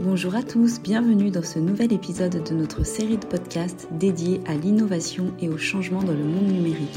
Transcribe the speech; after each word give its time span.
Bonjour 0.00 0.36
à 0.36 0.44
tous, 0.44 0.80
bienvenue 0.80 1.32
dans 1.32 1.42
ce 1.42 1.58
nouvel 1.58 1.92
épisode 1.92 2.44
de 2.48 2.54
notre 2.54 2.86
série 2.86 3.16
de 3.16 3.26
podcasts 3.26 3.88
dédiée 3.90 4.40
à 4.46 4.54
l'innovation 4.54 5.32
et 5.40 5.48
au 5.48 5.58
changement 5.58 6.04
dans 6.04 6.12
le 6.12 6.22
monde 6.22 6.46
numérique. 6.46 6.96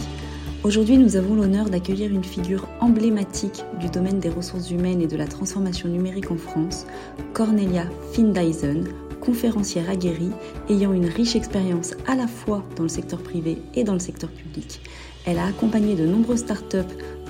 Aujourd'hui, 0.63 0.99
nous 0.99 1.15
avons 1.15 1.33
l'honneur 1.33 1.71
d'accueillir 1.71 2.11
une 2.11 2.23
figure 2.23 2.67
emblématique 2.79 3.63
du 3.79 3.89
domaine 3.89 4.19
des 4.19 4.29
ressources 4.29 4.69
humaines 4.69 5.01
et 5.01 5.07
de 5.07 5.17
la 5.17 5.25
transformation 5.25 5.89
numérique 5.89 6.29
en 6.29 6.37
France, 6.37 6.85
Cornelia 7.33 7.85
Findeisen, 8.13 8.83
conférencière 9.19 9.89
aguerrie, 9.89 10.31
ayant 10.69 10.93
une 10.93 11.07
riche 11.07 11.35
expérience 11.35 11.95
à 12.05 12.13
la 12.13 12.27
fois 12.27 12.63
dans 12.75 12.83
le 12.83 12.89
secteur 12.89 13.23
privé 13.23 13.57
et 13.73 13.83
dans 13.83 13.93
le 13.93 13.99
secteur 13.99 14.29
public. 14.29 14.79
Elle 15.25 15.39
a 15.39 15.47
accompagné 15.47 15.95
de 15.95 16.05
nombreuses 16.05 16.41
startups 16.41 16.77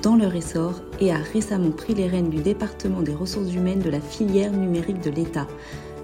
dans 0.02 0.16
leur 0.16 0.36
essor 0.36 0.82
et 1.00 1.12
a 1.12 1.18
récemment 1.18 1.72
pris 1.72 1.94
les 1.94 2.08
rênes 2.08 2.30
du 2.30 2.42
département 2.42 3.02
des 3.02 3.14
ressources 3.14 3.54
humaines 3.54 3.80
de 3.80 3.90
la 3.90 4.02
filière 4.02 4.52
numérique 4.52 5.02
de 5.02 5.12
l'État. 5.12 5.48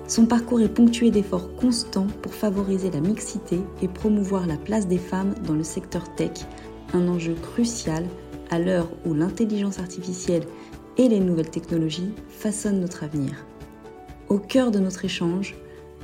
Son 0.08 0.26
parcours 0.26 0.62
est 0.62 0.73
ponctué 0.73 1.10
d'efforts 1.10 1.56
constants 1.56 2.08
pour 2.22 2.34
favoriser 2.34 2.92
la 2.92 3.02
mixité 3.02 3.60
et 3.82 3.88
promouvoir 3.88 4.46
la 4.46 4.58
place 4.58 4.88
des 4.88 5.00
femmes 5.00 5.34
dans 5.46 5.56
le 5.56 5.64
secteur 5.64 6.14
tech, 6.16 6.46
un 6.94 7.08
enjeu 7.08 7.34
crucial 7.34 8.06
à 8.50 8.60
l'heure 8.60 8.90
où 9.06 9.14
l'intelligence 9.14 9.80
artificielle 9.80 10.44
et 10.98 11.09
les 11.09 11.20
nouvelles 11.20 11.50
technologies 11.50 12.14
façonnent 12.30 12.80
notre 12.80 13.04
avenir. 13.04 13.45
Au 14.30 14.38
cœur 14.38 14.72
de 14.72 14.80
notre 14.80 15.06
échange, 15.06 15.56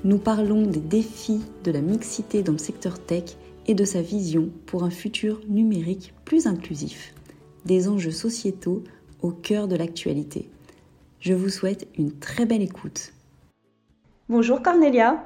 nous 0.04 0.18
parlons 0.18 0.64
des 0.64 0.82
défis 0.82 1.42
de 1.64 1.72
la 1.72 1.82
mixité 1.82 2.42
dans 2.42 2.54
le 2.54 2.58
secteur 2.58 3.00
tech 3.00 3.38
et 3.68 3.76
de 3.76 3.86
sa 3.86 4.02
vision 4.02 4.50
pour 4.66 4.84
un 4.84 4.90
futur 4.90 5.40
numérique 5.48 6.14
plus 6.26 6.48
inclusif 6.48 7.14
des 7.66 7.90
enjeux 7.90 8.12
sociétaux 8.12 8.84
au 9.22 9.32
cœur 9.32 9.68
de 9.68 9.76
l'actualité. 9.76 10.50
Je 11.20 11.34
vous 11.34 11.50
souhaite 11.50 11.88
une 11.98 12.12
très 12.20 12.46
belle 12.46 12.62
écoute. 12.62 13.14
Bonjour 14.30 14.62
Cornelia. 14.62 15.24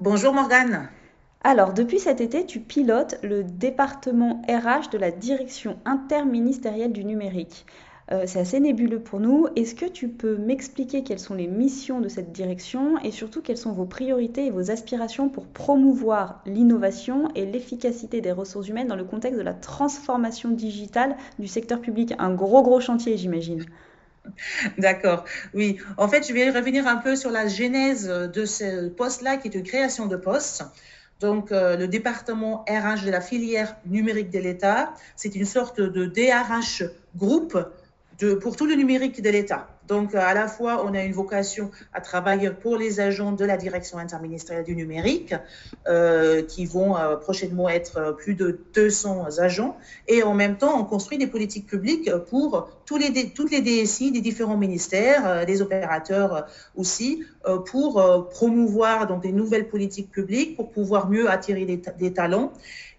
Bonjour 0.00 0.32
Morgane. 0.32 0.88
Alors, 1.44 1.72
depuis 1.72 1.98
cet 1.98 2.20
été, 2.20 2.46
tu 2.46 2.60
pilotes 2.60 3.16
le 3.24 3.42
département 3.42 4.42
RH 4.48 4.90
de 4.90 4.98
la 4.98 5.10
direction 5.10 5.78
interministérielle 5.84 6.92
du 6.92 7.04
numérique. 7.04 7.66
Euh, 8.10 8.24
c'est 8.26 8.40
assez 8.40 8.58
nébuleux 8.58 8.98
pour 8.98 9.20
nous. 9.20 9.46
Est-ce 9.54 9.74
que 9.74 9.86
tu 9.86 10.08
peux 10.08 10.36
m'expliquer 10.36 11.04
quelles 11.04 11.20
sont 11.20 11.34
les 11.34 11.46
missions 11.46 12.00
de 12.00 12.08
cette 12.08 12.32
direction 12.32 12.98
et 12.98 13.12
surtout 13.12 13.42
quelles 13.42 13.56
sont 13.56 13.72
vos 13.72 13.84
priorités 13.84 14.46
et 14.46 14.50
vos 14.50 14.70
aspirations 14.70 15.28
pour 15.28 15.46
promouvoir 15.46 16.42
l'innovation 16.44 17.28
et 17.34 17.46
l'efficacité 17.46 18.20
des 18.20 18.32
ressources 18.32 18.68
humaines 18.68 18.88
dans 18.88 18.96
le 18.96 19.04
contexte 19.04 19.38
de 19.38 19.44
la 19.44 19.54
transformation 19.54 20.50
digitale 20.50 21.16
du 21.38 21.46
secteur 21.46 21.80
public? 21.80 22.14
Un 22.18 22.34
gros, 22.34 22.62
gros 22.62 22.80
chantier, 22.80 23.16
j'imagine. 23.16 23.64
D'accord, 24.78 25.24
oui. 25.54 25.78
En 25.96 26.08
fait, 26.08 26.26
je 26.26 26.32
vais 26.32 26.50
revenir 26.50 26.86
un 26.86 26.96
peu 26.96 27.16
sur 27.16 27.30
la 27.30 27.48
genèse 27.48 28.08
de 28.08 28.44
ce 28.44 28.88
poste-là, 28.88 29.36
qui 29.36 29.48
est 29.48 29.54
une 29.54 29.64
création 29.64 30.06
de 30.06 30.16
poste. 30.16 30.64
Donc, 31.20 31.52
euh, 31.52 31.76
le 31.76 31.86
département 31.86 32.64
RH 32.68 33.04
de 33.04 33.10
la 33.10 33.20
filière 33.20 33.76
numérique 33.86 34.30
de 34.30 34.40
l'État, 34.40 34.92
c'est 35.14 35.36
une 35.36 35.44
sorte 35.44 35.80
de 35.80 36.06
DRH 36.06 36.82
groupe 37.16 37.56
pour 38.40 38.56
tout 38.56 38.66
le 38.66 38.74
numérique 38.74 39.22
de 39.22 39.30
l'État. 39.30 39.68
Donc, 39.88 40.14
euh, 40.14 40.18
à 40.20 40.34
la 40.34 40.48
fois, 40.48 40.84
on 40.86 40.94
a 40.94 41.02
une 41.02 41.12
vocation 41.12 41.70
à 41.92 42.00
travailler 42.00 42.50
pour 42.50 42.76
les 42.76 43.00
agents 43.00 43.32
de 43.32 43.44
la 43.44 43.56
direction 43.56 43.98
interministérielle 43.98 44.64
du 44.64 44.76
numérique, 44.76 45.34
euh, 45.88 46.42
qui 46.42 46.66
vont 46.66 46.96
euh, 46.96 47.16
prochainement 47.16 47.68
être 47.68 48.16
plus 48.16 48.34
de 48.34 48.60
200 48.74 49.38
agents, 49.38 49.76
et 50.08 50.22
en 50.22 50.34
même 50.34 50.56
temps, 50.56 50.80
on 50.80 50.84
construit 50.84 51.18
des 51.18 51.26
politiques 51.26 51.66
publiques 51.66 52.10
pour 52.30 52.70
toutes 52.86 53.02
les 53.50 53.60
DSI 53.60 54.12
des 54.12 54.20
différents 54.20 54.56
ministères, 54.56 55.46
des 55.46 55.62
opérateurs 55.62 56.46
aussi, 56.76 57.24
pour 57.66 58.28
promouvoir 58.30 59.06
donc, 59.06 59.22
des 59.22 59.32
nouvelles 59.32 59.68
politiques 59.68 60.10
publiques, 60.10 60.56
pour 60.56 60.70
pouvoir 60.70 61.08
mieux 61.08 61.30
attirer 61.30 61.64
des, 61.64 61.80
des 61.98 62.12
talents 62.12 62.52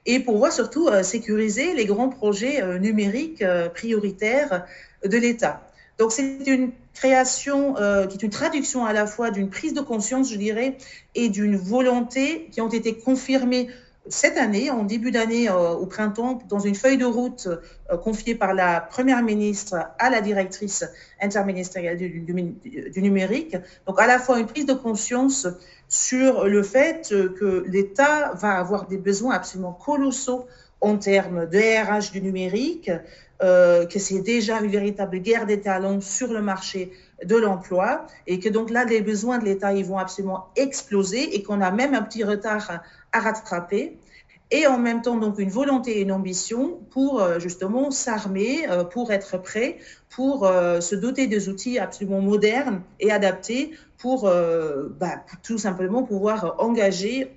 et 0.06 0.20
pour 0.20 0.34
pouvoir 0.34 0.52
surtout 0.52 0.90
sécuriser 1.04 1.76
les 1.76 1.86
grands 1.86 2.10
projets 2.10 2.80
numériques 2.80 3.44
prioritaires 3.76 4.66
de 5.04 5.18
l'État. 5.18 5.62
Donc 5.98 6.12
c'est 6.12 6.48
une 6.48 6.72
création 6.94 7.78
euh, 7.78 8.08
qui 8.08 8.18
est 8.18 8.24
une 8.24 8.32
traduction 8.32 8.86
à 8.86 8.94
la 8.94 9.06
fois 9.06 9.32
d'une 9.32 9.50
prise 9.50 9.74
de 9.74 9.82
conscience, 9.82 10.32
je 10.32 10.38
dirais, 10.38 10.78
et 11.16 11.30
d'une 11.30 11.56
volonté 11.56 12.50
qui 12.52 12.62
ont 12.62 12.70
été 12.70 12.98
confirmées 12.98 13.70
cette 14.10 14.38
année, 14.38 14.70
en 14.70 14.84
début 14.84 15.12
d'année, 15.12 15.50
euh, 15.50 15.72
au 15.72 15.86
printemps, 15.86 16.40
dans 16.50 16.60
une 16.60 16.76
feuille 16.76 16.98
de 16.98 17.06
route 17.06 17.48
euh, 17.48 17.98
confiée 17.98 18.36
par 18.36 18.54
la 18.54 18.82
Première 18.82 19.24
ministre 19.24 19.76
à 19.98 20.10
la 20.10 20.20
directrice 20.20 20.84
interministérielle 21.22 21.98
du, 21.98 22.10
du, 22.10 23.02
numérique. 23.02 23.56
Donc 23.88 24.02
à 24.02 24.08
la 24.08 24.20
fois 24.20 24.40
une 24.40 24.48
prise 24.48 24.66
de 24.66 24.74
conscience 24.74 25.48
sur 25.88 26.46
le 26.46 26.64
fait 26.64 27.10
que 27.40 27.64
l'État 27.68 28.34
va 28.34 28.58
avoir 28.58 28.88
des 28.88 28.98
besoins 28.98 29.36
absolument 29.36 29.74
colossaux 29.74 30.48
en 30.82 30.98
termes 30.98 31.48
de 31.48 31.60
RH 31.60 32.12
du 32.12 32.22
numérique, 32.22 32.92
euh, 33.44 33.86
que 33.86 34.00
c'est 34.00 34.22
déjà 34.22 34.62
une 34.62 34.72
véritable 34.72 35.20
guerre 35.20 35.46
des 35.46 35.60
talents 35.60 36.00
sur 36.00 36.32
le 36.32 36.42
marché 36.42 36.94
de 37.26 37.36
l'emploi 37.36 38.08
et 38.26 38.40
que 38.40 38.48
donc 38.48 38.70
là, 38.70 38.86
les 38.86 39.02
besoins 39.02 39.38
de 39.38 39.44
l'État, 39.44 39.74
ils 39.74 39.84
vont 39.84 39.98
absolument 39.98 40.48
exploser 40.56 41.36
et 41.36 41.44
qu'on 41.44 41.60
a 41.60 41.70
même 41.70 41.94
un 41.94 42.04
petit 42.04 42.24
retard 42.24 42.82
à, 43.12 43.20
rattraper. 43.20 43.98
Et 44.50 44.66
en 44.68 44.78
même 44.78 45.02
temps 45.02 45.18
donc 45.18 45.40
une 45.40 45.50
volonté 45.50 45.98
et 45.98 46.02
une 46.02 46.12
ambition 46.12 46.80
pour 46.92 47.22
euh, 47.22 47.40
justement 47.40 47.92
s'armer, 47.92 48.70
euh, 48.70 48.84
pour 48.84 49.12
être 49.12 49.42
prêt, 49.42 49.78
pour 50.10 50.48
se 50.80 50.96
doter 50.96 51.28
des 51.28 51.50
outils 51.50 51.80
absolument 51.80 52.22
modernes 52.22 52.82
et 53.00 53.12
adaptés 53.12 53.72
pour, 53.98 54.24
bah, 54.26 55.24
pour 55.28 55.40
tout 55.42 55.58
simplement 55.58 56.04
pouvoir 56.04 56.56
engager 56.60 57.32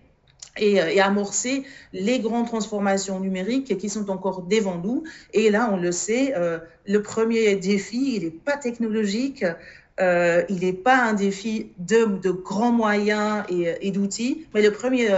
euh, 0.61 0.89
et, 0.89 1.01
amorcer 1.01 1.65
les 1.93 2.21
grandes 2.21 2.47
transformations 2.47 3.21
numériques 3.21 3.77
qui 3.79 3.89
sont 3.89 4.11
encore 4.11 4.43
devant 4.43 4.77
nous. 4.77 5.05
Et 5.33 5.51
là, 5.51 5.71
on 5.73 5.77
le 5.77 5.93
sait, 5.93 6.35
euh, 6.37 6.59
le 6.87 7.03
premier 7.03 7.57
défi, 7.57 8.17
il 8.17 8.25
n'est 8.25 8.31
pas 8.31 8.57
technologique, 8.57 9.45
euh, 10.01 10.43
il 10.49 10.61
n'est 10.61 10.73
pas 10.73 10.97
un 10.97 11.15
défi 11.15 11.71
de, 11.79 12.07
de 12.23 12.31
grands 12.31 12.73
moyens 12.73 13.45
et, 13.49 13.91
d'outils, 13.91 14.47
mais 14.55 14.63
le 14.63 14.73
premier 14.73 15.09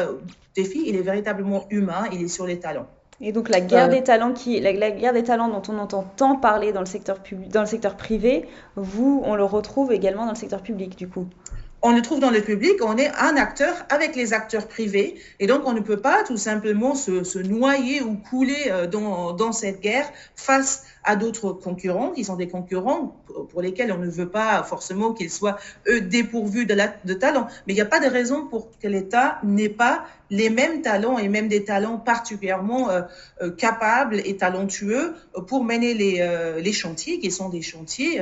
défi, 0.54 0.82
il 0.86 0.96
est 0.96 1.02
véritablement 1.02 1.66
humain, 1.70 2.04
il 2.12 2.22
est 2.22 2.28
sur 2.28 2.46
les 2.46 2.58
talents. 2.58 2.88
Et 3.20 3.32
donc 3.32 3.48
la 3.48 3.60
guerre 3.60 3.88
des 3.88 4.04
talents 4.04 4.32
qui, 4.32 4.60
la, 4.60 4.72
la, 4.72 4.92
guerre 4.92 5.12
des 5.12 5.24
talents 5.24 5.48
dont 5.48 5.62
on 5.68 5.78
entend 5.78 6.04
tant 6.16 6.36
parler 6.36 6.72
dans 6.72 6.80
le 6.80 6.86
secteur 6.86 7.18
public, 7.18 7.48
dans 7.48 7.62
le 7.62 7.66
secteur 7.66 7.96
privé, 7.96 8.46
vous, 8.76 9.22
on 9.24 9.34
le 9.34 9.42
retrouve 9.42 9.92
également 9.92 10.24
dans 10.24 10.32
le 10.32 10.38
secteur 10.38 10.62
public, 10.62 10.96
du 10.96 11.08
coup 11.08 11.26
on 11.80 11.92
le 11.92 12.02
trouve 12.02 12.18
dans 12.18 12.30
le 12.30 12.40
public, 12.40 12.76
on 12.82 12.96
est 12.96 13.08
un 13.08 13.36
acteur 13.36 13.86
avec 13.88 14.16
les 14.16 14.32
acteurs 14.32 14.66
privés, 14.66 15.14
et 15.38 15.46
donc 15.46 15.62
on 15.64 15.72
ne 15.72 15.80
peut 15.80 16.00
pas 16.00 16.24
tout 16.24 16.36
simplement 16.36 16.94
se, 16.94 17.38
noyer 17.38 18.02
ou 18.02 18.16
couler 18.16 18.66
euh, 18.68 18.86
dans, 18.86 19.52
cette 19.52 19.80
guerre 19.80 20.10
face 20.34 20.84
à 21.04 21.14
d'autres 21.14 21.52
concurrents 21.52 22.10
qui 22.10 22.24
sont 22.24 22.36
des 22.36 22.48
concurrents 22.48 23.16
pour 23.50 23.62
lesquels 23.62 23.92
on 23.92 23.98
ne 23.98 24.10
veut 24.10 24.28
pas 24.28 24.62
forcément 24.64 25.14
qu'ils 25.14 25.30
soient 25.30 25.56
eux 25.88 26.00
dépourvus 26.00 26.66
de, 26.66 27.14
talent. 27.14 27.46
Mais 27.66 27.72
il 27.72 27.76
n'y 27.76 27.80
a 27.80 27.86
pas 27.86 28.00
de 28.00 28.06
raison 28.06 28.46
pour 28.46 28.68
que 28.78 28.88
l'État 28.88 29.38
n'ait 29.44 29.68
pas 29.68 30.04
les 30.30 30.50
mêmes 30.50 30.82
talents 30.82 31.16
et 31.16 31.28
même 31.28 31.48
des 31.48 31.64
talents 31.64 31.96
particulièrement 31.96 32.90
euh, 32.90 33.02
euh, 33.40 33.50
capables 33.50 34.20
et 34.24 34.36
talentueux 34.36 35.14
pour 35.46 35.64
mener 35.64 35.94
les 35.94 36.72
chantiers 36.72 37.20
qui 37.20 37.30
sont 37.30 37.48
des 37.48 37.62
chantiers 37.62 38.20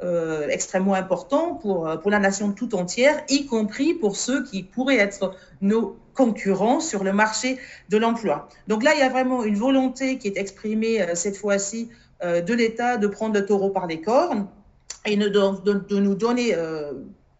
euh, 0.00 0.46
extrêmement 0.48 0.94
important 0.94 1.54
pour, 1.54 1.88
euh, 1.88 1.96
pour 1.96 2.12
la 2.12 2.20
nation 2.20 2.52
tout 2.52 2.76
entière, 2.76 3.20
y 3.28 3.46
compris 3.46 3.94
pour 3.94 4.14
ceux 4.14 4.44
qui 4.44 4.62
pourraient 4.62 4.98
être 4.98 5.34
nos 5.60 5.96
concurrents 6.14 6.78
sur 6.78 7.02
le 7.02 7.12
marché 7.12 7.58
de 7.88 7.96
l'emploi. 7.96 8.48
Donc 8.68 8.84
là, 8.84 8.92
il 8.94 9.00
y 9.00 9.02
a 9.02 9.08
vraiment 9.08 9.42
une 9.42 9.56
volonté 9.56 10.18
qui 10.18 10.28
est 10.28 10.36
exprimée 10.36 11.02
euh, 11.02 11.16
cette 11.16 11.36
fois-ci 11.36 11.88
de 12.20 12.52
l'État 12.52 12.96
de 12.96 13.06
prendre 13.06 13.34
le 13.34 13.46
taureau 13.46 13.70
par 13.70 13.86
les 13.86 14.00
cornes 14.00 14.48
et 15.04 15.16
de, 15.16 15.28
de, 15.28 15.72
de 15.72 16.00
nous 16.00 16.16
donner 16.16 16.52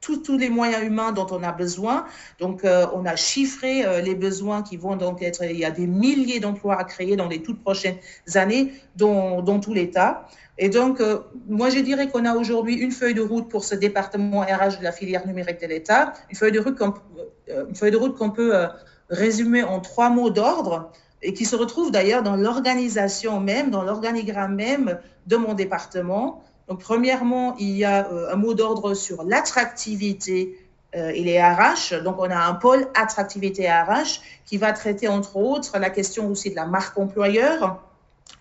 tous, 0.00 0.19
tous, 0.19 0.38
les 0.38 0.50
moyens 0.50 0.84
humains 0.84 1.11
dont 1.11 1.26
on 1.32 1.43
a 1.43 1.50
besoin. 1.50 2.06
Donc, 2.38 2.61
on 2.62 3.04
a 3.04 3.16
chiffré 3.16 3.82
les 4.00 4.14
besoins 4.14 4.62
qui 4.62 4.76
vont 4.76 4.94
donc 4.94 5.20
être, 5.20 5.43
il 5.43 5.58
y 5.58 5.64
a 5.64 5.72
des 5.72 5.88
milliers 5.88 6.38
d'emplois 6.38 6.78
à 6.78 6.84
créer 6.84 7.16
dans 7.16 7.26
les 7.26 7.43
toutes 7.43 7.61
prochaines 7.61 7.99
années 8.37 8.72
dans, 8.94 9.43
dans 9.43 9.58
tout 9.58 9.75
l'État. 9.75 10.28
Et 10.58 10.69
donc, 10.69 11.00
euh, 11.00 11.20
moi, 11.46 11.70
je 11.70 11.78
dirais 11.78 12.08
qu'on 12.08 12.25
a 12.25 12.34
aujourd'hui 12.34 12.75
une 12.75 12.90
feuille 12.90 13.14
de 13.14 13.22
route 13.22 13.49
pour 13.49 13.64
ce 13.64 13.76
département 13.76 14.40
RH 14.40 14.78
de 14.78 14.84
la 14.84 14.90
filière 14.90 15.25
numérique 15.26 15.60
de 15.60 15.66
l'État, 15.66 16.12
une 16.31 16.37
feuille 16.37 16.52
de 16.52 16.58
route 16.58 16.76
qu'on 16.76 16.94
euh, 17.49 18.31
peut 18.31 18.56
euh, 18.56 18.66
résumer 19.08 19.62
en 19.62 19.78
trois 19.78 20.10
mots 20.10 20.31
d'ordre 20.31 20.90
et 21.22 21.32
qui 21.32 21.44
se 21.44 21.55
retrouve 21.55 21.93
d'ailleurs 21.93 22.25
dans 22.25 22.34
l'organisation 22.34 23.40
même, 23.40 23.70
dans 23.70 23.82
l'organigramme 23.82 24.56
même 24.56 24.99
de 25.28 25.37
mon 25.37 25.55
département. 25.55 26.43
Donc, 26.66 26.81
premièrement, 26.81 27.54
il 27.58 27.76
y 27.76 27.84
a 27.84 28.08
un 28.31 28.37
mot 28.37 28.54
d'ordre 28.54 28.94
sur 28.94 29.25
l'attractivité 29.25 30.58
et 30.93 31.22
les 31.22 31.43
RH. 31.43 32.02
Donc, 32.04 32.16
on 32.19 32.31
a 32.31 32.37
un 32.37 32.54
pôle 32.54 32.87
attractivité 32.94 33.69
RH 33.69 34.20
qui 34.44 34.58
va 34.58 34.72
traiter, 34.72 35.08
entre 35.08 35.37
autres, 35.37 35.78
la 35.78 35.90
question 35.90 36.28
aussi 36.28 36.50
de 36.50 36.56
la 36.56 36.66
marque 36.66 36.99
employeur, 36.99 37.81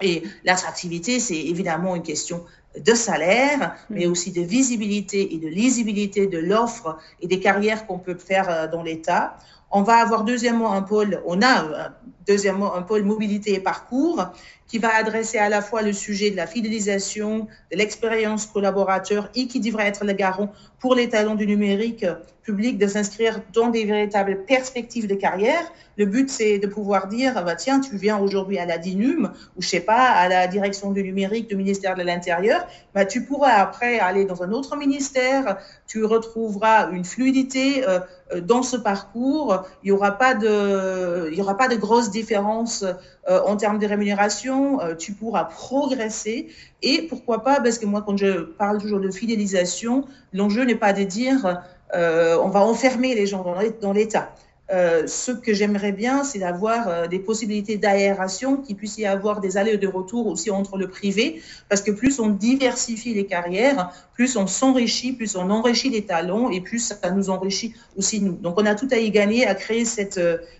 et 0.01 0.23
l'attractivité, 0.43 1.19
c'est 1.19 1.39
évidemment 1.39 1.95
une 1.95 2.03
question 2.03 2.45
de 2.79 2.93
salaire, 2.93 3.75
mais 3.89 4.05
aussi 4.05 4.31
de 4.31 4.41
visibilité 4.41 5.33
et 5.33 5.37
de 5.37 5.47
lisibilité 5.47 6.27
de 6.27 6.37
l'offre 6.37 6.97
et 7.21 7.27
des 7.27 7.39
carrières 7.39 7.87
qu'on 7.87 7.97
peut 7.97 8.17
faire 8.17 8.69
dans 8.69 8.83
l'État. 8.83 9.37
On 9.71 9.81
va 9.81 9.95
avoir 9.95 10.23
deuxièmement 10.23 10.73
un 10.73 10.81
pôle, 10.81 11.21
on 11.25 11.41
a 11.41 11.91
deuxièmement 12.25 12.75
un 12.75 12.83
pôle 12.83 13.03
mobilité 13.03 13.53
et 13.55 13.59
parcours 13.59 14.27
qui 14.67 14.79
va 14.79 14.95
adresser 14.95 15.37
à 15.37 15.49
la 15.49 15.61
fois 15.61 15.81
le 15.81 15.93
sujet 15.93 16.31
de 16.31 16.35
la 16.35 16.47
fidélisation, 16.47 17.47
de 17.71 17.77
l'expérience 17.77 18.45
collaborateur 18.45 19.29
et 19.35 19.47
qui 19.47 19.59
devrait 19.59 19.87
être 19.87 20.03
le 20.03 20.13
garant 20.13 20.51
pour 20.79 20.93
les 20.93 21.09
talents 21.09 21.35
du 21.35 21.47
numérique 21.47 22.05
public 22.47 22.77
de 22.77 22.87
s'inscrire 22.87 23.41
dans 23.51 23.67
des 23.67 23.83
véritables 23.83 24.45
perspectives 24.45 25.05
de 25.05 25.15
carrière. 25.15 25.63
Le 25.97 26.05
but, 26.05 26.29
c'est 26.29 26.59
de 26.59 26.67
pouvoir 26.67 27.07
dire, 27.07 27.43
bah, 27.43 27.55
tiens, 27.55 27.81
tu 27.81 27.97
viens 27.97 28.17
aujourd'hui 28.19 28.57
à 28.57 28.65
la 28.65 28.77
DINUM 28.77 29.33
ou 29.57 29.61
je 29.61 29.67
sais 29.67 29.81
pas, 29.81 30.11
à 30.11 30.29
la 30.29 30.47
direction 30.47 30.91
du 30.91 31.03
numérique 31.03 31.49
du 31.49 31.57
ministère 31.57 31.95
de 31.95 32.03
l'Intérieur, 32.03 32.65
bah, 32.93 33.03
tu 33.03 33.25
pourras 33.25 33.51
après 33.51 33.99
aller 33.99 34.23
dans 34.23 34.43
un 34.43 34.51
autre 34.53 34.77
ministère, 34.77 35.57
tu 35.87 36.05
retrouveras 36.05 36.89
une 36.91 37.03
fluidité 37.03 37.85
euh, 37.85 37.99
euh, 38.33 38.39
dans 38.39 38.63
ce 38.63 38.77
parcours, 38.77 39.65
il 39.83 39.87
n'y 39.87 39.91
aura 39.91 40.07
aura 40.07 41.57
pas 41.57 41.67
de 41.67 41.75
grosses 41.75 42.11
différences 42.11 42.85
euh, 43.29 43.41
en 43.45 43.57
termes 43.57 43.79
de 43.79 43.87
rémunération, 43.87 44.79
tu 44.97 45.13
pourras 45.13 45.45
progresser 45.45 46.47
et 46.81 47.03
pourquoi 47.03 47.43
pas, 47.43 47.59
parce 47.59 47.77
que 47.79 47.85
moi, 47.85 48.03
quand 48.05 48.17
je 48.17 48.41
parle 48.41 48.79
toujours 48.79 48.99
de 48.99 49.11
fidélisation, 49.11 50.05
l'enjeu 50.33 50.63
n'est 50.63 50.75
pas 50.75 50.93
de 50.93 51.03
dire 51.03 51.61
euh, 51.95 52.37
on 52.43 52.49
va 52.49 52.61
enfermer 52.61 53.15
les 53.15 53.27
gens 53.27 53.45
dans 53.81 53.93
l'État. 53.93 54.33
Euh, 54.69 55.07
ce 55.07 55.31
que 55.31 55.53
j'aimerais 55.53 55.93
bien, 55.93 56.25
c'est 56.25 56.39
d'avoir 56.39 56.89
euh, 56.89 57.07
des 57.07 57.19
possibilités 57.19 57.77
d'aération, 57.77 58.57
qu'il 58.57 58.75
puisse 58.75 58.97
y 58.97 59.05
avoir 59.05 59.39
des 59.39 59.55
allers 59.55 59.75
et 59.75 59.77
de 59.77 59.87
retour 59.87 60.27
aussi 60.27 60.51
entre 60.51 60.77
le 60.77 60.89
privé, 60.89 61.41
parce 61.69 61.81
que 61.81 61.91
plus 61.91 62.19
on 62.19 62.27
diversifie 62.27 63.13
les 63.13 63.25
carrières, 63.25 63.93
plus 64.13 64.35
on 64.35 64.45
s'enrichit, 64.45 65.13
plus 65.13 65.37
on 65.37 65.49
enrichit 65.51 65.89
les 65.89 66.05
talents, 66.05 66.49
et 66.49 66.59
plus 66.59 66.79
ça 66.79 67.11
nous 67.11 67.29
enrichit 67.29 67.75
aussi 67.95 68.19
nous. 68.19 68.33
Donc 68.33 68.59
on 68.59 68.65
a 68.65 68.75
tout 68.75 68.89
à 68.91 68.97
y 68.97 69.09
gagner 69.09 69.47
à 69.47 69.55
créer 69.55 69.85
cette 69.85 70.19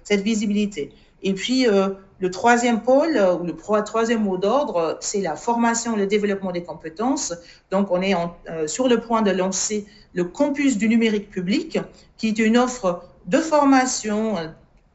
visibilité. 0.10 0.94
Et 1.24 1.34
puis, 1.34 1.68
le 2.20 2.32
troisième 2.32 2.82
pôle, 2.82 3.20
ou 3.40 3.46
le 3.46 3.84
troisième 3.84 4.24
mot 4.24 4.38
d'ordre, 4.38 4.98
c'est 5.02 5.22
la 5.22 5.36
formation 5.36 5.96
et 5.96 6.00
le 6.00 6.08
développement 6.08 6.52
des 6.52 6.64
compétences. 6.64 7.34
Donc, 7.72 7.92
on 7.92 8.02
est 8.02 8.16
sur 8.68 8.88
le 8.88 9.00
point 9.00 9.22
de 9.22 9.32
lancer 9.32 9.86
le 10.14 10.24
campus 10.24 10.78
du 10.78 10.90
numérique 10.90 11.30
public, 11.30 11.80
qui 12.18 12.30
est 12.30 12.40
une 12.40 12.58
offre 12.58 13.04
de 13.28 13.38
formation, 13.38 14.36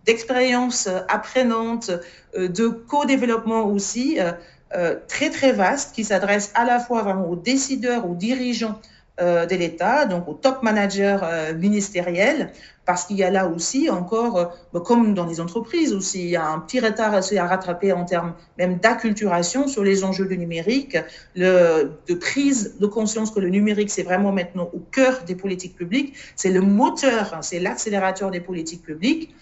d'expérience 0.04 0.88
apprenante, 1.08 1.90
euh, 2.36 2.48
de 2.48 2.68
co-développement 2.68 3.66
aussi, 3.66 4.18
euh, 4.18 4.32
euh, 4.74 4.96
très 5.06 5.30
très 5.30 5.52
vaste, 5.52 5.94
qui 5.94 6.04
s'adresse 6.04 6.50
à 6.54 6.64
la 6.64 6.80
fois 6.80 7.02
vraiment 7.02 7.28
aux 7.28 7.36
décideurs, 7.36 8.08
aux 8.08 8.14
dirigeants 8.14 8.80
de 9.20 9.54
l'État, 9.54 10.06
donc 10.06 10.26
aux 10.26 10.34
top 10.34 10.62
managers 10.62 11.18
ministériels, 11.56 12.52
parce 12.84 13.04
qu'il 13.04 13.16
y 13.16 13.22
a 13.22 13.30
là 13.30 13.46
aussi 13.46 13.88
encore, 13.90 14.38
euh, 14.38 14.44
bah, 14.72 14.80
comme 14.84 15.14
dans 15.14 15.26
les 15.26 15.40
entreprises 15.40 15.92
aussi, 15.92 16.24
il 16.24 16.30
y 16.30 16.36
a 16.36 16.46
un 16.46 16.58
petit 16.58 16.80
retard 16.80 17.14
à 17.14 17.46
rattraper 17.46 17.92
en 17.92 18.04
termes 18.04 18.34
même 18.58 18.78
d'acculturation 18.78 19.68
sur 19.68 19.84
les 19.84 20.02
enjeux 20.02 20.26
du 20.26 20.36
numérique, 20.36 20.96
de 21.36 22.14
prise 22.20 22.78
de 22.80 22.86
conscience 22.86 23.30
que 23.30 23.40
le 23.40 23.50
numérique, 23.50 23.90
c'est 23.90 24.02
vraiment 24.02 24.32
maintenant 24.32 24.68
au 24.72 24.78
cœur 24.78 25.22
des 25.24 25.36
politiques 25.36 25.76
publiques, 25.76 26.14
c'est 26.34 26.50
le 26.50 26.60
moteur, 26.60 27.34
hein, 27.34 27.42
c'est 27.42 27.60
l'accélérateur 27.60 28.30
des 28.30 28.40
politiques 28.40 28.82
publiques. 28.82 29.34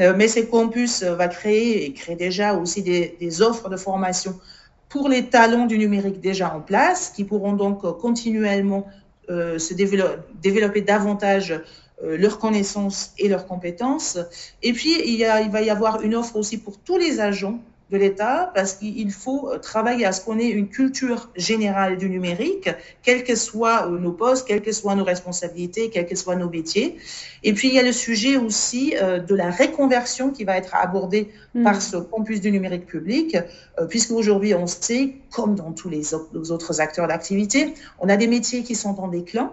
Euh, 0.00 0.14
mais 0.16 0.28
ces 0.28 0.46
campus 0.46 1.02
euh, 1.02 1.16
va 1.16 1.26
créer 1.26 1.84
et 1.84 1.92
crée 1.92 2.14
déjà 2.14 2.54
aussi 2.54 2.82
des, 2.82 3.42
offres 3.42 3.68
de 3.68 3.76
formation 3.76 4.38
pour 4.88 5.08
les 5.08 5.26
talents 5.26 5.66
du 5.66 5.76
numérique 5.76 6.20
déjà 6.20 6.54
en 6.54 6.60
place, 6.60 7.10
qui 7.10 7.24
pourront 7.24 7.52
donc 7.52 7.80
continuellement 7.98 8.86
euh, 8.86 9.07
se 9.28 9.74
développer, 9.74 10.80
davantage 10.80 11.60
euh, 12.04 12.16
leurs 12.16 12.38
connaissances 12.38 13.12
et 13.18 13.28
leurs 13.28 13.46
compétences. 13.46 14.18
Et 14.62 14.72
puis, 14.72 14.94
il 15.04 15.24
va 15.50 15.62
y 15.62 15.70
avoir 15.70 16.00
une 16.02 16.14
offre 16.14 16.36
aussi 16.36 16.58
pour 16.58 16.78
tous 16.78 16.96
les 16.96 17.18
agents 17.18 17.60
de 17.90 17.96
l'État 17.96 18.50
parce 18.54 18.74
qu'il 18.74 19.10
faut 19.12 19.56
travailler 19.58 20.04
à 20.04 20.12
ce 20.12 20.24
qu'on 20.24 20.38
ait 20.38 20.48
une 20.48 20.68
culture 20.68 21.30
générale 21.36 21.96
du 21.96 22.10
numérique, 22.10 22.68
quels 23.02 23.24
que 23.24 23.34
soient 23.34 23.86
euh, 23.86 23.98
nos 23.98 24.12
postes, 24.12 24.46
quelles 24.46 24.62
que 24.62 24.72
soient 24.72 24.94
nos 24.94 25.04
responsabilités, 25.04 25.90
quels 25.90 26.06
que 26.06 26.16
soient 26.16 26.36
nos 26.36 26.50
métiers. 26.50 26.96
Et 27.42 27.52
puis, 27.52 27.68
il 27.68 27.74
y 27.74 27.78
a 27.78 27.82
le 27.82 27.92
sujet 27.92 28.36
aussi 28.36 28.94
euh, 29.00 29.18
de 29.18 29.34
la 29.34 29.50
reconversion 29.50 30.30
qui 30.30 30.44
va 30.44 30.56
être 30.56 30.74
abordé 30.74 31.30
mm. 31.54 31.64
par 31.64 31.80
ce 31.80 31.96
campus 31.96 32.40
du 32.40 32.50
numérique 32.50 32.86
public, 32.86 33.36
puisque 33.88 34.10
aujourd'hui, 34.10 34.54
on 34.54 34.66
sait, 34.66 35.14
comme 35.30 35.54
dans 35.54 35.72
tous 35.72 35.88
les 35.88 36.14
autres 36.14 36.80
acteurs 36.80 37.08
d'activité, 37.08 37.74
on 38.00 38.08
a 38.08 38.16
des 38.16 38.26
métiers 38.26 38.62
qui 38.62 38.74
sont 38.74 38.98
en 39.00 39.08
déclin 39.08 39.52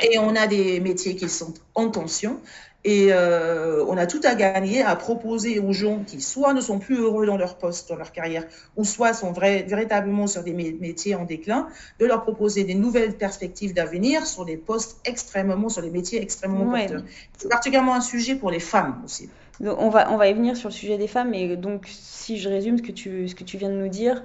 et 0.00 0.18
on 0.18 0.34
a 0.36 0.46
des 0.46 0.80
métiers 0.80 1.16
qui 1.16 1.28
sont 1.28 1.54
en 1.74 1.88
tension. 1.88 2.40
Et 2.84 3.08
euh, 3.10 3.84
on 3.88 3.98
a 3.98 4.06
tout 4.06 4.20
à 4.24 4.34
gagner 4.34 4.82
à 4.82 4.96
proposer 4.96 5.58
aux 5.58 5.72
gens 5.72 6.02
qui 6.06 6.22
soit 6.22 6.54
ne 6.54 6.62
sont 6.62 6.78
plus 6.78 6.96
heureux 6.96 7.26
dans 7.26 7.36
leur 7.36 7.58
poste, 7.58 7.90
dans 7.90 7.96
leur 7.96 8.10
carrière, 8.10 8.44
ou 8.76 8.84
soit 8.84 9.12
sont 9.12 9.32
véritablement 9.32 10.26
sur 10.26 10.42
des 10.42 10.54
métiers 10.54 11.14
en 11.14 11.24
déclin, 11.24 11.68
de 11.98 12.06
leur 12.06 12.22
proposer 12.22 12.64
des 12.64 12.74
nouvelles 12.74 13.16
perspectives 13.16 13.74
d'avenir 13.74 14.26
sur 14.26 14.46
des 14.46 14.56
postes 14.56 14.98
extrêmement, 15.04 15.68
sur 15.68 15.82
des 15.82 15.90
métiers 15.90 16.22
extrêmement 16.22 16.70
porteurs. 16.70 17.02
C'est 17.36 17.48
particulièrement 17.48 17.94
un 17.94 18.00
sujet 18.00 18.34
pour 18.34 18.50
les 18.50 18.60
femmes 18.60 19.02
aussi. 19.04 19.28
on, 19.60 19.90
va, 19.90 20.10
on 20.10 20.16
va 20.16 20.28
y 20.28 20.32
venir 20.32 20.56
sur 20.56 20.70
le 20.70 20.74
sujet 20.74 20.96
des 20.96 21.08
femmes, 21.08 21.34
et 21.34 21.56
donc 21.56 21.86
si 21.86 22.38
je 22.38 22.48
résume 22.48 22.78
ce 22.78 22.82
que 22.82 22.92
tu, 22.92 23.28
ce 23.28 23.34
que 23.34 23.44
tu 23.44 23.58
viens 23.58 23.70
de 23.70 23.74
nous 23.74 23.88
dire, 23.88 24.22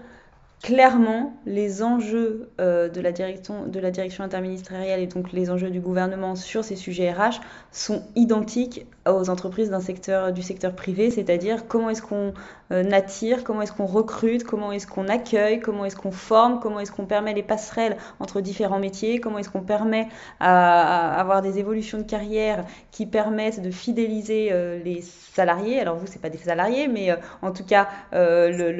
clairement, 0.61 1.33
les 1.45 1.83
enjeux 1.83 2.49
euh, 2.59 2.89
de, 2.89 3.01
la 3.01 3.11
direction, 3.11 4.23
interministérielle 4.23 4.99
et 4.99 5.07
donc 5.07 5.31
les 5.31 5.49
enjeux 5.49 5.69
du 5.69 5.79
gouvernement 5.79 6.35
sur 6.35 6.63
ces 6.63 6.75
sujets 6.75 7.11
RH 7.11 7.41
sont 7.71 8.03
identiques 8.15 8.85
aux 9.07 9.29
entreprises 9.29 9.69
secteur, 9.79 10.31
du 10.31 10.41
secteur 10.41 10.73
privé, 10.73 11.11
c'est-à-dire 11.11 11.67
comment 11.67 11.89
est-ce 11.89 12.01
qu'on 12.01 12.33
euh, 12.71 12.89
attire, 12.91 13.43
comment 13.43 13.61
est-ce 13.61 13.73
qu'on 13.73 13.85
recrute, 13.85 14.43
comment 14.43 14.71
est-ce 14.71 14.87
qu'on 14.87 15.07
accueille, 15.07 15.59
comment 15.59 15.85
est-ce 15.85 15.95
qu'on 15.95 16.11
forme, 16.11 16.59
comment 16.59 16.79
est-ce 16.79 16.91
qu'on 16.91 17.05
permet 17.05 17.33
les 17.33 17.43
passerelles 17.43 17.97
entre 18.19 18.41
différents 18.41 18.79
métiers, 18.79 19.19
comment 19.19 19.39
est-ce 19.39 19.49
qu'on 19.49 19.61
permet 19.61 20.07
à, 20.39 21.19
avoir 21.19 21.41
des 21.41 21.59
évolutions 21.59 21.97
de 21.97 22.03
carrière 22.03 22.65
qui 22.91 23.05
permettent 23.05 23.61
de 23.61 23.71
fidéliser 23.71 24.49
euh, 24.51 24.79
les 24.83 25.01
salariés. 25.01 25.79
Alors 25.79 25.97
vous, 25.97 26.07
c'est 26.07 26.21
pas 26.21 26.29
des 26.29 26.37
salariés, 26.37 26.87
mais 26.87 27.15
en 27.41 27.51
tout 27.51 27.65
cas 27.65 27.89
le, 28.13 28.71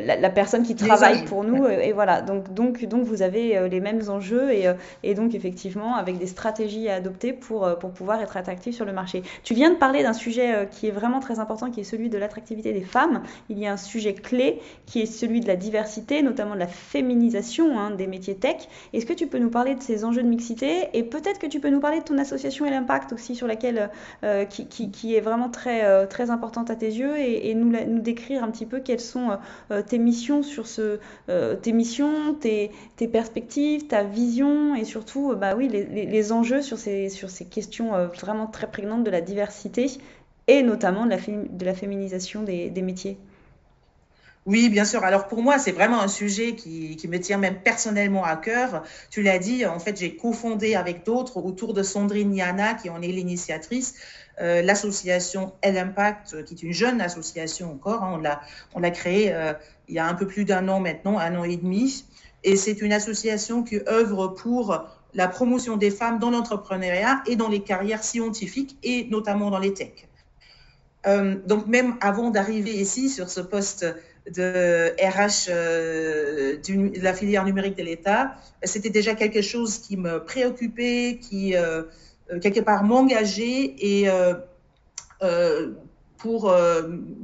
la, 0.00 0.30
personne 0.30 0.62
qui 0.62 0.74
travaille 0.74 1.24
pour 1.24 1.44
nous. 1.44 1.64
Euh, 1.64 1.80
et 1.80 1.92
voilà, 1.92 2.22
donc, 2.22 2.52
donc, 2.52 2.84
donc 2.84 3.04
vous 3.04 3.22
avez 3.22 3.56
euh, 3.56 3.68
les 3.68 3.80
mêmes 3.80 4.02
enjeux 4.08 4.52
et, 4.52 4.66
euh, 4.66 4.74
et 5.02 5.14
donc 5.14 5.34
effectivement 5.34 5.96
avec 5.96 6.18
des 6.18 6.26
stratégies 6.26 6.88
à 6.88 6.94
adopter 6.94 7.32
pour, 7.32 7.68
pour 7.78 7.90
pouvoir 7.90 8.20
être 8.20 8.36
attractif 8.36 8.74
sur 8.74 8.84
le 8.84 8.92
marché. 8.92 9.22
Tu 9.42 9.54
viens 9.54 9.70
de 9.70 9.76
parler 9.76 10.02
d'un 10.02 10.12
sujet 10.12 10.68
qui 10.70 10.88
est 10.88 10.90
vraiment 10.90 11.20
très 11.20 11.38
important, 11.38 11.70
qui 11.70 11.80
est 11.80 11.84
celui 11.84 12.08
de 12.08 12.18
l'attractivité 12.18 12.72
des 12.72 12.82
femmes. 12.82 13.19
Il 13.48 13.58
y 13.58 13.66
a 13.66 13.72
un 13.72 13.76
sujet 13.76 14.14
clé 14.14 14.60
qui 14.86 15.00
est 15.00 15.06
celui 15.06 15.40
de 15.40 15.46
la 15.46 15.56
diversité, 15.56 16.22
notamment 16.22 16.54
de 16.54 16.60
la 16.60 16.66
féminisation 16.66 17.78
hein, 17.78 17.90
des 17.90 18.06
métiers 18.06 18.36
tech. 18.36 18.68
Est-ce 18.92 19.06
que 19.06 19.12
tu 19.12 19.26
peux 19.26 19.38
nous 19.38 19.50
parler 19.50 19.74
de 19.74 19.82
ces 19.82 20.04
enjeux 20.04 20.22
de 20.22 20.28
mixité 20.28 20.88
et 20.94 21.02
peut-être 21.02 21.38
que 21.38 21.46
tu 21.46 21.60
peux 21.60 21.70
nous 21.70 21.80
parler 21.80 22.00
de 22.00 22.04
ton 22.04 22.18
association 22.18 22.66
et 22.66 22.70
l'impact 22.70 23.12
aussi 23.12 23.34
sur 23.34 23.46
laquelle 23.46 23.90
qui, 24.48 24.66
qui, 24.66 24.90
qui, 24.90 25.14
est 25.14 25.20
vraiment 25.20 25.48
très, 25.48 26.06
très 26.08 26.30
importante 26.30 26.70
à 26.70 26.76
tes 26.76 26.86
yeux 26.86 27.18
et, 27.18 27.54
nous, 27.54 27.70
nous 27.70 28.00
décrire 28.00 28.44
un 28.44 28.50
petit 28.50 28.66
peu 28.66 28.80
quelles 28.80 29.00
sont 29.00 29.38
tes 29.86 29.98
missions 29.98 30.42
sur 30.42 30.66
ce, 30.66 30.98
euh, 31.28 31.56
tes 31.56 31.72
missions, 31.72 32.34
tes, 32.34 32.70
perspectives, 33.12 33.86
ta 33.86 34.04
vision 34.04 34.74
et 34.74 34.84
surtout 34.84 35.32
euh, 35.32 35.34
bah 35.34 35.54
oui, 35.56 35.68
les, 35.68 36.32
enjeux 36.32 36.62
sur 36.62 36.78
ces, 36.78 37.08
sur 37.08 37.30
ces 37.30 37.44
questions 37.46 37.94
euh, 37.94 38.06
vraiment 38.08 38.46
très 38.46 38.70
prégnantes 38.70 39.04
de 39.04 39.10
la 39.10 39.20
diversité 39.20 39.86
et 40.50 40.64
notamment 40.64 41.06
de 41.06 41.64
la, 41.64 41.74
féminisation 41.74 42.42
des, 42.42 42.82
métiers. 42.82 43.16
Oui, 44.46 44.68
bien 44.68 44.84
sûr. 44.84 45.04
Alors 45.04 45.28
pour 45.28 45.42
moi, 45.42 45.60
c'est 45.60 45.70
vraiment 45.70 46.00
un 46.00 46.08
sujet 46.08 46.56
qui, 46.56 46.98
me 47.08 47.18
tient 47.18 47.38
même 47.38 47.60
personnellement 47.62 48.24
à 48.24 48.34
cœur. 48.36 48.82
Tu 49.10 49.22
l'as 49.22 49.38
dit, 49.38 49.64
en 49.64 49.78
fait, 49.78 49.96
j'ai 49.96 50.16
cofondé 50.16 50.74
avec 50.74 51.04
d'autres 51.06 51.36
autour 51.36 51.72
de 51.72 51.84
Sandrine 51.84 52.30
Niana, 52.30 52.74
qui 52.74 52.90
en 52.90 53.00
est 53.00 53.12
l'initiatrice, 53.12 53.94
l'association 54.40 55.52
Elle 55.60 55.78
Impact, 55.78 56.44
qui 56.44 56.54
est 56.54 56.62
une 56.64 56.72
jeune 56.72 57.00
association 57.00 57.70
encore. 57.70 58.02
Hein. 58.02 58.20
on 58.74 58.80
l'a 58.80 58.90
créée 58.90 59.32
il 59.86 59.94
y 59.94 60.00
a 60.00 60.06
un 60.08 60.14
peu 60.14 60.26
plus 60.26 60.44
d'un 60.44 60.66
an 60.66 60.80
maintenant, 60.80 61.16
un 61.18 61.38
an 61.38 61.44
et 61.44 61.56
demi. 61.56 62.04
Et 62.42 62.56
c'est 62.56 62.80
une 62.82 62.92
association 62.92 63.62
qui 63.62 63.78
œuvre 63.86 64.26
pour 64.28 64.84
la 65.14 65.28
promotion 65.28 65.76
des 65.76 65.92
femmes 65.92 66.18
dans 66.18 66.30
l'entrepreneuriat 66.30 67.22
et 67.26 67.36
dans 67.36 67.48
les 67.48 67.60
carrières 67.60 68.02
scientifiques 68.02 68.76
et 68.82 69.06
notamment 69.10 69.50
dans 69.50 69.60
les 69.60 69.74
techs. 69.74 70.09
Euh, 71.06 71.36
donc 71.46 71.66
même 71.66 71.96
avant 72.00 72.30
d'arriver 72.30 72.72
ici 72.72 73.08
sur 73.08 73.30
ce 73.30 73.40
poste 73.40 73.86
de 74.30 74.92
RH 75.00 75.48
euh, 75.48 76.56
de 76.56 77.02
la 77.02 77.14
filière 77.14 77.44
numérique 77.44 77.76
de 77.76 77.82
l'État, 77.82 78.36
c'était 78.62 78.90
déjà 78.90 79.14
quelque 79.14 79.40
chose 79.40 79.78
qui 79.78 79.96
me 79.96 80.22
préoccupait, 80.22 81.18
qui 81.20 81.56
euh, 81.56 81.82
quelque 82.42 82.60
part 82.60 82.84
m'engageait 82.84 83.74
et 83.78 84.08
pour, 86.16 86.54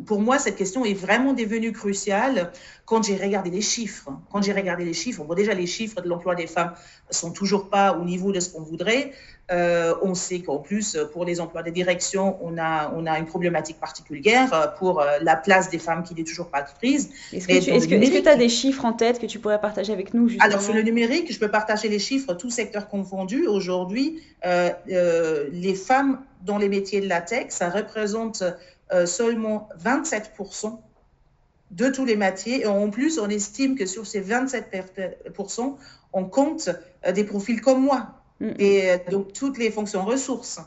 pour 0.07 0.21
moi, 0.23 0.39
cette 0.39 0.57
question 0.57 0.87
est 0.87 0.95
vraiment 0.95 1.35
devenue 1.35 1.71
cruciale 1.71 2.51
quand 2.87 3.05
j'ai 3.05 3.17
regardé 3.17 3.51
les 3.51 3.61
chiffres. 3.61 4.09
Quand 4.33 4.41
j'ai 4.41 4.55
regardé 4.55 4.87
les 4.87 4.95
chiffres, 4.95 5.23
bon, 5.23 5.35
déjà, 5.35 5.53
les 5.53 5.67
chiffres 5.67 6.01
de 6.01 6.09
l'emploi 6.09 6.35
des 6.35 6.47
femmes 6.47 6.73
sont 7.11 7.31
toujours 7.31 7.69
pas 7.69 7.93
au 7.99 8.07
niveau 8.07 8.33
de 8.33 8.41
ce 8.41 8.49
qu'on 8.49 8.63
voudrait. 8.63 9.13
Euh, 9.53 9.95
on 10.03 10.15
sait 10.15 10.41
qu'en 10.41 10.59
plus, 10.59 10.99
pour 11.13 11.25
les 11.25 11.41
emplois 11.41 11.63
de 11.63 11.71
direction, 11.71 12.37
on 12.43 12.59
a, 12.59 12.93
on 12.97 13.07
a 13.07 13.17
une 13.17 13.27
problématique 13.27 13.79
particulière 13.79 14.75
pour 14.79 15.01
euh, 15.01 15.19
la 15.23 15.37
place 15.37 15.71
des 15.71 15.79
femmes 15.79 16.03
qui 16.03 16.15
n'est 16.15 16.25
toujours 16.25 16.49
pas 16.49 16.63
prise. 16.63 17.11
Est-ce 17.33 17.47
que 17.47 18.23
tu 18.23 18.29
as 18.29 18.37
des 18.37 18.49
chiffres 18.49 18.85
en 18.85 18.93
tête 18.93 19.21
que 19.21 19.27
tu 19.27 19.39
pourrais 19.39 19.61
partager 19.61 19.93
avec 19.93 20.15
nous 20.15 20.29
justement? 20.29 20.45
Alors, 20.45 20.61
sur 20.61 20.75
le 20.75 20.83
numérique, 20.83 21.33
je 21.33 21.39
peux 21.39 21.51
partager 21.51 21.89
les 21.89 22.01
chiffres, 22.01 22.35
tout 22.35 22.51
secteur 22.51 22.89
confondu. 22.89 23.47
Aujourd'hui, 23.47 24.21
euh, 24.45 24.71
les 25.53 25.75
femmes 25.77 26.23
dans 26.43 26.59
les 26.59 26.69
métiers 26.69 27.01
de 27.01 27.09
la 27.09 27.21
tech, 27.21 27.47
ça 27.51 27.71
représente 27.71 28.43
seulement 29.05 29.69
27% 29.85 30.79
de 31.71 31.89
tous 31.89 32.05
les 32.05 32.17
métiers. 32.17 32.63
Et 32.63 32.67
en 32.67 32.91
plus, 32.91 33.21
on 33.21 33.29
estime 33.29 33.77
que 33.77 33.87
sur 33.87 34.07
ces 34.07 34.21
27%, 34.21 35.77
on 36.13 36.25
compte 36.25 36.71
des 37.13 37.25
profils 37.25 37.61
comme 37.61 37.83
moi, 37.83 38.17
Mm. 38.41 38.51
Et 38.59 38.91
euh, 38.91 38.99
donc, 39.11 39.33
toutes 39.33 39.59
les 39.59 39.71
fonctions 39.71 40.05
ressources. 40.05 40.61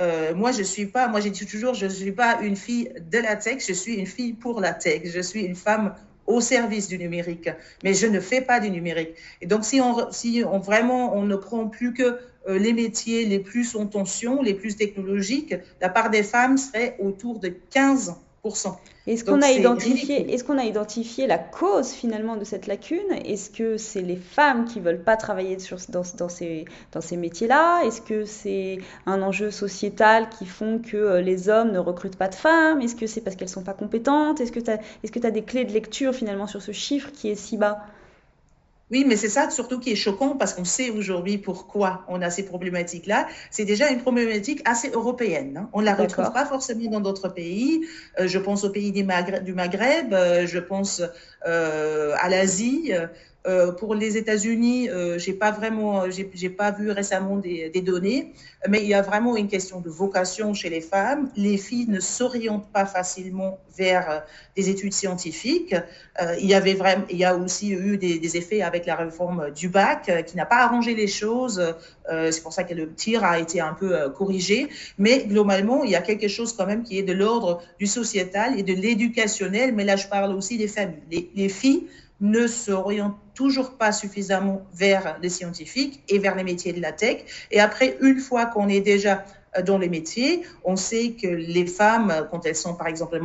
Euh, 0.00 0.34
moi, 0.34 0.50
je 0.52 0.62
suis 0.62 0.86
pas, 0.86 1.06
moi, 1.08 1.20
j'ai 1.20 1.30
dit 1.30 1.46
toujours, 1.46 1.74
je 1.74 1.86
ne 1.86 1.90
suis 1.90 2.12
pas 2.12 2.40
une 2.42 2.56
fille 2.56 2.92
de 3.10 3.18
la 3.18 3.36
tech, 3.36 3.64
je 3.66 3.72
suis 3.72 3.94
une 3.94 4.06
fille 4.06 4.32
pour 4.32 4.60
la 4.60 4.72
tech. 4.72 5.02
Je 5.04 5.20
suis 5.20 5.42
une 5.42 5.54
femme 5.54 5.94
au 6.26 6.40
service 6.40 6.88
du 6.88 6.98
numérique, 6.98 7.50
mais 7.82 7.94
je 7.94 8.06
ne 8.06 8.18
fais 8.18 8.40
pas 8.40 8.58
du 8.58 8.70
numérique. 8.70 9.14
Et 9.40 9.46
donc, 9.46 9.64
si 9.64 9.80
on, 9.80 10.10
si 10.10 10.42
on 10.44 10.58
vraiment, 10.58 11.14
on 11.16 11.22
ne 11.22 11.36
prend 11.36 11.68
plus 11.68 11.92
que 11.92 12.18
euh, 12.48 12.58
les 12.58 12.72
métiers 12.72 13.24
les 13.26 13.38
plus 13.38 13.76
en 13.76 13.86
tension, 13.86 14.42
les 14.42 14.54
plus 14.54 14.76
technologiques, 14.76 15.54
la 15.80 15.88
part 15.88 16.10
des 16.10 16.22
femmes 16.22 16.56
serait 16.56 16.96
autour 16.98 17.38
de 17.38 17.48
15 17.70 18.14
est-ce 19.06 19.24
qu'on 19.24 19.40
a, 19.40 19.50
identifié, 19.50 20.34
est 20.34 20.46
qu'on 20.46 20.58
a 20.58 20.64
identifié 20.64 21.26
la 21.26 21.38
cause 21.38 21.92
finalement 21.92 22.36
de 22.36 22.44
cette 22.44 22.66
lacune? 22.66 23.10
Est-ce 23.24 23.48
que 23.48 23.78
c'est 23.78 24.02
les 24.02 24.16
femmes 24.16 24.66
qui 24.66 24.80
veulent 24.80 25.02
pas 25.02 25.16
travailler 25.16 25.58
sur, 25.58 25.78
dans, 25.88 26.02
dans 26.18 26.28
ces, 26.28 26.66
dans 26.92 27.00
ces 27.00 27.16
métiers-là? 27.16 27.82
Est-ce 27.84 28.02
que 28.02 28.26
c'est 28.26 28.78
un 29.06 29.22
enjeu 29.22 29.50
sociétal 29.50 30.28
qui 30.28 30.44
font 30.44 30.78
que 30.78 30.96
euh, 30.96 31.20
les 31.22 31.48
hommes 31.48 31.72
ne 31.72 31.78
recrutent 31.78 32.16
pas 32.16 32.28
de 32.28 32.34
femmes? 32.34 32.82
Est-ce 32.82 32.96
que 32.96 33.06
c'est 33.06 33.22
parce 33.22 33.34
qu'elles 33.36 33.48
sont 33.48 33.64
pas 33.64 33.72
compétentes? 33.72 34.40
Est-ce 34.40 34.52
que 34.52 34.60
tu 34.60 34.70
as, 34.70 34.74
est 35.02 35.06
-ce 35.06 35.26
as 35.26 35.30
des 35.30 35.42
clés 35.42 35.64
de 35.64 35.72
lecture 35.72 36.14
finalement 36.14 36.46
sur 36.46 36.60
ce 36.60 36.72
chiffre 36.72 37.10
qui 37.12 37.30
est 37.30 37.36
si 37.36 37.56
bas? 37.56 37.78
Oui, 38.90 39.04
mais 39.06 39.16
c'est 39.16 39.30
ça 39.30 39.48
surtout 39.50 39.80
qui 39.80 39.92
est 39.92 39.96
choquant 39.96 40.36
parce 40.36 40.52
qu'on 40.52 40.64
sait 40.64 40.90
aujourd'hui 40.90 41.38
pourquoi 41.38 42.04
on 42.06 42.20
a 42.20 42.28
ces 42.28 42.44
problématiques-là. 42.44 43.26
C'est 43.50 43.64
déjà 43.64 43.88
une 43.88 44.00
problématique 44.00 44.60
assez 44.66 44.90
européenne. 44.90 45.56
Hein. 45.56 45.70
On 45.72 45.80
ne 45.80 45.86
la 45.86 45.94
retrouve 45.94 46.32
pas 46.32 46.44
forcément 46.44 46.90
dans 46.90 47.00
d'autres 47.00 47.28
pays. 47.28 47.86
Euh, 48.20 48.28
je 48.28 48.38
pense 48.38 48.62
aux 48.64 48.70
pays 48.70 48.92
du 48.92 49.02
Maghreb, 49.02 50.12
euh, 50.12 50.46
je 50.46 50.58
pense 50.58 51.02
euh, 51.46 52.14
à 52.20 52.28
l'Asie. 52.28 52.92
Euh, 53.46 53.72
pour 53.72 53.94
les 53.94 54.16
États-Unis, 54.16 54.88
euh, 54.88 55.18
j'ai 55.18 55.34
pas 55.34 55.50
vraiment, 55.50 56.04
j'ai 56.10 56.48
pas 56.48 56.70
vu 56.70 56.90
récemment 56.90 57.36
des, 57.36 57.70
données, 57.82 58.32
mais 58.68 58.80
il 58.82 58.88
y 58.88 58.94
a 58.94 59.02
vraiment 59.02 59.36
une 59.36 59.48
question 59.48 59.80
de 59.80 59.90
vocation 59.90 60.54
chez 60.54 60.70
les 60.70 60.80
femmes. 60.80 61.30
Les 61.36 61.58
filles 61.58 61.86
ne 61.88 62.00
s'orientent 62.00 62.72
pas 62.72 62.86
facilement 62.86 63.58
vers 63.76 64.10
euh, 64.10 64.20
des 64.56 64.70
études 64.70 64.94
scientifiques. 64.94 65.74
Euh, 66.22 66.36
il 66.40 66.46
y 66.46 66.54
avait 66.54 66.72
vraiment, 66.72 67.04
il 67.10 67.18
y 67.18 67.24
a 67.24 67.36
aussi 67.36 67.72
eu 67.72 67.98
des, 67.98 68.36
effets 68.38 68.62
avec 68.62 68.86
la 68.86 68.96
réforme 68.96 69.50
du 69.50 69.68
bac 69.68 70.10
qui 70.26 70.36
n'a 70.36 70.46
pas 70.46 70.64
arrangé 70.64 70.94
les 70.94 71.06
choses. 71.06 71.62
C'est 72.08 72.42
pour 72.42 72.52
ça 72.52 72.64
que 72.64 72.74
le 72.74 72.92
tir 72.92 73.22
a 73.22 73.38
été 73.38 73.60
un 73.60 73.74
peu 73.74 74.10
corrigé, 74.10 74.68
mais 74.98 75.24
globalement, 75.24 75.84
il 75.84 75.90
y 75.90 75.94
a 75.94 76.00
quelque 76.00 76.26
chose 76.26 76.52
quand 76.52 76.66
même 76.66 76.82
qui 76.82 76.98
est 76.98 77.04
de 77.04 77.12
l'ordre 77.12 77.62
du 77.78 77.86
sociétal 77.86 78.58
et 78.58 78.64
de 78.64 78.72
l'éducationnel. 78.72 79.72
Mais 79.72 79.84
là, 79.84 79.94
je 79.94 80.08
parle 80.08 80.34
aussi 80.34 80.58
des 80.58 80.66
familles. 80.66 81.02
Les, 81.10 81.30
les 81.36 81.48
filles 81.48 81.86
ne 82.24 82.46
s'orientent 82.46 83.18
toujours 83.34 83.72
pas 83.76 83.92
suffisamment 83.92 84.62
vers 84.72 85.18
les 85.20 85.28
scientifiques 85.28 86.02
et 86.08 86.18
vers 86.18 86.34
les 86.34 86.42
métiers 86.42 86.72
de 86.72 86.80
la 86.80 86.90
tech. 86.90 87.18
Et 87.50 87.60
après, 87.60 87.98
une 88.00 88.18
fois 88.18 88.46
qu'on 88.46 88.68
est 88.68 88.80
déjà 88.80 89.24
euh, 89.58 89.62
dans 89.62 89.76
les 89.76 89.90
métiers, 89.90 90.42
on 90.64 90.74
sait 90.74 91.10
que 91.20 91.26
les 91.26 91.66
femmes, 91.66 92.26
quand 92.30 92.46
elles 92.46 92.56
sont 92.56 92.74
par 92.74 92.86
exemple, 92.86 93.20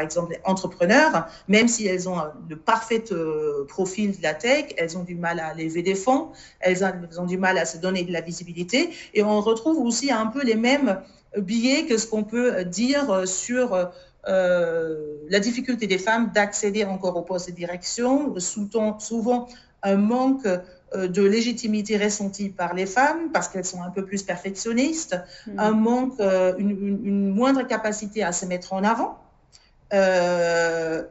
exemple 0.00 0.36
entrepreneurs, 0.44 1.28
même 1.46 1.68
si 1.68 1.86
elles 1.86 2.08
ont 2.08 2.16
le 2.48 2.56
parfait 2.56 3.04
euh, 3.12 3.64
profil 3.68 4.16
de 4.16 4.22
la 4.22 4.34
tech, 4.34 4.74
elles 4.76 4.98
ont 4.98 5.04
du 5.04 5.14
mal 5.14 5.38
à 5.38 5.54
lever 5.54 5.82
des 5.82 5.94
fonds, 5.94 6.30
elles 6.58 6.84
ont 7.18 7.26
du 7.26 7.38
mal 7.38 7.56
à 7.56 7.64
se 7.64 7.78
donner 7.78 8.02
de 8.02 8.12
la 8.12 8.20
visibilité. 8.20 8.90
Et 9.14 9.22
on 9.22 9.40
retrouve 9.40 9.78
aussi 9.78 10.10
un 10.10 10.26
peu 10.26 10.42
les 10.42 10.56
mêmes 10.56 11.00
billets 11.38 11.86
que 11.86 11.98
ce 11.98 12.08
qu'on 12.08 12.24
peut 12.24 12.64
dire 12.64 13.28
sur 13.28 13.92
euh, 14.28 15.16
la 15.28 15.40
difficulté 15.40 15.86
des 15.86 15.98
femmes 15.98 16.30
d'accéder 16.32 16.84
encore 16.84 17.16
au 17.16 17.22
poste 17.22 17.50
de 17.50 17.54
direction, 17.54 18.34
souvent 18.38 19.48
un 19.82 19.96
manque 19.96 20.46
euh, 20.46 21.08
de 21.08 21.22
légitimité 21.22 21.96
ressentie 21.96 22.48
par 22.48 22.74
les 22.74 22.86
femmes 22.86 23.32
parce 23.32 23.48
qu'elles 23.48 23.64
sont 23.64 23.82
un 23.82 23.90
peu 23.90 24.04
plus 24.04 24.22
perfectionnistes, 24.22 25.16
mm. 25.46 25.58
un 25.58 25.70
manque, 25.72 26.20
euh, 26.20 26.54
une, 26.58 27.34
moindre 27.34 27.66
capacité 27.66 28.22
à 28.22 28.30
se 28.32 28.46
mettre 28.46 28.72
en 28.72 28.84
avant. 28.84 29.18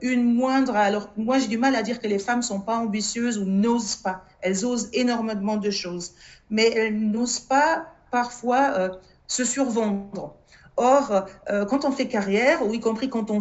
une 0.02 0.34
moindre. 0.34 0.76
Alors, 0.76 1.10
moi, 1.18 1.38
j'ai 1.38 1.48
du 1.48 1.58
mal 1.58 1.76
à 1.76 1.84
dire 1.84 2.00
que 2.00 2.08
les 2.08 2.20
femmes 2.20 2.42
sont 2.42 2.62
pas 2.62 2.78
ambitieuses 2.78 3.38
ou 3.38 3.46
n'osent 3.46 3.98
pas. 3.98 4.24
Elles 4.40 4.66
osent 4.66 4.90
énormément 4.94 5.58
de 5.58 5.70
choses, 5.70 6.14
mais 6.50 6.72
elles 6.72 6.98
n'osent 6.98 7.42
pas 7.42 7.88
parfois 8.10 8.92
se 9.28 9.44
survendre. 9.44 10.36
Or, 10.78 11.26
euh, 11.50 11.66
quand 11.66 11.86
on 11.86 11.92
fait 11.92 12.08
carrière, 12.08 12.66
ou 12.66 12.74
y 12.74 12.80
compris 12.80 13.10
quand 13.10 13.30
on, 13.30 13.40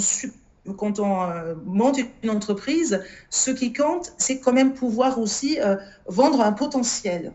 quand 0.76 0.99
on 1.00 1.22
euh, 1.22 1.54
monte 1.64 1.99
une 2.22 2.30
entreprise, 2.30 3.02
ce 3.30 3.50
qui 3.50 3.72
compte, 3.72 4.12
c'est 4.18 4.40
quand 4.40 4.52
même 4.52 4.75
pouvoir 4.75 5.18
aussi 5.18 5.60
euh, 5.60 5.76
vendre 6.06 6.40
un 6.40 6.52
potentiel. 6.52 7.32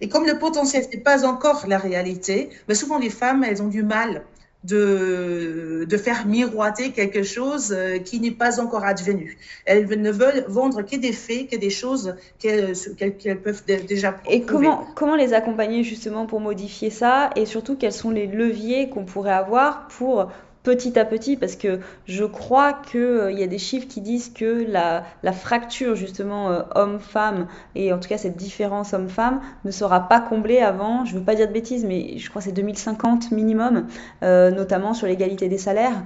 Et 0.00 0.08
comme 0.08 0.26
le 0.26 0.38
potentiel 0.38 0.86
n'est 0.92 1.00
pas 1.00 1.26
encore 1.26 1.66
la 1.66 1.78
réalité, 1.78 2.50
mais 2.68 2.74
souvent 2.74 2.98
les 2.98 3.10
femmes, 3.10 3.44
elles 3.44 3.62
ont 3.62 3.68
du 3.68 3.82
mal 3.82 4.22
de, 4.64 5.86
de 5.88 5.96
faire 5.96 6.26
miroiter 6.26 6.92
quelque 6.92 7.22
chose 7.22 7.72
euh, 7.76 7.98
qui 7.98 8.20
n'est 8.20 8.30
pas 8.30 8.60
encore 8.60 8.84
advenu. 8.84 9.36
Elles 9.64 9.86
ne 10.00 10.10
veulent 10.10 10.44
vendre 10.48 10.82
que 10.82 10.96
des 10.96 11.12
faits, 11.12 11.50
que 11.50 11.56
des 11.56 11.70
choses 11.70 12.14
qu'elles 12.38 13.40
peuvent 13.42 13.64
déjà 13.66 14.12
prouver. 14.12 14.36
Et 14.36 14.42
comment, 14.42 14.86
comment 14.94 15.16
les 15.16 15.34
accompagner 15.34 15.82
justement 15.82 16.26
pour 16.26 16.40
modifier 16.40 16.90
ça? 16.90 17.30
Et 17.36 17.46
surtout, 17.46 17.76
quels 17.76 17.92
sont 17.92 18.10
les 18.10 18.26
leviers 18.26 18.88
qu'on 18.88 19.04
pourrait 19.04 19.32
avoir 19.32 19.88
pour 19.88 20.30
petit 20.62 20.98
à 20.98 21.04
petit 21.04 21.36
parce 21.36 21.56
que 21.56 21.80
je 22.06 22.24
crois 22.24 22.72
qu'il 22.72 23.00
euh, 23.00 23.32
y 23.32 23.42
a 23.42 23.46
des 23.46 23.58
chiffres 23.58 23.88
qui 23.88 24.00
disent 24.00 24.28
que 24.28 24.64
la, 24.68 25.04
fracture 25.32 25.96
justement 25.96 26.50
euh, 26.50 26.62
homme-femme 26.74 27.48
et 27.74 27.92
en 27.92 27.98
tout 27.98 28.08
cas 28.08 28.18
cette 28.18 28.36
différence 28.36 28.92
homme-femme 28.92 29.40
ne 29.64 29.70
sera 29.70 30.08
pas 30.08 30.20
comblée 30.20 30.60
avant, 30.60 31.04
je 31.04 31.14
ne 31.14 31.18
veux 31.18 31.24
pas 31.24 31.34
dire 31.34 31.48
de 31.48 31.52
bêtises, 31.52 31.84
mais 31.84 32.18
je 32.18 32.28
crois 32.30 32.40
que 32.40 32.48
c'est 32.48 32.54
2050 32.54 33.32
minimum, 33.32 33.86
euh, 34.22 34.50
notamment 34.50 34.94
sur 34.94 35.06
l'égalité 35.06 35.48
des 35.48 35.58
salaires. 35.58 36.02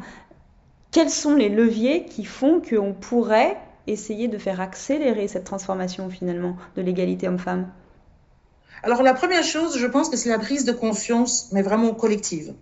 Quels 0.91 1.11
sont 1.11 1.35
les 1.35 1.49
leviers 1.49 2.07
qui 2.07 2.25
font 2.25 2.63
qu'on 2.63 2.95
pourrait 2.95 3.57
essayer 3.87 4.29
de 4.29 4.39
faire 4.39 4.61
accélérer 4.61 5.29
cette 5.29 5.45
transformation 5.45 6.09
finalement 6.09 6.57
de 6.77 6.83
l'égalité 6.83 7.29
homme-femme? 7.29 7.69
Alors 8.83 9.03
la 9.03 9.15
première 9.15 9.43
chose, 9.43 9.79
je 9.79 9.87
pense 9.87 10.09
que 10.09 10.17
c'est 10.17 10.29
la 10.29 10.39
prise 10.39 10.65
de 10.65 10.73
conscience, 10.73 11.49
mais 11.53 11.63
vraiment 11.63 11.93
collective. 11.93 12.55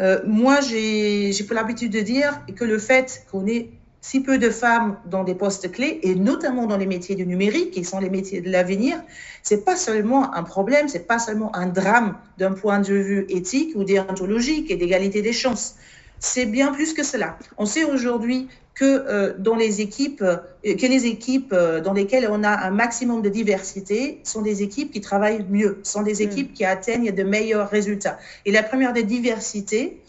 Euh, 0.00 0.20
moi, 0.26 0.60
j'ai 0.60 1.32
pour 1.46 1.54
l'habitude 1.54 1.92
de 1.92 2.00
dire 2.00 2.40
que 2.56 2.64
le 2.64 2.78
fait 2.78 3.24
qu'on 3.30 3.46
ait 3.46 3.70
si 4.04 4.20
peu 4.20 4.36
de 4.36 4.50
femmes 4.50 4.98
dans 5.06 5.24
des 5.24 5.34
postes 5.34 5.72
clés, 5.72 5.98
et 6.02 6.14
notamment 6.14 6.66
dans 6.66 6.76
les 6.76 6.84
métiers 6.84 7.14
du 7.14 7.26
numérique, 7.26 7.70
qui 7.70 7.84
sont 7.84 8.00
les 8.00 8.10
métiers 8.10 8.42
de 8.42 8.50
l'avenir, 8.50 9.02
c'est 9.42 9.64
pas 9.64 9.76
seulement 9.76 10.34
un 10.34 10.42
problème, 10.42 10.88
c'est 10.88 11.06
pas 11.06 11.18
seulement 11.18 11.56
un 11.56 11.68
drame 11.68 12.18
d'un 12.36 12.52
point 12.52 12.80
de 12.80 12.92
vue 12.92 13.24
éthique 13.30 13.74
ou 13.76 13.82
déontologique 13.82 14.70
et 14.70 14.76
d'égalité 14.76 15.22
des 15.22 15.32
chances. 15.32 15.76
C'est 16.20 16.46
bien 16.46 16.72
plus 16.72 16.94
que 16.94 17.02
cela. 17.02 17.38
On 17.58 17.66
sait 17.66 17.84
aujourd'hui 17.84 18.48
que 18.74 18.84
euh, 18.84 19.34
dans 19.38 19.54
les 19.54 19.80
équipes, 19.80 20.22
euh, 20.22 20.36
que 20.62 20.86
les 20.86 21.06
équipes 21.06 21.52
euh, 21.52 21.80
dans 21.80 21.92
lesquelles 21.92 22.28
on 22.30 22.42
a 22.42 22.50
un 22.50 22.70
maximum 22.70 23.22
de 23.22 23.28
diversité 23.28 24.20
sont 24.24 24.42
des 24.42 24.62
équipes 24.62 24.90
qui 24.90 25.00
travaillent 25.00 25.46
mieux, 25.48 25.80
sont 25.84 26.02
des 26.02 26.24
mm. 26.24 26.28
équipes 26.30 26.52
qui 26.54 26.64
atteignent 26.64 27.12
de 27.12 27.22
meilleurs 27.22 27.70
résultats. 27.70 28.18
Et 28.44 28.52
la 28.52 28.62
première 28.62 28.92
des 28.92 29.04
diversités, 29.04 30.00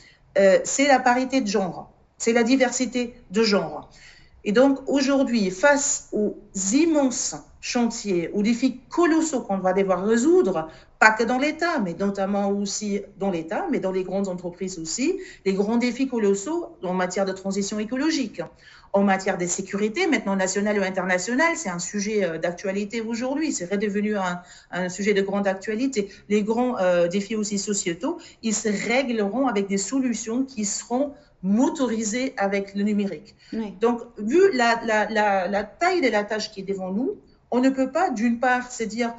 c'est 0.65 0.87
la 0.87 0.99
parité 0.99 1.39
de 1.39 1.47
genre, 1.47 1.89
c'est 2.17 2.33
la 2.33 2.43
diversité 2.43 3.13
de 3.31 3.41
genre. 3.41 3.89
Et 4.45 4.51
donc 4.51 4.79
aujourd'hui, 4.87 5.49
face 5.49 6.07
aux 6.11 6.37
immenses 6.71 7.35
chantiers, 7.61 8.29
aux 8.31 8.43
défis 8.43 8.79
colossaux 8.89 9.41
qu'on 9.41 9.57
va 9.57 9.73
devoir 9.73 10.05
résoudre, 10.05 10.69
pas 10.99 11.09
que 11.09 11.23
dans 11.23 11.39
l'État, 11.39 11.79
mais 11.79 11.95
notamment 11.95 12.49
aussi 12.49 13.01
dans 13.17 13.31
l'État, 13.31 13.65
mais 13.71 13.79
dans 13.79 13.91
les 13.91 14.03
grandes 14.03 14.27
entreprises 14.27 14.77
aussi, 14.77 15.19
les 15.45 15.53
grands 15.53 15.77
défis 15.77 16.07
colossaux 16.07 16.77
en 16.83 16.93
matière 16.93 17.25
de 17.25 17.31
transition 17.31 17.79
écologique, 17.79 18.43
en 18.93 19.03
matière 19.03 19.39
de 19.39 19.47
sécurité, 19.47 20.05
maintenant 20.05 20.35
nationale 20.35 20.79
ou 20.79 20.83
internationale, 20.83 21.53
c'est 21.55 21.69
un 21.69 21.79
sujet 21.79 22.23
euh, 22.23 22.37
d'actualité 22.37 23.01
aujourd'hui, 23.01 23.51
c'est 23.51 23.69
redevenu 23.69 24.15
un, 24.15 24.89
sujet 24.89 25.13
de 25.13 25.21
grande 25.21 25.47
actualité. 25.47 26.09
Les 26.29 26.43
grands 26.43 26.77
euh, 26.77 27.07
défis 27.07 27.35
aussi 27.35 27.57
sociétaux, 27.57 28.19
ils 28.43 28.53
se 28.53 28.69
régleront 28.69 29.47
avec 29.47 29.67
des 29.67 29.79
solutions 29.79 30.43
qui 30.43 30.65
seront 30.65 31.13
motorisés 31.45 32.33
avec 32.37 32.73
le 32.73 32.81
numérique. 32.81 33.35
Donc, 33.79 34.01
vu 34.17 34.51
la, 34.53 34.81
la, 34.83 35.47
la, 35.47 35.63
taille 35.63 36.01
de 36.01 36.09
la 36.09 36.23
tâche 36.23 36.51
qui 36.51 36.61
est 36.61 36.63
devant 36.63 36.91
nous, 36.91 37.17
on 37.51 37.59
ne 37.59 37.69
peut 37.69 37.91
pas, 37.91 38.09
d'une 38.09 38.39
part, 38.39 38.71
se 38.71 38.83
dire, 38.83 39.13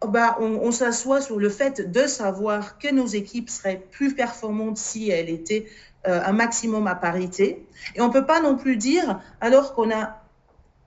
oh 0.00 0.08
bah, 0.08 0.38
on, 0.40 0.72
s'assoit 0.72 1.20
sur 1.20 1.38
le 1.38 1.50
fait 1.50 1.92
de 1.92 2.06
savoir 2.06 2.78
que 2.78 2.90
nos 2.90 3.06
équipes 3.06 3.50
seraient 3.50 3.82
plus 3.90 4.14
performantes 4.14 4.78
si 4.78 5.10
elles 5.10 5.28
étaient 5.28 5.66
euh, 6.08 6.22
un 6.24 6.32
maximum 6.32 6.86
à 6.86 6.94
parité. 6.94 7.66
Et 7.94 8.00
on 8.00 8.08
ne 8.08 8.12
peut 8.12 8.26
pas 8.26 8.40
non 8.40 8.56
plus 8.56 8.76
dire, 8.76 9.20
alors 9.42 9.74
qu'on 9.74 9.90
a 9.90 10.22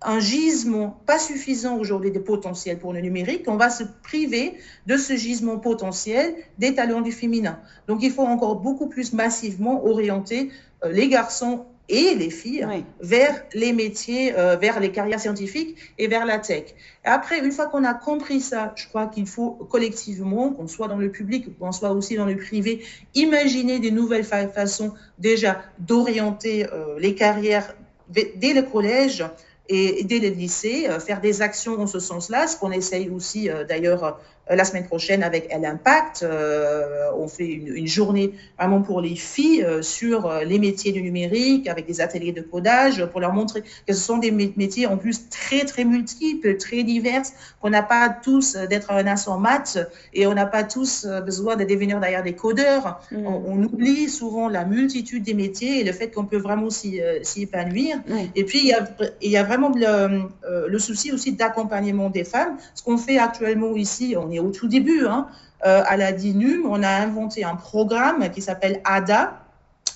un 0.02 0.20
gisement 0.20 1.02
pas 1.06 1.20
suffisant 1.20 1.78
aujourd'hui 1.78 2.12
de 2.12 2.20
potentiel 2.20 2.80
pour 2.80 2.94
le 2.94 3.02
numérique, 3.02 3.44
on 3.48 3.58
va 3.58 3.70
se 3.70 3.84
priver 4.04 4.54
de 4.88 4.98
ce 4.98 5.16
gisement 5.16 5.58
potentiel 5.58 6.36
des 6.58 6.74
talents 6.74 7.02
du 7.02 7.12
féminin. 7.12 7.60
Donc 7.88 8.02
il 8.02 8.12
faut 8.12 8.24
encore 8.24 8.56
beaucoup 8.56 8.88
plus 8.88 9.14
massivement 9.14 9.86
orienter 9.86 10.52
euh, 10.84 10.92
les 10.92 11.10
garçons 11.10 11.66
et 11.90 12.14
les 12.16 12.30
filles 12.30 12.66
vers 13.02 13.44
les 13.54 13.74
métiers, 13.74 14.38
euh, 14.38 14.56
vers 14.56 14.80
les 14.80 14.92
carrières 14.92 15.20
scientifiques 15.20 15.76
et 15.98 16.08
vers 16.08 16.26
la 16.26 16.38
tech. 16.38 16.76
après, 17.04 17.40
une 17.40 17.52
fois 17.52 17.66
qu'on 17.66 17.84
a 17.84 17.96
compris 17.96 18.42
ça, 18.42 18.74
je 18.76 18.88
crois 18.88 19.08
qu'il 19.08 19.26
faut 19.26 19.52
collectivement, 19.52 20.52
qu'on 20.52 20.68
soit 20.68 20.88
dans 20.88 20.98
le 20.98 21.12
public, 21.12 21.58
qu'on 21.58 21.72
soit 21.72 21.92
aussi 21.92 22.16
dans 22.16 22.26
le 22.26 22.38
privé, 22.38 22.86
imaginer 23.16 23.80
des 23.80 23.92
nouvelles 23.92 24.24
façons 24.24 24.94
déjà 25.18 25.62
d'orienter 25.80 26.68
euh, 26.72 27.00
les 27.00 27.16
carrières 27.16 27.76
dès 28.10 28.54
le 28.54 28.64
collège 28.64 29.24
et 29.70 30.04
dès 30.04 30.20
le 30.20 30.30
lycée, 30.30 30.88
euh, 30.90 31.00
faire 31.00 31.22
des 31.22 31.42
actions 31.42 31.80
en 31.80 31.86
ce 31.86 32.00
sens-là, 32.00 32.48
ce 32.48 32.58
qu'on 32.58 32.72
essaye 32.72 33.10
aussi 33.10 33.50
d'ailleurs 33.68 34.04
euh, 34.04 34.12
la 34.56 34.66
semaine 34.66 34.86
prochaine 34.86 35.24
avec 35.24 35.48
Elle 35.50 35.66
Impact. 35.66 36.24
Euh, 36.24 37.10
on 37.18 37.28
fait 37.28 37.48
une, 37.48 37.88
journée 37.88 38.34
vraiment 38.58 38.82
pour 38.82 39.02
les 39.02 39.16
filles 39.16 39.64
euh, 39.64 39.82
sur 39.82 40.32
les 40.46 40.60
métiers 40.60 40.92
du 40.92 41.02
numérique 41.02 41.68
avec 41.68 41.86
des 41.86 42.02
ateliers 42.02 42.32
de 42.32 42.42
codage 42.42 43.06
pour 43.08 43.20
leur 43.20 43.34
montrer 43.34 43.62
que 43.62 43.94
ce 43.94 44.00
sont 44.00 44.18
des 44.18 44.32
métiers 44.32 44.86
en 44.86 44.98
plus 44.98 45.30
très, 45.30 45.66
très 45.66 45.86
multiples, 45.86 46.58
très 46.58 46.84
divers, 46.84 47.24
qu'on 47.62 47.70
n'a 47.70 47.84
pas 47.84 48.10
tous 48.10 48.56
d'être 48.56 48.92
un 48.92 49.06
as 49.08 49.28
en 49.28 49.38
maths 49.38 49.78
et 50.14 50.28
on 50.28 50.34
n'a 50.34 50.46
pas 50.46 50.64
tous 50.64 51.06
besoin 51.26 51.56
de 51.56 51.64
devenir 51.64 52.00
d'ailleurs 52.00 52.24
des 52.24 52.34
codeurs. 52.34 53.02
Mm. 53.12 53.26
On, 53.26 53.64
oublie 53.64 54.08
souvent 54.08 54.48
la 54.48 54.64
multitude 54.64 55.24
des 55.24 55.34
métiers 55.34 55.82
et 55.82 55.84
le 55.84 55.92
fait 55.92 56.10
qu'on 56.10 56.26
peut 56.26 56.38
vraiment 56.38 56.70
s'y 56.70 57.02
épanouir. 57.38 57.98
Et 58.36 58.46
puis, 58.46 58.60
il 58.60 58.68
y 58.68 58.74
a, 58.74 58.88
il 59.22 59.30
y 59.30 59.38
a 59.38 59.44
vraiment 59.44 59.70
le, 59.76 60.30
le 60.68 60.80
souci 60.80 61.12
aussi 61.12 61.34
d'accompagnement 61.34 62.10
des 62.10 62.24
femmes. 62.24 62.58
Ce 62.74 62.84
qu'on 62.84 62.98
fait 62.98 63.18
actuellement 63.18 63.76
ici, 63.76 64.16
on 64.18 64.32
est 64.32 64.39
au 64.40 64.52
tout 64.52 64.68
début, 64.68 65.06
hein, 65.06 65.28
euh, 65.66 65.84
à 65.86 65.98
la 65.98 66.12
DINUM, 66.12 66.66
on 66.66 66.84
a 66.84 66.90
inventé 66.90 67.44
un 67.44 67.56
programme 67.56 68.30
qui 68.32 68.42
s'appelle 68.42 68.82
ADA. 68.84 69.46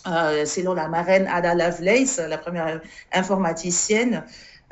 Euh, 0.06 0.44
selon 0.46 0.74
la 0.74 0.90
marraine 0.90 1.30
Ada 1.32 1.56
Lovelace, 1.56 2.20
la 2.20 2.38
première 2.38 2.82
informaticienne. 3.14 4.26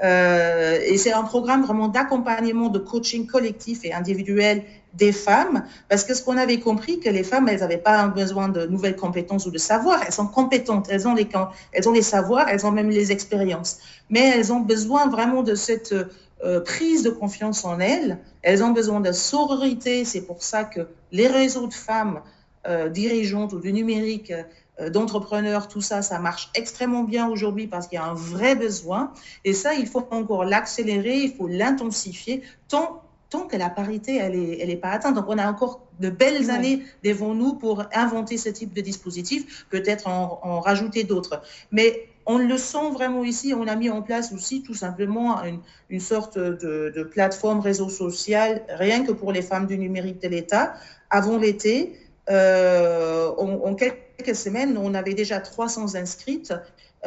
Euh, 0.04 0.80
et 0.84 0.98
c'est 0.98 1.14
un 1.14 1.24
programme 1.24 1.64
vraiment 1.64 1.88
d'accompagnement, 1.88 2.68
de 2.68 2.80
coaching 2.80 3.28
collectif 3.28 3.86
et 3.86 3.94
individuel 3.94 4.64
des 4.94 5.14
femmes, 5.14 5.64
parce 5.88 6.04
que 6.04 6.14
ce 6.14 6.22
qu'on 6.22 6.36
avait 6.36 6.60
compris, 6.60 7.00
que 7.00 7.10
les 7.10 7.24
femmes, 7.24 7.48
elles 7.48 7.62
n'avaient 7.62 7.78
pas 7.78 8.08
besoin 8.08 8.50
de 8.50 8.66
nouvelles 8.66 8.98
compétences 8.98 9.46
ou 9.46 9.52
de 9.52 9.58
savoir, 9.58 10.02
elles 10.06 10.12
sont 10.12 10.28
compétentes, 10.28 10.88
elles 10.90 11.08
ont 11.08 11.14
les, 11.14 11.30
elles 11.72 11.88
ont 11.88 11.94
les 11.94 12.02
savoirs, 12.02 12.50
elles 12.50 12.66
ont 12.66 12.72
même 12.72 12.90
les 12.90 13.14
expériences, 13.14 13.78
mais 14.10 14.34
elles 14.36 14.52
ont 14.52 14.60
besoin 14.60 15.08
vraiment 15.08 15.44
de 15.44 15.56
cette 15.56 15.96
euh, 16.44 16.60
prise 16.60 17.04
de 17.04 17.10
confiance 17.10 17.66
en 17.66 17.80
elles. 17.80 18.18
Elles 18.42 18.64
ont 18.64 18.72
besoin 18.72 19.00
de 19.00 19.12
sororité. 19.12 20.06
C'est 20.06 20.22
pour 20.22 20.42
ça 20.44 20.64
que 20.64 20.88
les 21.12 21.28
réseaux 21.28 21.68
de 21.68 21.74
femmes 21.74 22.22
euh, 22.68 22.90
dirigeantes 22.90 23.54
ou 23.54 23.60
du 23.60 23.74
numérique, 23.74 24.32
euh, 24.80 24.90
d'entrepreneurs, 24.90 25.68
tout 25.68 25.82
ça, 25.82 26.02
ça 26.02 26.20
marche 26.20 26.50
extrêmement 26.56 27.04
bien 27.04 27.28
aujourd'hui 27.28 27.68
parce 27.68 27.88
qu'il 27.88 27.98
y 27.98 28.00
a 28.00 28.06
un 28.06 28.14
vrai 28.14 28.56
besoin. 28.56 29.12
Et 29.46 29.54
ça, 29.54 29.74
il 29.74 29.88
faut 29.88 30.08
encore 30.12 30.46
l'accélérer, 30.46 31.18
il 31.18 31.34
faut 31.34 31.48
l'intensifier 31.48 32.42
tant 32.68 33.02
tant 33.30 33.48
que 33.48 33.56
la 33.56 33.70
parité, 33.70 34.18
elle 34.18 34.38
n'est 34.38 34.60
elle 34.60 34.70
est 34.70 34.76
pas 34.76 34.90
atteinte. 34.90 35.16
Donc, 35.16 35.26
on 35.30 35.38
a 35.38 35.50
encore 35.50 35.88
de 36.02 36.10
belles 36.10 36.52
années 36.52 36.84
devant 37.04 37.34
nous 37.34 37.54
pour 37.54 37.84
inventer 37.94 38.38
ce 38.38 38.50
type 38.50 38.74
de 38.74 38.82
dispositif, 38.82 39.66
peut-être 39.70 40.08
en, 40.08 40.42
en 40.44 40.60
rajouter 40.60 41.06
d'autres. 41.06 41.42
Mais 41.72 42.11
on 42.26 42.38
le 42.38 42.58
sent 42.58 42.92
vraiment 42.94 43.24
ici. 43.24 43.54
On 43.54 43.68
a 43.68 43.76
mis 43.76 43.90
en 43.90 44.02
place 44.02 44.32
aussi 44.34 44.64
tout 44.64 44.74
simplement 44.74 45.42
une, 45.90 46.00
sorte 46.00 46.38
de, 46.38 47.04
plateforme 47.12 47.60
réseau 47.60 47.90
social, 47.90 48.64
rien 48.70 49.04
que 49.04 49.12
pour 49.12 49.32
les 49.32 49.42
femmes 49.42 49.68
du 49.68 49.78
numérique 49.78 50.22
de 50.22 50.28
l'État. 50.28 50.74
Avant 51.10 51.38
l'été, 51.38 52.00
euh, 52.30 53.30
en, 53.38 53.76
quelques 53.76 54.36
semaines, 54.36 54.78
on 54.78 54.94
avait 54.94 55.14
déjà 55.14 55.40
300 55.40 55.96
inscrites. 55.96 56.54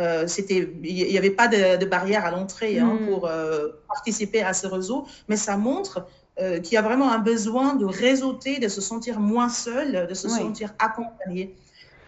Euh, 0.00 0.26
c'était, 0.26 0.68
il 0.82 1.06
n'y 1.06 1.18
avait 1.18 1.30
pas 1.30 1.46
de, 1.46 1.84
barrière 1.84 2.24
à 2.24 2.30
l'entrée 2.30 2.78
hein, 2.80 2.98
mm. 3.00 3.06
pour 3.06 3.26
euh, 3.26 3.68
participer 3.86 4.42
à 4.42 4.52
ce 4.52 4.66
réseau, 4.66 5.06
mais 5.28 5.36
ça 5.36 5.56
montre 5.56 6.06
qu'il 6.36 6.72
y 6.72 6.76
a 6.76 6.82
vraiment 6.82 7.12
un 7.12 7.20
besoin 7.20 7.76
de 7.76 7.84
réseauter, 7.84 8.58
de 8.58 8.66
se 8.66 8.80
sentir 8.80 9.20
moins 9.20 9.48
seul, 9.48 10.08
de 10.08 10.14
se 10.14 10.28
sentir 10.28 10.74
accompagné 10.80 11.54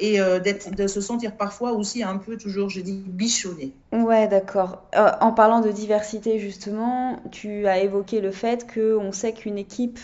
et 0.00 0.20
euh, 0.20 0.38
de 0.38 0.86
se 0.86 1.00
sentir 1.00 1.36
parfois 1.36 1.72
aussi 1.72 2.02
un 2.02 2.18
peu, 2.18 2.36
toujours, 2.36 2.68
je 2.68 2.80
dis, 2.80 3.02
bichonné. 3.06 3.72
Ouais, 3.92 4.28
d'accord. 4.28 4.82
Euh, 4.96 5.10
en 5.20 5.32
parlant 5.32 5.60
de 5.60 5.70
diversité, 5.70 6.38
justement, 6.38 7.20
tu 7.30 7.66
as 7.66 7.80
évoqué 7.80 8.20
le 8.20 8.30
fait 8.30 8.66
qu'on 8.72 9.12
sait 9.12 9.32
qu'une 9.32 9.58
équipe 9.58 9.98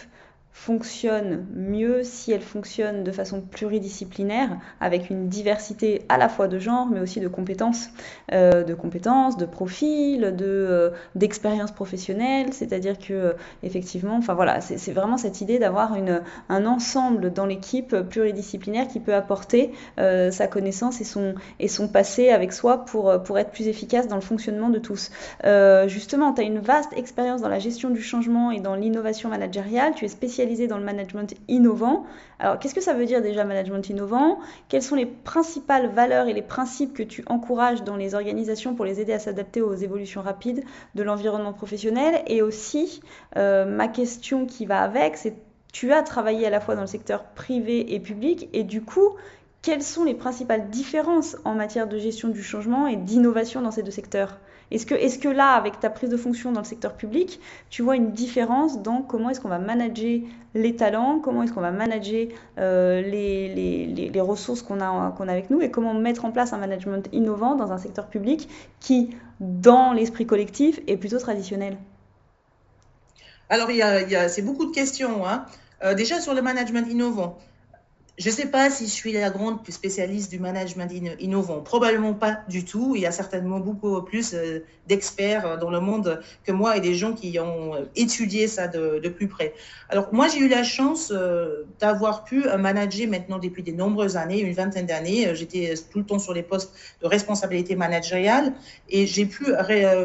fonctionne 0.53 1.47
mieux 1.55 2.03
si 2.05 2.31
elle 2.31 2.43
fonctionne 2.43 3.05
de 3.05 3.11
façon 3.11 3.41
pluridisciplinaire, 3.41 4.59
avec 4.81 5.09
une 5.09 5.29
diversité 5.29 6.03
à 6.09 6.19
la 6.19 6.29
fois 6.29 6.47
de 6.47 6.59
genre, 6.59 6.87
mais 6.87 7.01
aussi 7.01 7.21
de 7.21 7.29
compétences, 7.29 7.89
euh, 8.33 8.63
de 8.63 8.75
compétences, 8.75 9.39
de 9.39 9.47
profils, 9.47 10.21
de 10.21 10.45
euh, 10.45 10.91
d'expériences 11.15 11.73
professionnelles. 11.73 12.53
C'est-à-dire 12.53 12.99
que 12.99 13.13
euh, 13.13 13.33
effectivement, 13.63 14.17
enfin 14.17 14.35
voilà, 14.35 14.61
c'est 14.61 14.93
vraiment 14.93 15.17
cette 15.17 15.41
idée 15.41 15.59
d'avoir 15.59 15.95
une 15.97 16.23
un 16.49 16.67
ensemble 16.67 17.33
dans 17.33 17.47
l'équipe 17.47 17.97
pluridisciplinaire 17.97 18.89
qui 18.89 19.01
peut 19.01 19.15
apporter 19.15 19.73
sa 19.97 20.47
connaissance 20.47 21.01
et 21.01 21.05
son 21.05 21.35
et 21.61 21.69
son 21.69 21.89
passé 21.89 22.29
avec 22.29 22.53
soi 22.53 22.85
pour 22.85 23.23
pour 23.23 23.39
être 23.39 23.51
plus 23.51 23.69
efficace 23.69 24.07
dans 24.07 24.17
le 24.17 24.23
fonctionnement 24.23 24.69
de 24.69 24.79
tous. 24.79 25.11
justement, 25.87 26.33
tu 26.35 26.43
as 26.43 26.45
une 26.45 26.59
vaste 26.59 26.93
expérience 26.95 27.41
dans 27.41 27.49
la 27.49 27.59
gestion 27.59 27.91
du 27.91 28.03
changement 28.03 28.51
et 28.51 28.61
dans 28.61 28.75
l'innovation 28.75 29.29
managériale. 29.29 29.95
Tu 29.95 30.05
es 30.05 30.09
dans 30.69 30.79
le 30.79 30.85
management 30.85 31.35
innovant. 31.49 32.05
Alors, 32.39 32.59
qu'est-ce 32.59 32.75
que 32.75 32.81
ça 32.81 32.95
veut 32.95 33.07
dire 33.07 33.23
déjà 33.23 33.45
management 33.45 33.89
innovant? 33.89 34.39
Quelles 34.69 34.83
sont 34.83 34.97
les 34.97 35.07
principales 35.07 35.89
valeurs 35.89 36.27
et 36.27 36.33
les 36.33 36.43
principes 36.43 36.93
que 36.95 37.03
tu 37.03 37.23
encourages 37.27 37.85
dans 37.85 37.97
les 37.97 38.15
organisations 38.15 38.75
pour 38.75 38.85
les 38.85 39.01
aider 39.01 39.13
à 39.13 39.19
s'adapter 39.19 39.63
aux 39.63 39.75
évolutions 39.75 40.21
rapides 40.21 40.65
de 40.95 41.03
l'environnement 41.03 41.53
professionnel? 41.53 42.23
Et 42.27 42.43
aussi, 42.43 43.01
euh, 43.37 43.65
ma 43.65 43.89
question 43.89 44.47
qui 44.47 44.67
va 44.67 44.83
avec, 44.83 45.17
c'est 45.17 45.35
tu 45.73 45.93
as 45.93 46.03
travaillé 46.03 46.47
à 46.47 46.51
la 46.51 46.61
fois 46.61 46.75
dans 46.75 46.83
le 46.83 46.87
secteur 46.87 47.25
privé 47.25 47.95
et 47.95 48.01
public, 48.01 48.49
et 48.53 48.63
du 48.63 48.83
coup, 48.83 49.17
quelles 49.63 49.83
sont 49.83 50.05
les 50.05 50.15
principales 50.15 50.69
différences 50.69 51.37
en 51.45 51.55
matière 51.55 51.87
de 51.87 51.99
gestion 51.99 52.29
du 52.29 52.43
changement 52.43 52.89
et 52.89 52.97
d'innovation 52.97 53.63
dans 53.63 53.71
ces 53.71 53.83
deux 53.83 53.93
secteurs? 53.93 54.39
Est-ce 54.75 54.87
que, 54.87 54.95
est 54.95 55.21
que 55.21 55.29
là, 55.29 55.53
avec 55.53 55.81
ta 55.81 55.91
prise 55.91 56.11
de 56.11 56.17
fonction 56.17 56.53
dans 56.53 56.61
le 56.61 56.67
secteur 56.67 56.95
public, 56.95 57.41
tu 57.71 57.83
vois 57.83 57.97
une 57.97 58.13
différence 58.13 58.83
dans 58.83 59.03
comment 59.03 59.31
est-ce 59.31 59.41
qu'on 59.41 59.49
va 59.49 59.59
manager 59.59 60.21
les 60.55 60.77
talents, 60.77 61.21
comment 61.21 61.43
est-ce 61.43 61.53
qu'on 61.53 61.61
va 61.61 61.71
manager 61.71 62.29
euh, 62.59 63.03
les, 63.03 64.21
ressources 64.21 64.63
qu'on 64.63 64.81
a, 64.81 64.87
a 64.87 65.31
avec 65.31 65.51
nous 65.51 65.61
et 65.61 65.71
comment 65.71 65.95
mettre 65.95 66.25
en 66.25 66.31
place 66.31 66.53
un 66.53 66.59
management 66.59 67.09
innovant 67.13 67.55
dans 67.55 67.73
un 67.73 67.79
secteur 67.79 68.09
public 68.09 68.49
qui, 68.81 69.11
dans 69.41 69.93
l'esprit 69.93 70.27
collectif, 70.27 70.81
est 70.87 70.97
plutôt 70.97 71.19
traditionnel? 71.19 71.77
Alors, 73.49 73.71
il 73.71 73.77
y 73.77 73.83
a, 73.83 74.29
c'est 74.29 74.43
beaucoup 74.43 74.65
de 74.67 74.75
questions. 74.75 75.27
Hein. 75.27 75.45
Euh, 75.85 75.95
déjà, 75.95 76.21
sur 76.21 76.33
le 76.33 76.41
management 76.41 76.89
innovant, 76.89 77.37
je 78.19 78.29
ne 78.29 78.35
sais 78.35 78.47
pas 78.47 78.69
si 78.69 78.85
je 78.85 78.91
suis 78.91 79.13
la 79.13 79.31
grande 79.31 79.59
spécialiste 79.71 80.31
du 80.31 80.39
management 80.39 80.93
innovant. 81.19 81.61
Probablement 81.61 82.13
pas 82.13 82.41
du 82.47 82.63
tout. 82.63 82.93
Il 82.95 83.01
y 83.01 83.07
a 83.07 83.11
certainement 83.11 83.59
beaucoup 83.59 84.03
plus 84.03 84.35
euh, 84.35 84.61
d'experts 84.87 85.47
euh, 85.47 85.57
dans 85.57 85.71
le 85.71 85.81
monde 85.81 86.21
que 86.45 86.53
moi 86.53 86.77
et 86.77 86.81
des 86.81 86.95
gens 86.95 87.15
qui 87.15 87.39
ont 87.41 87.75
euh, 87.75 87.85
étudié 87.97 88.49
ça 88.49 88.69
de, 88.69 89.09
plus 89.09 89.29
près. 89.29 89.55
Alors 89.89 90.13
moi, 90.13 90.29
j'ai 90.29 90.41
eu 90.41 90.49
la 90.49 90.63
chance 90.63 91.13
d'avoir 91.81 92.25
pu 92.25 92.45
manager 92.59 93.09
maintenant 93.09 93.39
depuis 93.39 93.63
de 93.63 93.73
nombreuses 93.73 94.17
années, 94.17 94.41
une 94.41 94.55
vingtaine 94.55 94.87
d'années. 94.87 95.35
J'étais 95.35 95.75
tout 95.91 95.99
le 95.99 96.05
temps 96.05 96.19
sur 96.19 96.33
les 96.33 96.43
postes 96.43 96.73
de 97.03 97.07
responsabilité 97.07 97.77
managériale 97.77 98.55
et 98.89 99.07
j'ai 99.07 99.27
pu 99.27 99.47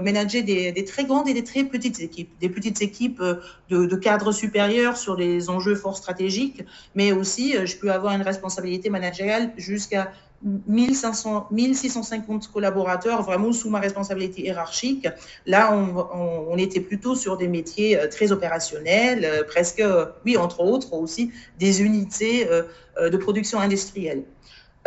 manager 0.02 0.44
des, 0.44 0.86
très 0.86 1.06
grandes 1.06 1.30
et 1.30 1.34
des 1.34 1.44
très 1.44 1.64
petites 1.64 2.02
équipes. 2.02 2.30
Des 2.42 2.50
petites 2.50 2.82
équipes 2.82 3.22
de, 3.70 3.86
de 3.86 3.96
cadres 3.96 4.34
supérieurs 4.34 4.98
sur 4.98 5.16
les 5.16 5.50
enjeux 5.50 5.76
fort 5.76 5.96
stratégiques, 5.96 6.64
mais 6.94 7.14
aussi 7.14 7.56
je 7.66 7.78
peux 7.78 7.92
avoir 7.98 8.14
une 8.14 8.22
responsabilité 8.22 8.90
managériale 8.90 9.52
jusqu'à 9.58 10.12
1500, 10.44 11.48
1650 11.52 12.52
collaborateurs 12.52 13.24
vraiment 13.24 13.52
sous 13.52 13.70
ma 13.70 13.80
responsabilité 13.80 14.44
hiérarchique. 14.44 15.08
Là, 15.46 15.76
on, 15.76 16.58
était 16.58 16.80
plutôt 16.80 17.16
sur 17.16 17.38
des 17.38 17.48
métiers 17.48 18.00
euh, 18.00 18.08
très 18.08 18.32
opérationnels, 18.32 19.26
euh, 19.26 19.44
presque, 19.44 19.84
oui, 20.26 20.38
entre 20.38 20.62
autres 20.62 20.94
aussi, 20.94 21.32
des 21.60 21.84
unités 21.84 22.48
euh, 22.50 22.64
de 23.10 23.18
production 23.18 23.60
industrielle. 23.60 24.24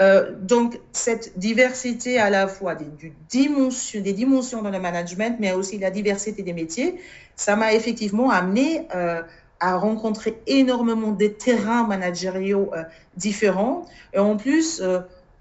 Euh, 0.00 0.32
donc, 0.40 0.80
cette 0.92 1.38
diversité 1.38 2.18
à 2.18 2.30
la 2.30 2.48
fois 2.48 2.74
des, 2.74 2.86
dimensions, 3.28 4.00
des 4.00 4.14
dimensions 4.14 4.62
dans 4.62 4.70
le 4.70 4.80
management, 4.80 5.36
mais 5.38 5.52
aussi 5.52 5.78
la 5.78 5.90
diversité 5.90 6.42
des 6.42 6.54
métiers, 6.54 7.00
ça 7.36 7.54
m'a 7.54 7.74
effectivement 7.74 8.30
amené 8.30 8.86
euh, 8.94 9.22
à 9.60 9.76
rencontrer 9.76 10.40
énormément 10.46 11.12
de 11.12 11.26
terrains 11.26 11.86
managériaux 11.86 12.70
euh, 12.74 12.82
différents. 13.16 13.86
Et 14.12 14.18
en 14.18 14.36
plus, 14.36 14.82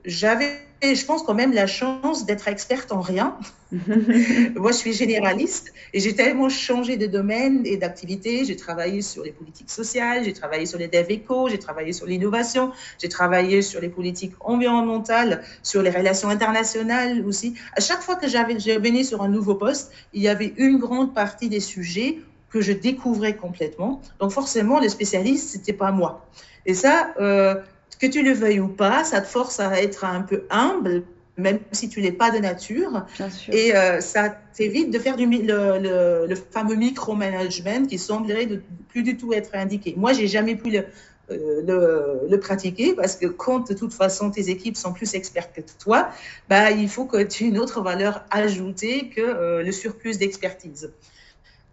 j'avais 0.06 0.60
et 0.82 0.96
je 0.96 1.06
pense 1.06 1.24
quand 1.24 1.34
même 1.34 1.52
la 1.52 1.68
chance 1.68 2.26
d'être 2.26 2.48
experte 2.48 2.94
en 2.94 3.02
rien. 3.02 3.38
Moi, 3.72 4.72
je 4.72 4.78
suis 4.78 4.94
généraliste 4.94 5.74
et 5.94 6.00
j'ai 6.00 6.16
tellement 6.16 6.48
changé 6.48 6.96
de 6.96 7.06
domaine 7.06 7.64
et 7.66 7.76
d'activité. 7.76 8.46
J'ai 8.46 8.56
travaillé 8.56 9.02
sur 9.02 9.24
les 9.24 9.32
politiques 9.32 9.70
sociales, 9.70 10.24
j'ai 10.24 10.32
travaillé 10.32 10.66
sur 10.66 10.80
les 10.80 10.88
dev 10.88 11.06
éco, 11.10 11.50
j'ai 11.50 11.60
travaillé 11.60 11.92
sur 11.92 12.06
l'innovation, 12.06 12.72
j'ai 12.98 13.10
travaillé 13.10 13.62
sur 13.62 13.82
les 13.82 13.90
politiques 13.90 14.34
environnementales, 14.40 15.44
sur 15.64 15.82
les 15.82 15.90
relations 15.90 16.30
internationales 16.30 17.26
aussi. 17.28 17.56
À 17.76 17.82
chaque 17.82 18.02
fois 18.02 18.16
que 18.16 18.30
j'avais, 18.30 18.58
je 18.58 18.80
venais 18.80 19.04
sur 19.04 19.22
un 19.22 19.28
nouveau 19.28 19.56
poste, 19.56 19.92
il 20.14 20.22
y 20.22 20.30
avait 20.30 20.54
une 20.56 20.78
grande 20.78 21.14
partie 21.14 21.50
des 21.50 21.60
sujets 21.60 22.20
que 22.50 22.62
je 22.62 22.72
découvrais 22.72 23.36
complètement. 23.36 24.02
Donc 24.20 24.32
forcément, 24.32 24.80
le 24.80 24.90
spécialiste, 24.90 25.50
c'était 25.50 25.74
pas 25.74 25.92
moi. 25.92 26.26
Et 26.66 26.74
ça, 26.74 27.14
euh, 27.20 27.56
que 28.00 28.08
tu 28.08 28.24
le 28.24 28.34
veuilles 28.34 28.60
ou 28.60 28.68
pas, 28.68 29.04
ça 29.04 29.22
te 29.22 29.28
force 29.28 29.60
à 29.60 29.82
être 29.82 30.06
un 30.06 30.22
peu 30.22 30.44
humble, 30.50 31.04
même 31.38 31.60
si 31.72 31.90
tu 31.90 32.02
l'es 32.02 32.12
pas 32.12 32.32
de 32.32 32.40
nature. 32.40 33.06
Et 33.52 33.76
euh, 33.76 34.02
ça 34.02 34.36
t'évite 34.54 34.92
de 34.92 35.00
faire 35.00 35.16
du, 35.16 35.26
le, 35.26 36.26
le, 36.28 36.36
fameux 36.36 36.76
micromanagement 36.76 37.86
qui 37.86 37.98
semblerait 37.98 38.46
de 38.46 38.62
plus 38.90 39.04
du 39.04 39.18
tout 39.18 39.34
être 39.34 39.52
indiqué. 39.54 39.94
Moi, 39.98 40.14
j'ai 40.14 40.28
jamais 40.28 40.56
pu 40.56 40.70
le, 40.70 40.86
euh, 41.32 42.28
le, 42.28 42.40
pratiquer 42.40 42.94
parce 42.94 43.16
que 43.16 43.28
quand 43.28 43.70
de 43.70 43.74
toute 43.74 43.94
façon 43.94 44.32
tes 44.32 44.50
équipes 44.50 44.78
sont 44.78 44.94
plus 44.94 45.14
expertes 45.14 45.54
que 45.54 45.62
toi, 45.78 46.10
bah, 46.48 46.72
il 46.72 46.90
faut 46.90 47.06
que 47.06 47.22
tu 47.22 47.44
aies 47.44 47.48
une 47.48 47.60
autre 47.60 47.82
valeur 47.82 48.24
ajoutée 48.32 49.10
que 49.10 49.22
euh, 49.22 49.62
le 49.62 49.72
surplus 49.72 50.18
d'expertise. 50.18 50.92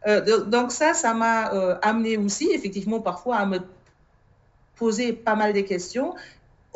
Donc 0.06 0.70
ça, 0.70 0.94
ça 0.94 1.14
m'a 1.14 1.46
amené 1.82 2.16
aussi 2.16 2.50
effectivement 2.52 3.00
parfois 3.00 3.36
à 3.36 3.46
me 3.46 3.58
poser 4.76 5.12
pas 5.12 5.34
mal 5.34 5.52
de 5.52 5.60
questions. 5.60 6.14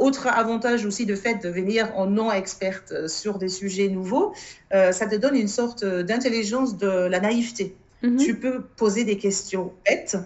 Autre 0.01 0.29
avantage 0.29 0.87
aussi 0.87 1.05
de 1.05 1.15
fait 1.15 1.43
de 1.43 1.51
venir 1.51 1.93
en 1.95 2.07
non-experte 2.07 2.93
euh, 2.93 3.07
sur 3.07 3.39
des 3.39 3.51
sujets 3.51 3.89
nouveaux, 3.89 4.33
euh, 4.73 4.93
ça 4.93 5.07
te 5.07 5.15
donne 5.15 5.37
une 5.37 5.49
sorte 5.49 5.85
d'intelligence 5.85 6.79
de 6.79 6.89
la 6.89 7.21
naïveté. 7.21 7.77
Mhm. 8.03 8.17
Tu 8.17 8.35
peux 8.35 8.63
poser 8.63 9.05
des 9.05 9.19
questions 9.19 9.75
bêtes, 9.85 10.17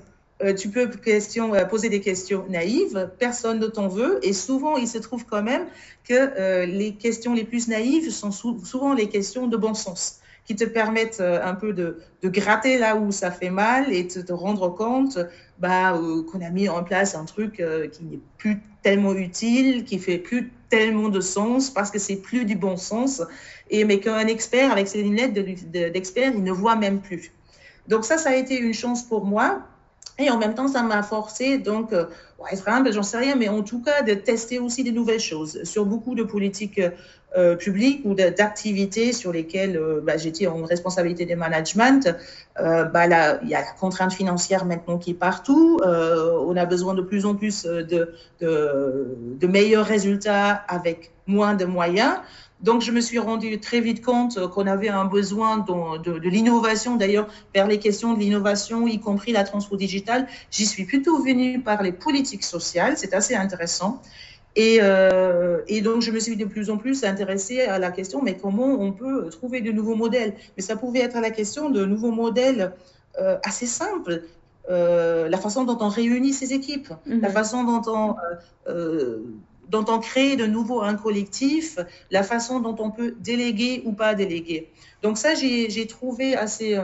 euh, 0.45 0.55
tu 0.55 0.69
peux 0.69 0.87
question, 0.87 1.53
poser 1.69 1.89
des 1.89 2.01
questions 2.01 2.45
naïves, 2.49 3.11
personne 3.19 3.59
ne 3.59 3.67
t'en 3.67 3.89
veut, 3.89 4.21
et 4.23 4.33
souvent 4.33 4.77
il 4.77 4.87
se 4.87 4.99
trouve 4.99 5.27
quand 5.27 5.43
même 5.43 5.67
que 6.09 6.67
les 6.67 6.95
questions 6.95 7.35
les 7.35 7.45
plus 7.45 7.67
naïves 7.67 8.11
sont 8.11 8.31
souvent 8.31 8.95
les 8.95 9.09
questions 9.09 9.49
de 9.49 9.57
bon 9.57 9.75
sens 9.75 10.21
qui 10.45 10.57
te 10.57 10.65
permettent 10.65 11.21
un 11.21 11.55
peu 11.55 11.73
de, 11.73 11.99
de, 12.23 12.29
gratter 12.29 12.79
là 12.79 12.97
où 12.97 13.11
ça 13.13 13.31
fait 13.31 13.51
mal 13.51 13.93
et 13.93 14.05
de 14.05 14.21
te 14.21 14.33
rendre 14.33 14.69
compte 14.69 15.19
bah, 15.59 15.95
euh, 15.95 16.23
qu'on 16.23 16.41
a 16.41 16.51
mis 16.51 16.69
en 16.69 16.83
place 16.83 17.15
un 17.15 17.25
truc 17.25 17.61
euh, 17.61 17.89
qui 17.89 18.05
n'est 18.05 18.21
plus 18.39 18.61
tellement 18.83 19.15
utile, 19.15 19.85
qui 19.85 19.99
fait 19.99 20.19
plus 20.19 20.53
tellement 20.69 21.09
de 21.09 21.21
sens 21.21 21.71
parce 21.71 21.91
que 21.91 21.99
c'est 21.99 22.17
plus 22.17 22.45
du 22.45 22.57
bon 22.57 22.77
sens, 22.77 23.23
et 23.71 23.85
mais 23.85 24.01
qu'un 24.01 24.27
expert 24.27 24.73
avec 24.73 24.89
ses 24.89 25.03
lunettes 25.03 25.33
d'expert, 25.33 26.33
il 26.35 26.43
ne 26.43 26.53
voit 26.53 26.77
même 26.77 27.01
plus. 27.01 27.33
Donc 27.89 28.05
ça, 28.05 28.19
ça 28.19 28.31
a 28.31 28.35
été 28.35 28.59
une 28.59 28.75
chance 28.75 29.03
pour 29.03 29.25
moi. 29.25 29.63
Et 30.19 30.31
en 30.31 30.39
même 30.39 30.55
temps, 30.55 30.69
ça 30.69 30.83
m'a 30.83 31.03
forcé, 31.03 31.59
donc, 31.59 31.93
euh, 31.93 32.05
être 32.53 32.69
humble, 32.69 32.93
j'en 32.93 33.03
sais 33.03 33.17
rien, 33.17 33.35
mais 33.37 33.49
en 33.49 33.63
tout 33.63 33.83
cas, 33.83 34.03
de 34.03 34.15
tester 34.15 34.59
aussi 34.59 34.85
des 34.85 34.93
nouvelles 34.93 35.21
choses 35.21 35.65
sur 35.65 35.87
beaucoup 35.87 36.15
de 36.15 36.23
politiques 36.23 36.81
euh, 37.37 37.57
publiques 37.57 38.03
ou 38.05 38.15
d'activités 38.15 39.13
sur 39.13 39.33
lesquelles 39.33 39.77
euh, 39.77 40.01
bah, 40.01 40.17
j'étais 40.17 40.47
en 40.47 40.63
responsabilité 40.63 41.27
de 41.27 41.35
management. 41.35 42.15
Bah, 42.57 43.07
là, 43.09 43.41
il 43.43 43.49
y 43.49 43.55
a 43.57 43.61
la 43.61 43.73
contrainte 43.73 44.13
financière 44.13 44.67
maintenant 44.67 44.99
qui 44.99 45.11
est 45.13 45.15
partout. 45.15 45.81
On 45.85 46.57
a 46.57 46.67
besoin 46.67 46.95
de 46.95 47.03
plus 47.03 47.27
en 47.27 47.35
plus 47.35 47.65
de, 47.65 48.15
de 48.41 49.47
meilleurs 49.49 49.87
résultats 49.87 50.63
avec 50.69 51.11
moins 51.27 51.55
de 51.55 51.65
moyens. 51.65 52.19
Donc, 52.65 52.81
je 52.81 52.91
me 52.91 53.03
suis 53.03 53.19
rendu 53.19 53.61
très 53.61 53.81
vite 53.81 54.03
compte 54.03 54.35
qu'on 54.53 54.67
avait 54.67 54.89
un 54.89 55.05
besoin 55.05 55.59
de, 55.59 55.99
de, 55.99 56.19
de 56.19 56.29
l'innovation, 56.29 56.97
d'ailleurs, 56.97 57.29
vers 57.55 57.67
les 57.69 57.79
questions 57.79 58.15
de 58.15 58.19
l'innovation, 58.19 58.89
y 58.89 58.99
compris 58.99 59.33
la 59.33 59.45
transfo 59.45 59.77
digitale. 59.77 60.27
J'y 60.51 60.67
suis 60.67 60.85
plutôt 60.85 61.23
venue 61.23 61.61
par 61.61 61.83
les 61.83 61.93
politiques 61.93 62.43
sociales. 62.57 62.95
C'est 62.97 63.13
assez 63.13 63.35
intéressant. 63.35 64.01
Et, 64.57 64.79
euh, 64.81 65.61
et, 65.69 65.83
donc, 65.83 66.01
je 66.01 66.11
me 66.11 66.21
suis 66.21 66.37
de 66.37 66.47
plus 66.47 66.71
en 66.71 66.79
plus 66.79 67.05
intéressée 67.05 67.61
à 67.61 67.79
la 67.79 67.91
question, 67.91 68.23
mais 68.23 68.35
comment 68.45 68.73
on 68.81 68.93
peut 68.93 69.29
trouver 69.29 69.61
de 69.61 69.71
nouveaux 69.71 69.97
modèles? 69.97 70.33
Mais 70.57 70.63
ça 70.63 70.75
pouvait 70.75 71.01
être 71.01 71.21
la 71.21 71.31
question 71.31 71.69
de 71.69 71.85
nouveaux 71.85 72.13
modèles 72.13 72.73
euh, 73.21 73.37
assez 73.45 73.67
simples. 73.67 74.23
Euh, 74.71 75.29
la 75.29 75.37
façon 75.37 75.65
dont 75.65 75.77
on 75.83 75.89
réunit 75.89 76.33
ses 76.33 76.55
équipes, 76.55 76.91
la 77.05 77.29
façon 77.29 77.65
dont 77.65 77.83
on 77.87 78.13
euh, 78.13 78.15
euh, 78.69 79.19
dont 79.69 79.85
on 79.89 79.99
crée 79.99 80.37
de 80.37 80.47
nouveau 80.47 80.83
un 80.83 80.95
collectif, 80.95 81.79
la 82.11 82.23
façon 82.23 82.61
dont 82.61 82.77
on 82.79 82.91
peut 82.91 83.15
déléguer 83.21 83.83
ou 83.85 83.93
pas 83.93 84.15
déléguer. 84.15 84.71
Donc 85.03 85.19
ça, 85.19 85.35
j'ai 85.35 85.87
trouvé 85.87 86.35
assez, 86.35 86.79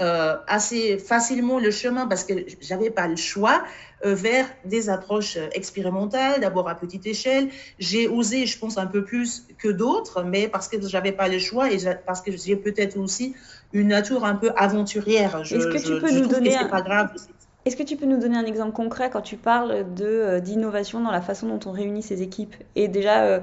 euh, 0.00 0.36
assez 0.46 0.98
facilement 0.98 1.58
le 1.58 1.70
chemin 1.70 2.06
parce 2.06 2.24
que 2.24 2.34
j'avais 2.60 2.90
pas 2.90 3.06
le 3.06 3.16
choix 3.16 3.64
euh, 4.04 4.14
vers 4.14 4.46
des 4.64 4.88
approches 4.88 5.38
expérimentales, 5.52 6.40
d'abord 6.40 6.68
à 6.68 6.74
petite 6.74 7.06
échelle. 7.06 7.48
J'ai 7.78 8.08
osé, 8.08 8.46
je 8.46 8.58
pense, 8.58 8.76
un 8.76 8.86
peu 8.86 9.04
plus 9.04 9.46
que 9.58 9.68
d'autres, 9.68 10.22
mais 10.22 10.48
parce 10.48 10.68
que 10.68 10.76
j'avais 10.86 11.12
pas 11.12 11.28
le 11.28 11.38
choix 11.38 11.70
et 11.70 11.78
parce 12.06 12.20
que 12.20 12.36
j'ai 12.36 12.56
peut-être 12.56 12.96
aussi 12.98 13.34
une 13.72 13.88
nature 13.88 14.24
un 14.24 14.34
peu 14.34 14.50
aventurière. 14.56 15.40
Est-ce 15.40 15.66
que 15.66 15.78
tu 15.78 16.00
peux 16.00 16.12
nous 16.12 16.26
donner 16.26 16.56
un... 16.56 16.66
pas 16.66 16.82
grave 16.82 17.10
est-ce 17.64 17.76
que 17.76 17.82
tu 17.82 17.96
peux 17.96 18.06
nous 18.06 18.18
donner 18.18 18.36
un 18.36 18.44
exemple 18.44 18.72
concret 18.72 19.10
quand 19.10 19.22
tu 19.22 19.36
parles 19.36 19.86
euh, 20.00 20.40
d'innovation 20.40 21.00
dans 21.00 21.10
la 21.10 21.22
façon 21.22 21.48
dont 21.48 21.60
on 21.66 21.72
réunit 21.72 22.02
ces 22.02 22.22
équipes 22.22 22.54
Et 22.74 22.88
déjà, 22.88 23.24
euh, 23.24 23.40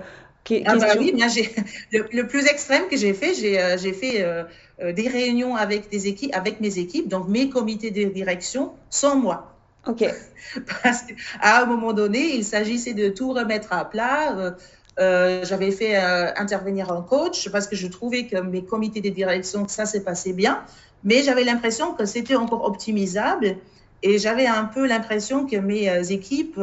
ah 0.66 0.76
bah 0.76 0.88
oui, 0.98 1.12
bien, 1.14 1.28
le, 1.92 2.06
le, 2.12 2.28
plus 2.28 2.46
extrême 2.48 2.88
que 2.90 2.98
j'ai 2.98 3.14
fait, 3.14 3.34
j'ai 3.34 3.60
euh, 3.60 3.78
fait 3.78 4.24
euh, 4.24 4.44
des 4.92 5.08
réunions 5.08 5.56
avec 5.56 5.90
des 5.90 6.08
équipes, 6.08 6.32
avec 6.36 6.60
mes 6.60 6.80
équipes, 6.80 7.08
donc 7.08 7.28
mes 7.28 7.50
comités 7.50 7.92
de 7.92 8.06
direction, 8.06 8.74
sans 8.90 9.16
moi. 9.16 9.56
Ok. 9.88 10.04
Parce 10.84 11.04
qu'à 11.04 11.62
un 11.62 11.66
moment 11.66 11.94
donné, 11.94 12.36
il 12.36 12.44
s'agissait 12.44 12.94
de 12.94 13.10
tout 13.10 13.34
remettre 13.34 13.72
à 13.72 13.90
plat. 13.90 14.56
Euh, 15.00 15.46
J'avais 15.46 15.72
fait 15.72 15.96
intervenir 15.96 16.92
un 16.92 17.02
coach 17.02 17.50
parce 17.50 17.66
que 17.66 17.76
je 17.78 17.88
trouvais 17.88 18.26
que 18.28 18.38
mes 18.38 18.64
comités 18.64 19.00
de 19.00 19.10
direction, 19.10 19.68
ça 19.68 19.86
s'est 19.86 20.04
passé 20.04 20.34
bien, 20.34 20.64
mais 21.04 21.24
j'avais 21.24 21.46
l'impression 21.46 21.94
que 21.94 22.06
c'était 22.06 22.36
encore 22.36 22.66
optimisable 22.66 23.56
et 24.04 24.18
j'avais 24.18 24.48
un 24.48 24.66
peu 24.66 24.88
l'impression 24.88 25.46
que 25.46 25.58
mes 25.58 25.90
euh, 25.90 26.04
équipes, 26.04 26.60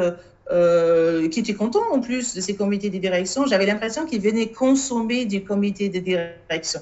euh, 0.50 1.28
qui 1.28 1.40
étaient 1.40 1.54
contents 1.54 1.92
en 1.92 2.00
plus 2.00 2.34
de 2.34 2.40
ces 2.40 2.54
comités 2.54 2.90
de 2.90 2.98
direction, 2.98 3.46
j'avais 3.46 3.66
l'impression 3.66 4.06
qu'ils 4.06 4.22
venaient 4.22 4.48
consommer 4.48 5.24
du 5.26 5.44
comité 5.44 5.88
de 5.88 5.98
direction. 5.98 6.80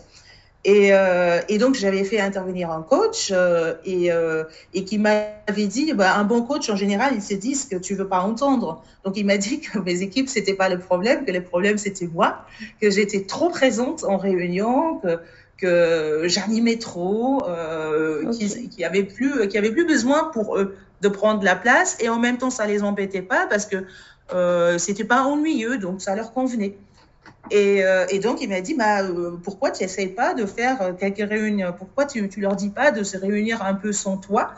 Et, 0.66 0.92
euh, 0.92 1.40
et 1.48 1.58
donc, 1.58 1.76
j'avais 1.76 2.02
fait 2.02 2.18
intervenir 2.18 2.72
un 2.72 2.82
coach 2.82 3.30
euh, 3.30 3.74
et, 3.84 4.10
euh, 4.10 4.42
et 4.74 4.82
qui 4.82 4.98
m'avait 4.98 5.68
dit, 5.68 5.92
bah, 5.92 6.16
un 6.16 6.24
bon 6.24 6.42
coach, 6.42 6.68
en 6.68 6.74
général, 6.74 7.12
il 7.14 7.22
se 7.22 7.34
dit 7.34 7.54
ce 7.54 7.66
que 7.66 7.76
tu 7.76 7.94
veux 7.94 8.08
pas 8.08 8.18
entendre. 8.18 8.82
Donc, 9.04 9.16
il 9.16 9.24
m'a 9.24 9.36
dit 9.36 9.60
que 9.60 9.78
mes 9.78 10.02
équipes, 10.02 10.28
c'était 10.28 10.54
pas 10.54 10.68
le 10.68 10.80
problème, 10.80 11.24
que 11.24 11.30
le 11.30 11.44
problème, 11.44 11.78
c'était 11.78 12.08
moi, 12.08 12.44
que 12.80 12.90
j'étais 12.90 13.22
trop 13.26 13.48
présente 13.48 14.02
en 14.02 14.16
réunion, 14.16 14.98
que, 14.98 15.20
que 15.56 16.22
j'animais 16.24 16.76
trop, 16.76 17.42
euh, 17.48 18.26
okay. 18.26 18.46
qui, 18.46 18.68
qui 18.68 18.84
avait 18.84 19.04
plus, 19.04 19.48
qui 19.48 19.56
avait 19.56 19.72
plus 19.72 19.86
besoin 19.86 20.24
pour 20.24 20.58
eux 20.58 20.76
de 21.00 21.08
prendre 21.08 21.42
la 21.42 21.56
place 21.56 21.96
et 22.00 22.08
en 22.08 22.18
même 22.18 22.38
temps 22.38 22.50
ça 22.50 22.66
les 22.66 22.82
embêtait 22.82 23.22
pas 23.22 23.46
parce 23.48 23.66
que 23.66 23.84
euh, 24.32 24.78
c'était 24.78 25.04
pas 25.04 25.22
ennuyeux 25.22 25.78
donc 25.78 26.00
ça 26.02 26.14
leur 26.14 26.32
convenait. 26.32 26.76
Et, 27.50 27.84
euh, 27.84 28.06
et 28.08 28.18
donc 28.18 28.40
il 28.40 28.48
m'a 28.48 28.60
dit 28.60 28.74
bah 28.74 29.02
euh, 29.02 29.36
pourquoi 29.42 29.70
tu 29.70 29.82
n'essayes 29.82 30.08
pas 30.08 30.34
de 30.34 30.44
faire 30.46 30.94
quelques 30.98 31.28
réunions? 31.28 31.72
Pourquoi 31.76 32.04
tu, 32.06 32.28
tu 32.28 32.40
leur 32.40 32.56
dis 32.56 32.70
pas 32.70 32.90
de 32.90 33.02
se 33.02 33.16
réunir 33.16 33.62
un 33.62 33.74
peu 33.74 33.92
sans 33.92 34.16
toi 34.16 34.52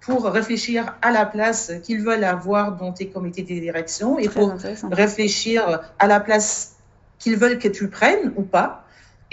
pour 0.00 0.24
réfléchir 0.24 0.94
à 1.00 1.10
la 1.10 1.24
place 1.24 1.72
qu'ils 1.82 2.02
veulent 2.02 2.24
avoir 2.24 2.76
dans 2.76 2.92
tes 2.92 3.08
comités 3.08 3.42
de 3.42 3.48
direction 3.48 4.18
et 4.18 4.28
pour 4.28 4.52
réfléchir 4.90 5.80
à 5.98 6.06
la 6.06 6.20
place 6.20 6.74
qu'ils 7.18 7.36
veulent 7.36 7.58
que 7.58 7.68
tu 7.68 7.88
prennes 7.88 8.32
ou 8.36 8.42
pas? 8.42 8.83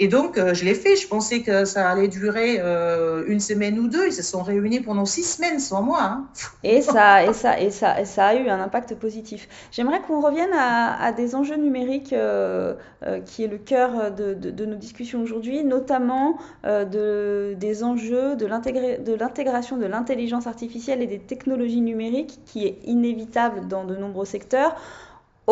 Et 0.02 0.08
donc, 0.08 0.36
euh, 0.36 0.52
je 0.52 0.64
l'ai 0.64 0.74
fait. 0.74 0.96
Je 0.96 1.06
pensais 1.06 1.42
que 1.42 1.64
ça 1.64 1.88
allait 1.88 2.08
durer 2.08 2.56
euh, 2.58 3.22
une 3.28 3.38
semaine 3.38 3.78
ou 3.78 3.86
deux. 3.86 4.08
Ils 4.08 4.12
se 4.12 4.24
sont 4.24 4.42
réunis 4.42 4.80
pendant 4.80 5.04
six 5.04 5.22
semaines 5.22 5.60
sans 5.60 5.80
moi. 5.80 6.02
Hein. 6.02 6.26
Et, 6.64 6.82
ça, 6.82 7.24
et, 7.24 7.32
ça, 7.32 7.60
et, 7.60 7.70
ça, 7.70 8.00
et 8.00 8.04
ça 8.04 8.26
a 8.26 8.34
eu 8.34 8.48
un 8.48 8.60
impact 8.60 8.96
positif. 8.96 9.48
J'aimerais 9.70 10.00
qu'on 10.00 10.20
revienne 10.20 10.50
à, 10.54 11.00
à, 11.00 11.12
des 11.12 11.36
enjeux 11.36 11.54
numériques 11.54 12.12
euh, 12.12 12.74
euh 13.04 13.20
qui 13.20 13.44
est 13.44 13.46
le 13.46 13.58
cœur 13.58 14.10
de, 14.10 14.34
de, 14.34 14.50
de 14.50 14.66
nos 14.66 14.74
discussions 14.74 15.22
aujourd'hui, 15.22 15.62
notamment 15.62 16.36
de, 16.64 17.54
des 17.56 17.84
enjeux 17.84 18.34
de 18.34 18.46
l'intégration 18.46 19.76
de 19.76 19.86
l'intelligence 19.86 20.48
artificielle 20.48 21.00
et 21.00 21.06
des 21.06 21.20
technologies 21.20 21.80
numériques 21.80 22.40
qui 22.44 22.66
est 22.66 22.78
inévitable 22.86 23.68
dans 23.68 23.84
de 23.84 23.94
nombreux 23.94 24.24
secteurs 24.24 24.74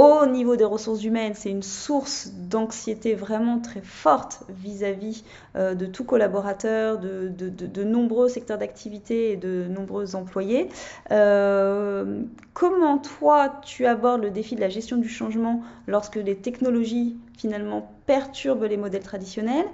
au 0.01 0.25
niveau 0.25 0.57
des 0.57 0.65
ressources 0.65 1.05
humaines, 1.05 1.35
c'est 1.35 1.51
une 1.51 1.63
source 1.63 2.31
d'anxiété 2.33 3.15
vraiment 3.15 3.59
très 3.59 3.83
forte 3.83 4.45
vis-à-vis 4.49 5.25
euh, 5.57 5.75
de 5.75 5.85
tout 5.85 6.05
collaborateur, 6.05 6.99
de, 6.99 7.85
nombreux 7.85 8.31
secteurs 8.31 8.57
d'activité 8.57 9.33
et 9.33 9.37
de 9.37 9.67
nombreux 9.69 10.17
employés. 10.17 10.71
Euh, 11.11 12.23
comment 12.55 12.97
toi, 12.97 13.61
tu 13.63 13.85
abordes 13.85 14.23
le 14.23 14.31
défi 14.31 14.55
de 14.55 14.61
la 14.63 14.71
gestion 14.71 14.97
du 14.97 15.09
changement 15.09 15.61
lorsque 15.87 16.17
les 16.17 16.37
technologies 16.37 17.19
finalement 17.37 17.93
perturbent 18.07 18.65
les 18.65 18.79
modèles 18.79 19.03
traditionnels? 19.03 19.67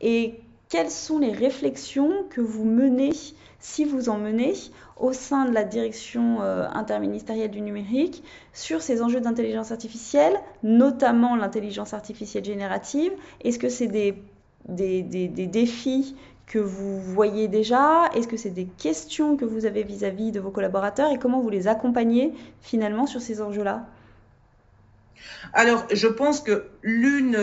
Et 0.00 0.40
quelles 0.70 0.90
sont 0.90 1.18
les 1.18 1.32
réflexions 1.32 2.24
que 2.30 2.40
vous 2.40 2.64
menez, 2.64 3.12
si 3.60 3.84
vous 3.84 4.08
en 4.08 4.16
menez, 4.16 4.54
au 4.96 5.12
sein 5.12 5.44
de 5.46 5.52
la 5.52 5.64
direction 5.64 6.40
euh, 6.42 6.66
interministérielle 6.72 7.50
du 7.50 7.60
numérique 7.60 8.22
sur 8.52 8.80
ces 8.80 9.02
enjeux 9.02 9.20
d'intelligence 9.20 9.72
artificielle, 9.72 10.34
notamment 10.62 11.36
l'intelligence 11.36 11.94
artificielle 11.94 12.44
générative. 12.44 13.12
Est-ce 13.42 13.58
que 13.58 13.68
c'est 13.68 13.88
des, 13.88 14.22
des, 14.68 15.02
défis 15.46 16.16
que 16.46 16.58
vous 16.58 17.00
voyez 17.00 17.48
déjà? 17.48 18.08
Est-ce 18.14 18.28
que 18.28 18.36
c'est 18.36 18.50
des 18.50 18.66
questions 18.66 19.36
que 19.36 19.44
vous 19.44 19.66
avez 19.66 19.82
vis-à-vis 19.82 20.30
de 20.30 20.40
vos 20.40 20.50
collaborateurs? 20.50 21.10
Et 21.10 21.18
comment 21.18 21.40
vous 21.40 21.50
les 21.50 21.66
accompagnez 21.66 22.32
finalement 22.60 23.06
sur 23.06 23.20
ces 23.20 23.42
enjeux-là? 23.42 23.86
Alors, 25.52 25.84
je 25.92 26.06
pense 26.06 26.40
que 26.40 26.66
l'une... 26.82 27.36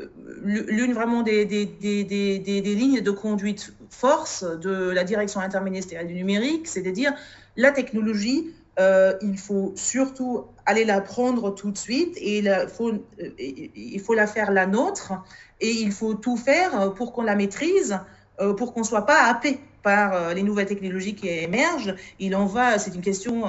Euh, 0.00 0.06
l'une 0.44 0.92
vraiment 0.92 1.22
des, 1.22 1.44
lignes 1.44 3.00
de 3.00 3.10
conduite 3.10 3.72
force 3.90 4.44
de 4.44 4.90
la 4.90 5.04
direction 5.04 5.40
interministérielle 5.40 6.06
du 6.06 6.14
numérique, 6.14 6.66
c'est 6.66 6.82
de 6.82 6.90
dire 6.90 7.12
la 7.56 7.72
technologie, 7.72 8.54
euh, 8.78 9.14
il 9.22 9.36
faut 9.36 9.72
surtout 9.74 10.44
aller 10.64 10.84
la 10.84 11.00
prendre 11.00 11.52
tout 11.52 11.72
de 11.72 11.78
suite 11.78 12.16
et 12.18 12.38
il 12.38 12.68
faut, 12.68 12.92
euh, 12.92 14.14
la 14.14 14.26
faire 14.28 14.52
la 14.52 14.66
nôtre 14.66 15.14
et 15.60 15.70
il 15.70 15.90
faut 15.90 16.14
tout 16.14 16.36
faire 16.36 16.94
pour 16.94 17.12
qu'on 17.12 17.22
la 17.22 17.34
maîtrise, 17.34 17.98
euh, 18.40 18.54
pour 18.54 18.72
qu'on 18.72 18.80
ne 18.80 18.86
soit 18.86 19.04
pas 19.04 19.24
happé 19.24 19.58
par 19.82 20.34
les 20.34 20.42
nouvelles 20.42 20.66
technologies 20.66 21.14
qui 21.14 21.28
émergent. 21.28 21.94
Il 22.18 22.34
en 22.36 22.46
va, 22.46 22.78
c'est 22.78 22.94
une 22.94 23.00
question 23.00 23.44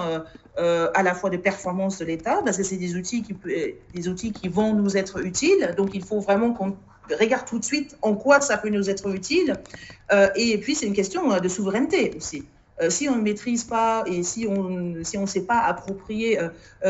euh, 0.60 0.90
à 0.94 1.04
la 1.04 1.14
fois 1.14 1.30
de 1.30 1.38
performance 1.38 2.00
de 2.00 2.06
l'État, 2.06 2.42
parce 2.44 2.58
que 2.58 2.64
c'est 2.64 2.76
des 2.76 2.96
outils 2.96 3.22
qui, 3.22 3.34
des 3.94 4.10
outils 4.10 4.34
qui 4.34 4.50
vont 4.50 4.74
nous 4.74 4.98
être 4.98 5.24
utiles. 5.24 5.74
Donc, 5.78 5.92
il 5.94 6.04
faut 6.04 6.20
vraiment 6.20 6.52
qu'on 6.54 6.76
regarde 7.18 7.48
tout 7.48 7.60
de 7.60 7.64
suite 7.64 7.96
en 8.02 8.16
quoi 8.16 8.42
ça 8.42 8.58
peut 8.58 8.68
nous 8.68 8.90
être 8.90 9.08
utile. 9.10 9.54
Euh, 10.12 10.28
et 10.36 10.58
puis, 10.58 10.76
c'est 10.76 10.86
une 10.86 10.94
question 10.94 11.32
euh, 11.32 11.40
de 11.40 11.48
souveraineté 11.48 12.12
aussi. 12.18 12.44
si 12.90 13.08
on 13.08 13.16
ne 13.16 13.22
maîtrise 13.22 13.64
pas 13.64 14.04
et 14.06 14.22
si 14.24 14.48
on 14.48 14.96
si 15.04 15.18
ne 15.18 15.26
sait 15.26 15.46
pas 15.46 15.60
approprier 15.60 16.40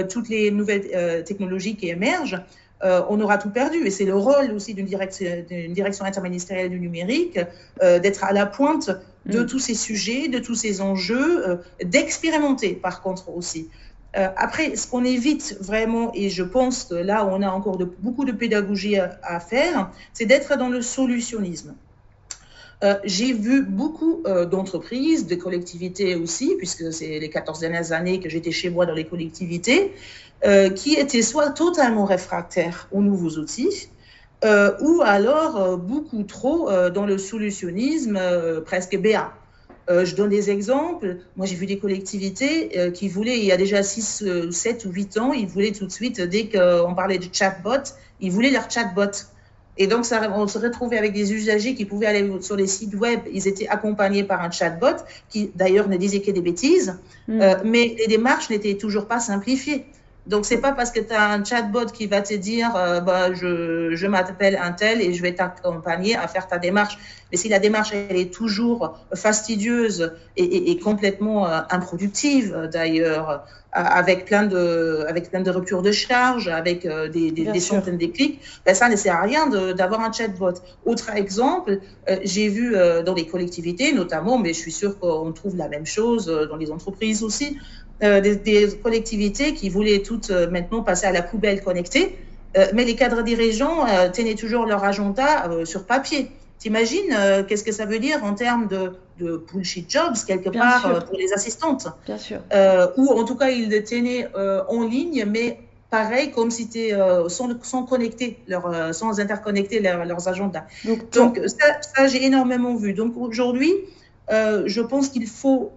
toutes 0.09 0.29
les 0.29 0.51
nouvelles 0.51 1.23
technologies 1.23 1.75
qui 1.75 1.89
émergent, 1.89 2.41
on 2.83 3.19
aura 3.19 3.39
tout 3.39 3.49
perdu. 3.49 3.87
Et 3.87 3.89
c'est 3.89 4.05
le 4.05 4.15
rôle 4.15 4.51
aussi 4.51 4.75
d'une 4.75 4.85
direction, 4.85 6.05
interministérielle 6.05 6.69
du 6.69 6.79
numérique 6.79 7.39
d'être 7.81 8.23
à 8.23 8.33
la 8.33 8.45
pointe 8.45 8.91
de 9.29 9.41
mm. 9.41 9.45
tous 9.45 9.59
ces 9.59 9.75
sujets, 9.75 10.27
de 10.27 10.39
tous 10.39 10.55
ces 10.55 10.81
enjeux, 10.81 11.47
euh, 11.47 11.55
d'expérimenter 11.83 12.73
par 12.73 13.01
contre 13.01 13.29
aussi. 13.29 13.69
Euh, 14.17 14.27
après, 14.37 14.75
ce 14.75 14.87
qu'on 14.87 15.03
évite 15.03 15.57
vraiment, 15.59 16.11
et 16.15 16.29
je 16.29 16.43
pense 16.43 16.85
que 16.85 16.95
là, 16.95 17.27
on 17.31 17.41
a 17.41 17.49
encore 17.49 17.77
de, 17.77 17.85
beaucoup 17.85 18.25
de 18.25 18.31
pédagogie 18.31 18.97
à, 18.97 19.39
faire, 19.39 19.91
c'est 20.13 20.25
d'être 20.25 20.57
dans 20.57 20.69
le 20.69 20.81
solutionnisme. 20.81 21.75
Euh, 22.83 22.95
j'ai 23.03 23.33
vu 23.33 23.61
beaucoup 23.61 24.23
d'entreprises, 24.49 25.27
de 25.27 25.35
collectivités 25.35 26.15
aussi, 26.15 26.55
puisque 26.57 26.91
c'est 26.91 27.19
les 27.19 27.29
14 27.29 27.59
dernières 27.59 27.91
années 27.91 28.19
que 28.19 28.29
j'étais 28.29 28.51
chez 28.51 28.71
moi 28.71 28.87
dans 28.87 28.95
les 28.95 29.05
collectivités, 29.05 29.93
qui 30.75 30.95
étaient 30.95 31.21
soit 31.21 31.51
totalement 31.51 32.05
réfractaires 32.05 32.87
aux 32.91 33.01
nouveaux 33.01 33.37
outils, 33.37 33.89
euh, 34.45 34.71
ou 34.79 35.01
alors 35.03 35.57
euh, 35.57 35.75
beaucoup 35.75 36.23
trop 36.23 36.69
euh, 36.69 36.89
dans 36.89 37.05
le 37.05 37.17
solutionnisme 37.17 38.17
presque 38.65 38.97
BA. 38.97 39.33
je 39.89 40.15
donne 40.15 40.29
des 40.29 40.49
exemples. 40.49 41.17
Moi, 41.35 41.45
j'ai 41.45 41.55
vu 41.55 41.65
des 41.65 41.79
collectivités 41.79 42.91
qui 42.93 43.09
voulaient, 43.09 43.39
il 43.39 43.45
y 43.45 43.51
a 43.51 43.57
déjà 43.57 43.81
6, 43.81 44.51
7 44.51 44.85
ou 44.85 44.91
8 44.91 45.17
ans, 45.17 45.33
ils 45.33 45.47
voulaient 45.47 45.71
tout 45.71 45.87
de 45.87 45.91
suite, 45.91 46.21
dès 46.21 46.47
qu'on 46.47 46.93
parlait 46.93 47.17
de 47.17 47.25
chatbot, 47.31 47.83
ils 48.21 48.31
voulaient 48.31 48.51
leur 48.51 48.69
chatbot. 48.69 49.15
Et 49.81 49.87
donc, 49.87 50.05
ça, 50.05 50.31
on 50.35 50.47
se 50.47 50.59
retrouvait 50.59 50.99
avec 50.99 51.13
des 51.13 51.33
usagers 51.33 51.73
qui 51.73 51.85
pouvaient 51.85 52.05
aller 52.05 52.29
sur 52.41 52.55
les 52.55 52.67
sites 52.67 52.93
web. 52.93 53.21
Ils 53.33 53.47
étaient 53.47 53.67
accompagnés 53.67 54.23
par 54.23 54.43
un 54.43 54.51
chatbot 54.51 54.97
qui, 55.29 55.49
d'ailleurs, 55.55 55.89
ne 55.89 55.97
disait 55.97 56.21
que 56.21 56.31
des 56.31 56.41
bêtises. 56.41 56.99
Mm. 57.27 57.41
mais 57.65 57.95
les 57.97 58.07
démarches 58.07 58.49
n'étaient 58.51 58.75
toujours 58.75 59.07
pas 59.07 59.19
simplifiées. 59.19 59.85
Donc, 60.27 60.45
c'est 60.45 60.61
pas 60.61 60.73
parce 60.73 60.91
que 60.91 60.99
tu 60.99 61.13
as 61.13 61.31
un 61.31 61.43
chatbot 61.43 61.87
qui 61.87 62.05
va 62.05 62.21
te 62.21 62.33
dire 62.33 62.75
euh, 62.75 62.99
bah, 62.99 63.33
je, 63.33 63.95
je 63.95 64.07
m'appelle 64.07 64.59
un 64.61 64.73
tel 64.73 65.01
et 65.01 65.13
je 65.13 65.21
vais 65.21 65.33
t'accompagner 65.33 66.15
à 66.15 66.27
faire 66.27 66.47
ta 66.47 66.57
démarche. 66.57 66.97
Mais 67.31 67.37
si 67.37 67.47
la 67.49 67.59
démarche 67.59 67.93
elle 67.93 68.17
est 68.17 68.33
toujours 68.33 68.97
fastidieuse 69.13 70.13
et, 70.35 70.77
complètement 70.79 71.47
euh, 71.47 71.61
improductive 71.69 72.69
d'ailleurs, 72.71 73.45
avec 73.71 74.25
plein 74.25 74.43
de 74.43 75.05
avec 75.07 75.29
plein 75.29 75.41
de 75.41 75.51
ruptures 75.51 75.83
de 75.83 75.91
charge, 75.91 76.47
avec 76.47 76.87
euh, 76.87 77.07
des, 77.07 77.29
des, 77.29 77.59
centaines 77.59 77.99
de 77.99 78.07
clics, 78.07 78.41
ben 78.65 78.73
ça 78.73 78.89
ne 78.89 78.95
sert 78.95 79.15
à 79.15 79.21
rien 79.21 79.47
d'avoir 79.73 80.01
un 80.01 80.11
chatbot. 80.11 80.53
Autre 80.85 81.11
exemple, 81.15 81.79
j'ai 82.23 82.49
vu 82.49 82.75
dans 83.05 83.13
les 83.13 83.27
collectivités 83.27 83.93
notamment, 83.93 84.39
mais 84.39 84.53
je 84.53 84.59
suis 84.59 84.71
sûre 84.71 84.97
qu'on 84.97 85.31
trouve 85.33 85.55
la 85.55 85.67
même 85.67 85.85
chose 85.85 86.25
dans 86.49 86.55
les 86.55 86.71
entreprises 86.71 87.21
aussi, 87.21 87.59
euh, 88.01 88.21
des, 88.21 88.69
collectivités 88.81 89.53
qui 89.53 89.67
voulaient 89.67 89.99
toutes 89.99 90.29
euh, 90.29 90.49
maintenant 90.49 90.83
passer 90.83 91.05
à 91.05 91.11
la 91.11 91.21
poubelle 91.21 91.61
connectée, 91.61 92.17
euh, 92.57 92.67
mais 92.73 92.85
les 92.85 92.95
cadres 92.95 93.23
dirigeants 93.23 93.85
tenaient 94.13 94.35
toujours 94.35 94.65
leur 94.65 94.85
agenda 94.85 95.49
sur 95.65 95.85
papier. 95.85 96.31
T'imagines 96.59 97.15
qu'est-ce 97.47 97.63
que 97.63 97.71
ça 97.71 97.85
veut 97.85 97.99
dire 97.99 98.23
en 98.23 98.33
termes 98.33 98.67
de, 98.67 98.93
de 99.19 99.45
bullshit 99.51 99.89
jobs 99.89 100.15
quelque 100.27 100.49
part 100.49 101.05
pour 101.05 101.17
les 101.17 101.31
assistantes? 101.33 101.87
Bien 102.05 102.17
sûr. 102.17 102.39
ou 102.97 103.09
en 103.09 103.23
tout 103.23 103.35
cas 103.35 103.49
ils 103.49 103.69
le 103.69 103.83
tenaient 103.83 104.27
en 104.35 104.83
ligne, 104.85 105.25
mais 105.27 105.59
pareil 105.89 106.31
comme 106.31 106.51
si 106.51 106.67
tu 106.69 106.91
sans, 107.27 107.49
sans 107.63 107.83
connecter 107.83 108.39
leur, 108.47 108.93
sans 108.93 109.19
interconnecter 109.19 109.79
leurs 109.79 110.27
agendas. 110.27 110.65
Donc, 110.85 111.11
Donc 111.11 111.39
ça, 111.47 111.81
ça 111.81 112.07
j'ai 112.07 112.25
énormément 112.25 112.75
vu. 112.75 112.93
Donc 112.93 113.15
aujourd'hui, 113.15 113.71
je 114.29 114.81
pense 114.81 115.09
qu'il 115.09 115.27
faut 115.27 115.71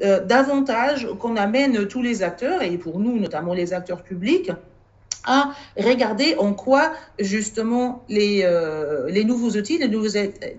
davantage 0.00 1.06
qu'on 1.20 1.36
amène 1.36 1.86
tous 1.86 2.02
les 2.02 2.22
acteurs, 2.22 2.62
et 2.62 2.76
pour 2.76 2.98
nous 2.98 3.18
notamment 3.18 3.54
les 3.54 3.72
acteurs 3.72 4.02
publics, 4.02 4.50
à 5.24 5.54
regarder 5.76 6.34
en 6.36 6.52
quoi 6.52 6.92
justement 7.18 8.02
les, 8.08 8.42
euh, 8.44 9.08
les 9.08 9.24
nouveaux 9.24 9.50
outils, 9.50 9.78
les, 9.78 9.88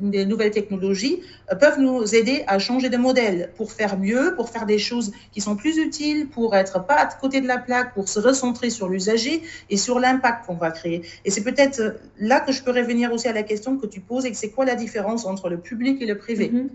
les, 0.01 0.25
nouvelles 0.25 0.51
technologies 0.51 1.21
euh, 1.51 1.55
peuvent 1.55 1.79
nous 1.79 2.15
aider 2.15 2.43
à 2.47 2.59
changer 2.59 2.89
de 2.89 2.97
modèle 2.97 3.51
pour 3.57 3.71
faire 3.71 3.97
mieux, 3.97 4.33
pour 4.35 4.49
faire 4.49 4.65
des 4.65 4.79
choses 4.79 5.11
qui 5.31 5.41
sont 5.41 5.55
plus 5.55 5.77
utiles, 5.77 6.27
pour 6.29 6.55
être 6.55 6.85
pas 6.85 6.95
à 6.95 7.05
côté 7.07 7.41
de 7.41 7.47
la 7.47 7.57
plaque, 7.57 7.93
pour 7.93 8.07
se 8.07 8.19
recentrer 8.19 8.69
sur 8.69 8.87
l'usager 8.87 9.41
et 9.69 9.77
sur 9.77 9.99
l'impact 9.99 10.45
qu'on 10.45 10.55
va 10.55 10.71
créer. 10.71 11.01
Et 11.25 11.31
c'est 11.31 11.43
peut-être 11.43 11.97
là 12.19 12.39
que 12.39 12.51
je 12.51 12.63
peux 12.63 12.71
revenir 12.71 13.11
aussi 13.11 13.27
à 13.27 13.33
la 13.33 13.43
question 13.43 13.77
que 13.77 13.85
tu 13.85 13.99
poses, 13.99 14.25
et 14.25 14.33
c'est 14.33 14.49
quoi 14.49 14.65
la 14.65 14.75
différence 14.75 15.25
entre 15.25 15.49
le 15.49 15.57
public 15.57 16.01
et 16.01 16.05
le 16.05 16.17
privé? 16.17 16.49
Mm-hmm. 16.49 16.69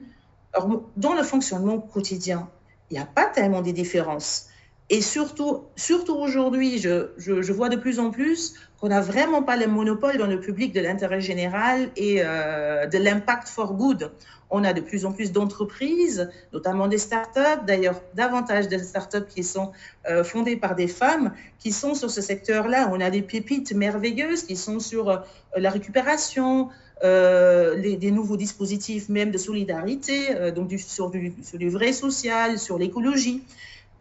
Dans 0.96 1.14
le 1.14 1.22
fonctionnement 1.22 1.78
quotidien, 1.78 2.48
il 2.90 2.94
n'y 2.94 3.00
a 3.00 3.06
pas 3.06 3.26
tellement 3.26 3.62
de 3.62 3.70
différences. 3.70 4.47
Et 4.90 5.02
surtout, 5.02 5.66
aujourd'hui, 6.08 6.78
je, 6.78 7.52
vois 7.52 7.68
de 7.68 7.76
plus 7.76 7.98
en 7.98 8.10
plus 8.10 8.54
qu'on 8.80 8.88
n'a 8.88 9.02
vraiment 9.02 9.42
pas 9.42 9.56
le 9.56 9.66
monopole 9.66 10.16
dans 10.16 10.26
le 10.26 10.40
public 10.40 10.72
de 10.72 10.80
l'intérêt 10.80 11.20
général 11.20 11.90
et 11.96 12.22
euh, 12.24 12.86
de 12.86 12.96
l'impact 12.96 13.48
for 13.48 13.74
good. 13.74 14.12
On 14.50 14.64
a 14.64 14.72
de 14.72 14.80
plus 14.80 15.04
en 15.04 15.12
plus 15.12 15.30
d'entreprises, 15.30 16.30
notamment 16.54 16.88
des 16.88 16.96
startups, 16.96 17.66
d'ailleurs 17.66 18.00
davantage 18.14 18.68
de 18.68 18.78
startups 18.78 19.26
qui 19.28 19.44
sont 19.44 19.72
euh, 20.08 20.24
fondées 20.24 20.56
par 20.56 20.74
des 20.74 20.88
femmes, 20.88 21.34
qui 21.58 21.70
sont 21.70 21.94
sur 21.94 22.10
ce 22.10 22.22
secteur-là. 22.22 22.88
On 22.90 23.00
a 23.00 23.10
des 23.10 23.20
pépites 23.20 23.72
merveilleuses 23.74 24.44
qui 24.44 24.56
sont 24.56 24.80
sur 24.80 25.10
euh, 25.10 25.18
la 25.56 25.68
récupération, 25.68 26.70
des 27.00 28.10
nouveaux 28.10 28.36
dispositifs 28.36 29.08
même 29.08 29.30
de 29.30 29.38
solidarité, 29.38 30.50
donc 30.52 30.72
sur, 30.78 31.10
du, 31.10 31.68
vrai 31.68 31.92
social, 31.92 32.58
sur 32.58 32.76
l'écologie. 32.76 33.44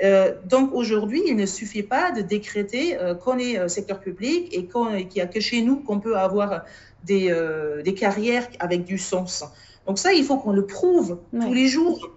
Euh, 0.03 0.33
donc 0.45 0.73
aujourd'hui, 0.73 1.23
il 1.25 1.35
ne 1.35 1.45
suffit 1.45 1.83
pas 1.83 2.11
de 2.11 2.21
décréter 2.21 2.97
qu'on 3.23 3.37
est 3.37 3.67
secteur 3.67 3.99
public 3.99 4.49
et 4.51 4.67
qu'il 4.67 5.07
n'y 5.15 5.21
a 5.21 5.27
que 5.27 5.39
chez 5.39 5.61
nous 5.61 5.77
qu'on 5.77 5.99
peut 5.99 6.17
avoir 6.17 6.65
des, 7.03 7.33
des, 7.83 7.93
carrières 7.93 8.47
avec 8.59 8.83
du 8.83 8.97
sens. 8.97 9.43
Donc 9.87 9.97
ça, 9.97 10.13
il 10.13 10.23
faut 10.23 10.37
qu'on 10.37 10.51
le 10.51 10.65
prouve 10.65 11.19
tous 11.31 11.53
les 11.53 11.67
jours. 11.67 12.11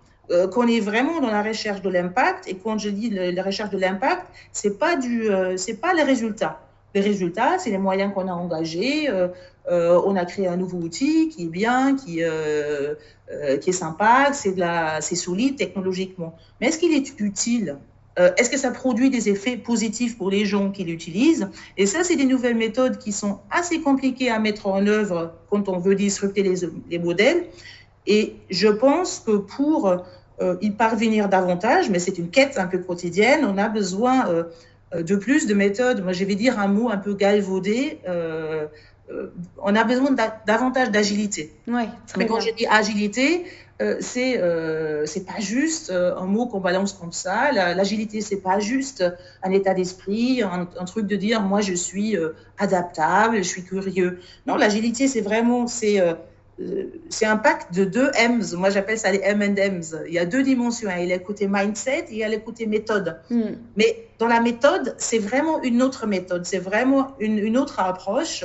qu'on 0.53 0.67
est 0.69 0.81
vraiment 0.81 1.21
dans 1.21 1.31
la 1.31 1.43
recherche 1.43 1.83
de 1.83 1.91
l'impact 1.91 2.47
et 2.47 2.57
quand 2.57 2.79
je 2.79 2.91
dis 2.91 3.11
la 3.11 3.43
recherche 3.43 3.71
de 3.71 3.79
l'impact, 3.79 4.27
c'est 4.53 4.79
pas 4.79 4.97
du, 4.97 5.29
c'est 5.57 5.81
pas 5.81 5.95
les 5.95 6.05
résultats. 6.05 6.61
Les 6.95 7.01
résultats, 7.01 7.59
c'est 7.59 7.71
les 7.71 7.79
moyens 7.79 8.13
qu'on 8.13 8.29
a 8.29 8.33
engagés, 8.33 9.09
euh, 9.09 10.01
on 10.05 10.17
a 10.17 10.25
créé 10.25 10.49
un 10.49 10.57
nouveau 10.57 10.79
outil 10.79 11.29
qui 11.29 11.45
est 11.45 11.49
bien, 11.49 11.97
qui, 11.97 12.23
euh, 12.23 12.95
euh, 13.33 13.59
est 13.65 13.73
sympa, 13.73 14.33
c'est 14.33 15.15
solide 15.15 15.57
technologiquement. 15.57 16.35
Mais 16.61 16.69
est-ce 16.69 16.79
qu'il 16.79 16.93
est 16.93 17.21
utile 17.21 17.77
euh, 18.19 18.31
Est-ce 18.37 18.51
que 18.51 18.59
ça 18.59 18.71
produit 18.73 19.11
des 19.11 19.29
effets 19.29 19.57
positifs 19.57 20.19
pour 20.19 20.31
les 20.31 20.45
gens 20.45 20.71
qui 20.71 20.85
l'utilisent? 20.85 21.49
Et 21.77 21.87
ça, 21.87 22.03
c'est 22.03 22.17
des 22.17 22.25
nouvelles 22.25 22.57
méthodes 22.57 22.99
qui 22.99 23.13
sont 23.13 23.39
assez 23.51 23.81
compliquées 23.81 24.31
à 24.31 24.41
mettre 24.41 24.67
en 24.67 24.85
œuvre 24.87 25.35
quand 25.49 25.69
on 25.69 25.79
veut 25.79 25.95
disrupter 25.95 26.43
les, 26.43 26.67
les 26.91 26.99
modèles. 26.99 27.45
Et 28.07 28.35
je 28.51 28.69
pense 28.69 29.23
que 29.25 29.37
pour 29.37 30.03
euh, 30.43 30.57
y 30.63 30.71
parvenir 30.71 31.29
davantage, 31.29 31.91
mais 31.91 31.99
c'est 31.99 32.17
une 32.17 32.31
quête 32.31 32.59
un 32.59 32.67
peu 32.67 32.79
quotidienne, 32.79 33.45
on 33.45 33.59
a 33.59 33.69
besoin 33.69 34.27
euh, 34.29 34.45
de 34.95 35.17
plus 35.17 35.47
de 35.47 35.55
méthodes. 35.55 36.03
Moi, 36.03 36.13
je 36.13 36.25
vais 36.25 36.35
dire 36.35 36.59
un 36.59 36.69
mot 36.69 36.91
un 36.91 36.97
peu 36.97 37.15
galvaudé. 37.15 38.01
Euh, 38.09 38.67
euh, 39.11 39.33
on 39.59 39.75
a 39.75 39.85
besoin 39.85 40.15
davantage 40.47 40.91
d'agilité. 40.91 41.53
Ouais, 41.67 41.89
Mais 42.17 42.27
quand 42.27 42.41
je 42.41 42.53
dis 42.55 42.67
agilité, 42.67 43.45
euh, 43.81 43.97
c'est 44.01 44.39
euh, 44.39 45.07
c'est 45.07 45.25
pas 45.25 45.41
juste 45.41 45.91
euh, 45.91 46.15
un 46.17 46.27
mot 46.27 46.47
qu'on 46.47 46.61
balance 46.61 46.93
comme 46.93 47.13
ça. 47.13 47.51
L'agilité, 47.51 48.21
c'est 48.21 48.41
pas 48.41 48.61
juste 48.61 49.05
un 49.43 49.51
état 49.53 49.73
d'esprit, 49.73 50.43
un, 50.43 50.69
un, 50.79 50.85
truc 50.85 51.07
de 51.07 51.17
dire 51.17 51.41
moi 51.41 51.61
je 51.63 51.73
suis 51.73 52.17
euh, 52.17 52.31
adaptable, 52.59 53.39
je 53.39 53.43
suis 53.43 53.65
curieux. 53.65 54.21
Non, 54.47 54.57
l'agilité, 54.57 55.09
c'est 55.09 55.23
vraiment 55.23 55.67
c'est 55.67 55.99
euh, 55.99 56.13
c'est 57.09 57.27
un 57.27 57.37
pacte 57.37 57.75
de 57.75 57.85
deux 57.85 58.11
M's. 58.29 58.53
Moi, 58.53 58.71
j'appelle 58.71 58.99
ça 58.99 59.11
les 59.11 59.21
M&M's. 59.23 59.97
Il 60.07 60.13
y 60.13 60.19
a 60.19 60.27
deux 60.27 60.43
dimensions. 60.43 60.91
Il 60.99 61.09
y 61.09 61.13
a 61.13 61.17
le 61.17 61.23
côté 61.23 61.49
mindset 61.49 62.07
et 62.09 62.13
il 62.13 62.19
y 62.19 62.25
a 62.25 62.29
le 62.29 62.39
côté 62.39 62.67
méthode. 62.67 63.19
Mm. 63.31 63.43
Mais 63.77 64.09
dans 64.19 64.29
la 64.29 64.41
méthode, 64.41 64.95
c'est 64.99 65.19
vraiment 65.19 65.63
une 65.63 65.83
autre 65.83 66.07
méthode. 66.07 66.45
C'est 66.45 66.59
vraiment 66.59 67.15
une, 67.19 67.39
une 67.39 67.57
autre 67.57 67.81
approche 67.81 68.45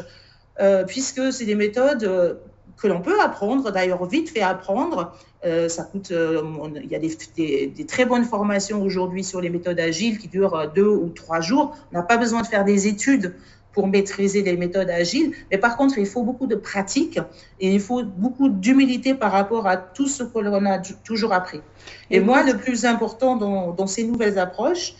euh, 0.59 0.85
puisque 0.85 1.33
c'est 1.33 1.45
des 1.45 1.55
méthodes 1.55 2.03
euh, 2.03 2.35
que 2.77 2.87
l'on 2.87 3.01
peut 3.01 3.19
apprendre, 3.21 3.71
d'ailleurs 3.71 4.05
vite 4.05 4.29
fait 4.29 4.41
apprendre. 4.41 5.13
Euh, 5.45 5.69
ça 5.69 5.83
coûte, 5.83 6.11
euh, 6.11 6.41
on, 6.43 6.73
il 6.75 6.89
y 6.89 6.95
a 6.95 6.99
des, 6.99 7.15
des, 7.35 7.67
des, 7.67 7.85
très 7.85 8.05
bonnes 8.05 8.23
formations 8.23 8.81
aujourd'hui 8.81 9.23
sur 9.23 9.41
les 9.41 9.49
méthodes 9.49 9.79
agiles 9.79 10.17
qui 10.17 10.27
durent 10.27 10.71
deux 10.73 10.87
ou 10.87 11.09
trois 11.09 11.41
jours. 11.41 11.77
On 11.91 11.97
n'a 11.97 12.03
pas 12.03 12.17
besoin 12.17 12.41
de 12.41 12.47
faire 12.47 12.65
des 12.65 12.87
études 12.87 13.35
pour 13.75 13.87
maîtriser 13.87 14.41
les 14.41 14.57
méthodes 14.57 14.89
agiles, 14.89 15.33
mais 15.51 15.59
par 15.59 15.75
contre, 15.77 15.97
il 15.97 16.07
faut 16.13 16.23
beaucoup 16.23 16.47
de 16.47 16.55
pratique 16.55 17.19
et 17.59 17.69
il 17.77 17.81
faut 17.81 18.03
beaucoup 18.03 18.47
d'humilité 18.49 19.13
par 19.13 19.31
rapport 19.39 19.67
à 19.67 19.75
tout 19.95 20.07
ce 20.07 20.23
que 20.23 20.39
l'on 20.39 20.65
a 20.65 20.79
toujours 21.03 21.33
appris. 21.33 21.61
Et, 22.09 22.17
et 22.17 22.19
moi, 22.21 22.41
le 22.43 22.55
plus 22.57 22.85
important 22.85 23.35
dans, 23.35 23.73
dans 23.73 23.89
ces 23.95 24.05
nouvelles 24.05 24.39
approches, 24.39 24.95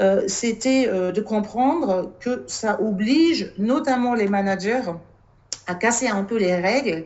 euh, 0.00 0.22
c'était 0.26 0.88
euh, 0.88 1.12
de 1.12 1.20
comprendre 1.20 2.12
que 2.20 2.44
ça 2.46 2.80
oblige 2.80 3.52
notamment 3.58 4.14
les 4.14 4.28
managers 4.28 4.88
à 5.66 5.74
casser 5.74 6.08
un 6.08 6.24
peu 6.24 6.38
les 6.38 6.54
règles 6.54 7.04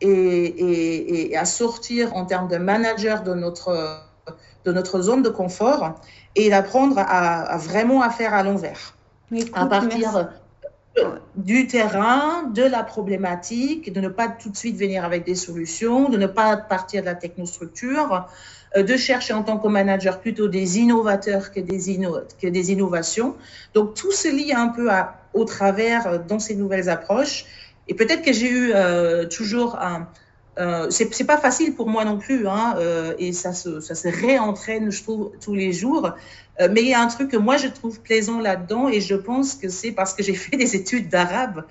et, 0.00 0.08
et, 0.08 1.30
et 1.32 1.36
à 1.36 1.44
sortir 1.44 2.16
en 2.16 2.24
termes 2.26 2.48
de 2.48 2.56
manager 2.56 3.22
de 3.22 3.34
notre, 3.34 4.02
de 4.64 4.72
notre 4.72 5.00
zone 5.02 5.22
de 5.22 5.28
confort 5.28 5.94
et 6.34 6.50
d'apprendre 6.50 6.98
à, 6.98 7.42
à, 7.54 7.56
vraiment 7.58 8.00
à 8.02 8.10
faire 8.10 8.34
à 8.34 8.42
l'envers. 8.42 8.96
À 9.54 9.66
partir 9.66 10.10
merci. 10.12 10.39
Du 11.36 11.66
terrain, 11.66 12.44
de 12.44 12.62
la 12.62 12.82
problématique, 12.82 13.92
de 13.92 14.00
ne 14.00 14.08
pas 14.08 14.28
tout 14.28 14.50
de 14.50 14.56
suite 14.56 14.76
venir 14.76 15.04
avec 15.04 15.24
des 15.24 15.34
solutions, 15.34 16.08
de 16.08 16.16
ne 16.16 16.26
pas 16.26 16.56
partir 16.56 17.02
de 17.02 17.06
la 17.06 17.14
technostructure, 17.14 18.26
euh, 18.76 18.82
de 18.82 18.96
chercher 18.96 19.32
en 19.32 19.42
tant 19.42 19.58
que 19.58 19.68
manager 19.68 20.20
plutôt 20.20 20.48
des 20.48 20.78
innovateurs 20.78 21.52
que 21.52 21.60
des, 21.60 21.90
innovations. 22.72 23.36
Donc 23.74 23.94
tout 23.94 24.12
se 24.12 24.28
lie 24.28 24.52
un 24.52 24.68
peu 24.68 24.88
au 25.34 25.44
travers 25.44 26.06
euh, 26.06 26.18
dans 26.18 26.38
ces 26.38 26.54
nouvelles 26.54 26.88
approches. 26.88 27.46
Et 27.88 27.94
peut-être 27.94 28.22
que 28.22 28.32
j'ai 28.32 28.48
eu 28.48 28.72
euh, 28.74 29.26
toujours 29.26 29.76
un... 29.80 30.08
Euh, 30.58 30.90
c'est 30.90 31.26
pas 31.26 31.38
facile 31.38 31.74
pour 31.74 31.88
moi 31.88 32.04
non 32.04 32.18
plus, 32.18 32.46
hein, 32.46 32.74
euh, 32.78 33.14
et 33.18 33.32
ça 33.32 33.52
se, 33.52 33.80
ça 33.80 33.94
réentraîne, 34.10 34.90
je 34.90 35.02
trouve, 35.02 35.30
tous 35.40 35.54
les 35.54 35.72
jours. 35.72 36.12
Euh, 36.60 36.68
mais 36.70 36.82
il 36.82 36.88
y 36.88 36.94
a 36.94 37.00
un 37.00 37.06
truc 37.06 37.30
que 37.30 37.36
moi 37.36 37.56
je 37.56 37.68
trouve 37.68 38.00
plaisant 38.00 38.40
là-dedans, 38.40 38.88
et 38.88 39.00
je 39.00 39.14
pense 39.14 39.54
que 39.54 39.68
c'est 39.68 39.92
parce 39.92 40.12
que 40.12 40.22
j'ai 40.22 40.34
fait 40.34 40.56
des 40.56 40.74
études 40.74 41.08
d'arabe. 41.08 41.64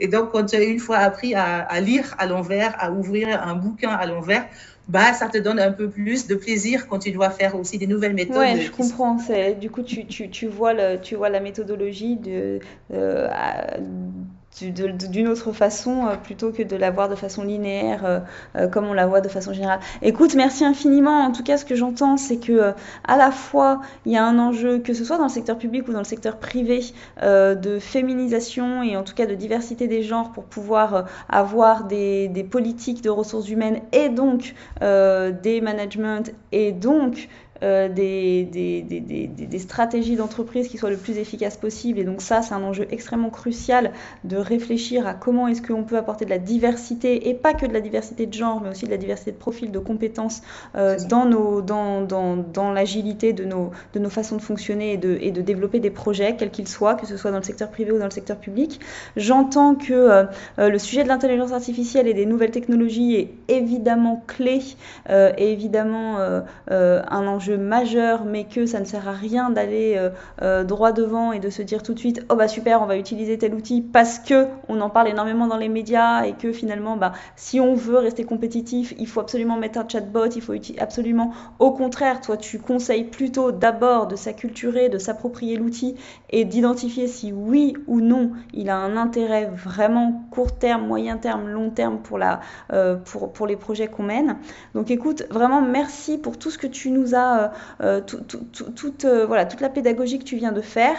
Et, 0.00 0.06
donc, 0.08 0.30
quand 0.30 0.44
tu 0.44 0.56
as 0.56 0.62
une 0.62 0.78
fois 0.78 0.98
appris 0.98 1.34
à, 1.34 1.80
lire 1.80 2.14
à 2.18 2.26
l'envers, 2.26 2.74
à 2.78 2.90
ouvrir 2.90 3.42
un 3.42 3.54
bouquin 3.54 3.90
à 3.90 4.06
l'envers, 4.06 4.46
bah, 4.86 5.12
ça 5.12 5.28
te 5.28 5.36
donne 5.36 5.60
un 5.60 5.72
peu 5.72 5.90
plus 5.90 6.26
de 6.26 6.34
plaisir 6.34 6.86
quand 6.88 7.00
tu 7.00 7.10
dois 7.10 7.28
faire 7.28 7.56
aussi 7.56 7.76
des 7.76 7.86
nouvelles 7.86 8.14
méthodes. 8.14 8.38
Oui, 8.38 8.62
je 8.62 8.70
comprends. 8.70 9.18
Du 9.60 9.70
coup, 9.70 9.82
tu, 9.82 10.06
tu, 10.06 10.46
vois 10.46 10.96
tu 10.96 11.14
vois 11.14 11.28
la 11.28 11.40
méthodologie 11.40 12.16
de, 12.16 12.60
d'une 14.62 15.28
autre 15.28 15.52
façon 15.52 16.06
euh, 16.06 16.16
plutôt 16.16 16.50
que 16.52 16.62
de 16.62 16.76
la 16.76 16.90
voir 16.90 17.08
de 17.08 17.14
façon 17.14 17.44
linéaire 17.44 18.04
euh, 18.04 18.20
euh, 18.56 18.68
comme 18.68 18.86
on 18.86 18.92
la 18.92 19.06
voit 19.06 19.20
de 19.20 19.28
façon 19.28 19.52
générale. 19.52 19.80
Écoute, 20.02 20.34
merci 20.34 20.64
infiniment. 20.64 21.22
En 21.22 21.32
tout 21.32 21.42
cas, 21.42 21.56
ce 21.56 21.64
que 21.64 21.74
j'entends, 21.74 22.16
c'est 22.16 22.38
que 22.38 22.72
à 23.06 23.16
la 23.16 23.30
fois 23.30 23.80
il 24.06 24.12
y 24.12 24.16
a 24.16 24.24
un 24.24 24.38
enjeu, 24.38 24.78
que 24.78 24.94
ce 24.94 25.04
soit 25.04 25.18
dans 25.18 25.24
le 25.24 25.28
secteur 25.30 25.58
public 25.58 25.88
ou 25.88 25.92
dans 25.92 25.98
le 25.98 26.04
secteur 26.04 26.36
privé, 26.38 26.80
de 27.22 27.78
féminisation 27.78 28.82
et 28.82 28.96
en 28.96 29.02
tout 29.02 29.14
cas 29.14 29.26
de 29.26 29.34
diversité 29.34 29.88
des 29.88 30.02
genres 30.02 30.32
pour 30.32 30.44
pouvoir 30.44 31.06
avoir 31.28 31.84
des, 31.84 32.46
politiques 32.50 33.02
de 33.02 33.10
ressources 33.10 33.48
humaines 33.48 33.80
et 33.92 34.08
donc 34.08 34.54
des 34.80 35.60
managements 35.60 36.22
et 36.52 36.72
donc 36.72 37.28
euh, 37.64 37.88
des, 37.88 38.44
des, 38.44 38.82
des, 38.82 39.00
des, 39.00 39.58
stratégies 39.58 40.14
d'entreprise 40.14 40.68
qui 40.68 40.78
soient 40.78 40.90
le 40.90 40.96
plus 40.96 41.18
efficaces 41.18 41.56
possible. 41.56 41.98
Et 41.98 42.04
donc 42.04 42.22
ça, 42.22 42.40
c'est 42.40 42.54
un 42.54 42.62
enjeu 42.62 42.86
extrêmement 42.92 43.30
crucial 43.30 43.90
de 44.22 44.36
réfléchir 44.36 45.08
à 45.08 45.14
comment 45.14 45.48
est-ce 45.48 45.60
qu'on 45.60 45.82
peut 45.82 45.96
apporter 45.96 46.24
de 46.24 46.30
la 46.30 46.38
diversité, 46.38 47.28
et 47.28 47.34
pas 47.34 47.54
que 47.54 47.66
de 47.66 47.72
la 47.72 47.80
diversité 47.80 48.26
de 48.26 48.32
genre, 48.32 48.60
mais 48.60 48.68
aussi 48.68 48.84
de 48.84 48.90
la 48.90 48.96
diversité 48.96 49.32
de 49.32 49.36
profils, 49.36 49.72
de 49.72 49.78
compétences 49.80 50.42
euh, 50.76 50.98
dans, 51.08 51.24
nos, 51.24 51.60
dans, 51.60 52.02
dans, 52.02 52.36
dans 52.36 52.70
l'agilité 52.70 53.32
de 53.32 53.44
nos, 53.44 53.72
de 53.92 53.98
nos 53.98 54.10
façons 54.10 54.36
de 54.36 54.42
fonctionner 54.42 54.92
et 54.92 54.96
de, 54.96 55.18
et 55.20 55.32
de 55.32 55.42
développer 55.42 55.80
des 55.80 55.90
projets, 55.90 56.36
quels 56.36 56.52
qu'ils 56.52 56.68
soient, 56.68 56.94
que 56.94 57.06
ce 57.06 57.16
soit 57.16 57.32
dans 57.32 57.38
le 57.38 57.42
secteur 57.42 57.70
privé 57.70 57.90
ou 57.90 57.98
dans 57.98 58.04
le 58.04 58.12
secteur 58.12 58.36
public. 58.36 58.78
J'entends 59.16 59.74
que 59.74 59.92
euh, 59.92 60.24
le 60.58 60.78
sujet 60.78 61.02
de 61.02 61.08
l'intelligence 61.08 61.50
artificielle 61.50 62.06
et 62.06 62.14
des 62.14 62.26
nouvelles 62.26 62.52
technologies 62.52 63.16
est 63.16 63.30
évidemment 63.48 64.22
clé 64.28 64.60
et 65.08 65.52
évidemment 65.52 66.18
un 66.68 67.26
enjeu 67.26 67.47
majeur, 67.56 68.24
mais 68.24 68.44
que 68.44 68.66
ça 68.66 68.80
ne 68.80 68.84
sert 68.84 69.08
à 69.08 69.12
rien 69.12 69.50
d'aller 69.50 69.94
euh, 69.96 70.10
euh, 70.42 70.64
droit 70.64 70.92
devant 70.92 71.32
et 71.32 71.40
de 71.40 71.50
se 71.50 71.62
dire 71.62 71.82
tout 71.82 71.94
de 71.94 71.98
suite, 71.98 72.24
oh 72.28 72.36
bah 72.36 72.48
super, 72.48 72.82
on 72.82 72.86
va 72.86 72.96
utiliser 72.96 73.38
tel 73.38 73.54
outil 73.54 73.80
parce 73.80 74.18
que 74.18 74.46
on 74.68 74.80
en 74.80 74.90
parle 74.90 75.08
énormément 75.08 75.46
dans 75.46 75.56
les 75.56 75.68
médias 75.68 76.24
et 76.24 76.32
que 76.32 76.52
finalement, 76.52 76.96
bah, 76.96 77.12
si 77.36 77.60
on 77.60 77.74
veut 77.74 77.98
rester 77.98 78.24
compétitif, 78.24 78.94
il 78.98 79.06
faut 79.06 79.20
absolument 79.20 79.56
mettre 79.56 79.78
un 79.78 79.88
chatbot, 79.88 80.26
il 80.26 80.42
faut 80.42 80.54
absolument, 80.78 81.32
au 81.58 81.72
contraire, 81.72 82.20
toi, 82.20 82.36
tu 82.36 82.58
conseilles 82.58 83.04
plutôt 83.04 83.52
d'abord 83.52 84.06
de 84.06 84.16
s'acculturer, 84.16 84.88
de 84.88 84.98
s'approprier 84.98 85.56
l'outil 85.56 85.94
et 86.30 86.44
d'identifier 86.44 87.06
si 87.06 87.32
oui 87.32 87.74
ou 87.86 88.00
non 88.00 88.32
il 88.52 88.70
a 88.70 88.76
un 88.76 88.96
intérêt 88.96 89.50
vraiment 89.54 90.24
court 90.30 90.58
terme, 90.58 90.86
moyen 90.86 91.16
terme, 91.16 91.48
long 91.48 91.70
terme 91.70 91.98
pour, 91.98 92.18
la, 92.18 92.40
euh, 92.72 92.96
pour, 92.96 93.32
pour 93.32 93.46
les 93.46 93.56
projets 93.56 93.88
qu'on 93.88 94.02
mène. 94.02 94.38
Donc 94.74 94.90
écoute, 94.90 95.24
vraiment 95.30 95.60
merci 95.60 96.18
pour 96.18 96.38
tout 96.38 96.50
ce 96.50 96.58
que 96.58 96.66
tu 96.66 96.90
nous 96.90 97.14
as 97.14 97.37
euh, 97.38 97.48
euh, 97.80 98.00
tout, 98.00 98.20
tout, 98.20 98.44
tout, 98.52 98.70
toute, 98.70 99.04
euh, 99.04 99.26
voilà, 99.26 99.46
toute 99.46 99.60
la 99.60 99.68
pédagogie 99.68 100.18
que 100.18 100.24
tu 100.24 100.36
viens 100.36 100.52
de 100.52 100.60
faire. 100.60 100.96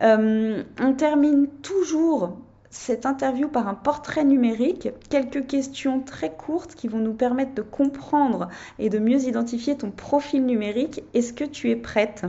on 0.00 0.94
termine 0.96 1.48
toujours 1.62 2.36
cette 2.70 3.06
interview 3.06 3.48
par 3.48 3.66
un 3.66 3.74
portrait 3.74 4.24
numérique, 4.24 4.90
quelques 5.08 5.46
questions 5.46 6.00
très 6.00 6.30
courtes 6.30 6.74
qui 6.74 6.86
vont 6.86 6.98
nous 6.98 7.14
permettre 7.14 7.54
de 7.54 7.62
comprendre 7.62 8.48
et 8.78 8.90
de 8.90 8.98
mieux 8.98 9.24
identifier 9.24 9.76
ton 9.76 9.90
profil 9.90 10.44
numérique. 10.44 11.02
Est-ce 11.14 11.32
que 11.32 11.44
tu 11.44 11.70
es 11.70 11.76
prête? 11.76 12.24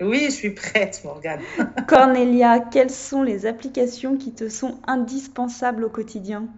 Oui, 0.00 0.20
je 0.24 0.30
suis 0.30 0.50
prête, 0.50 1.02
Morgane. 1.04 1.40
Cornelia, 1.86 2.58
quelles 2.58 2.90
sont 2.90 3.22
les 3.22 3.44
applications 3.44 4.16
qui 4.16 4.32
te 4.32 4.48
sont 4.48 4.78
indispensables 4.86 5.84
au 5.84 5.90
quotidien? 5.90 6.48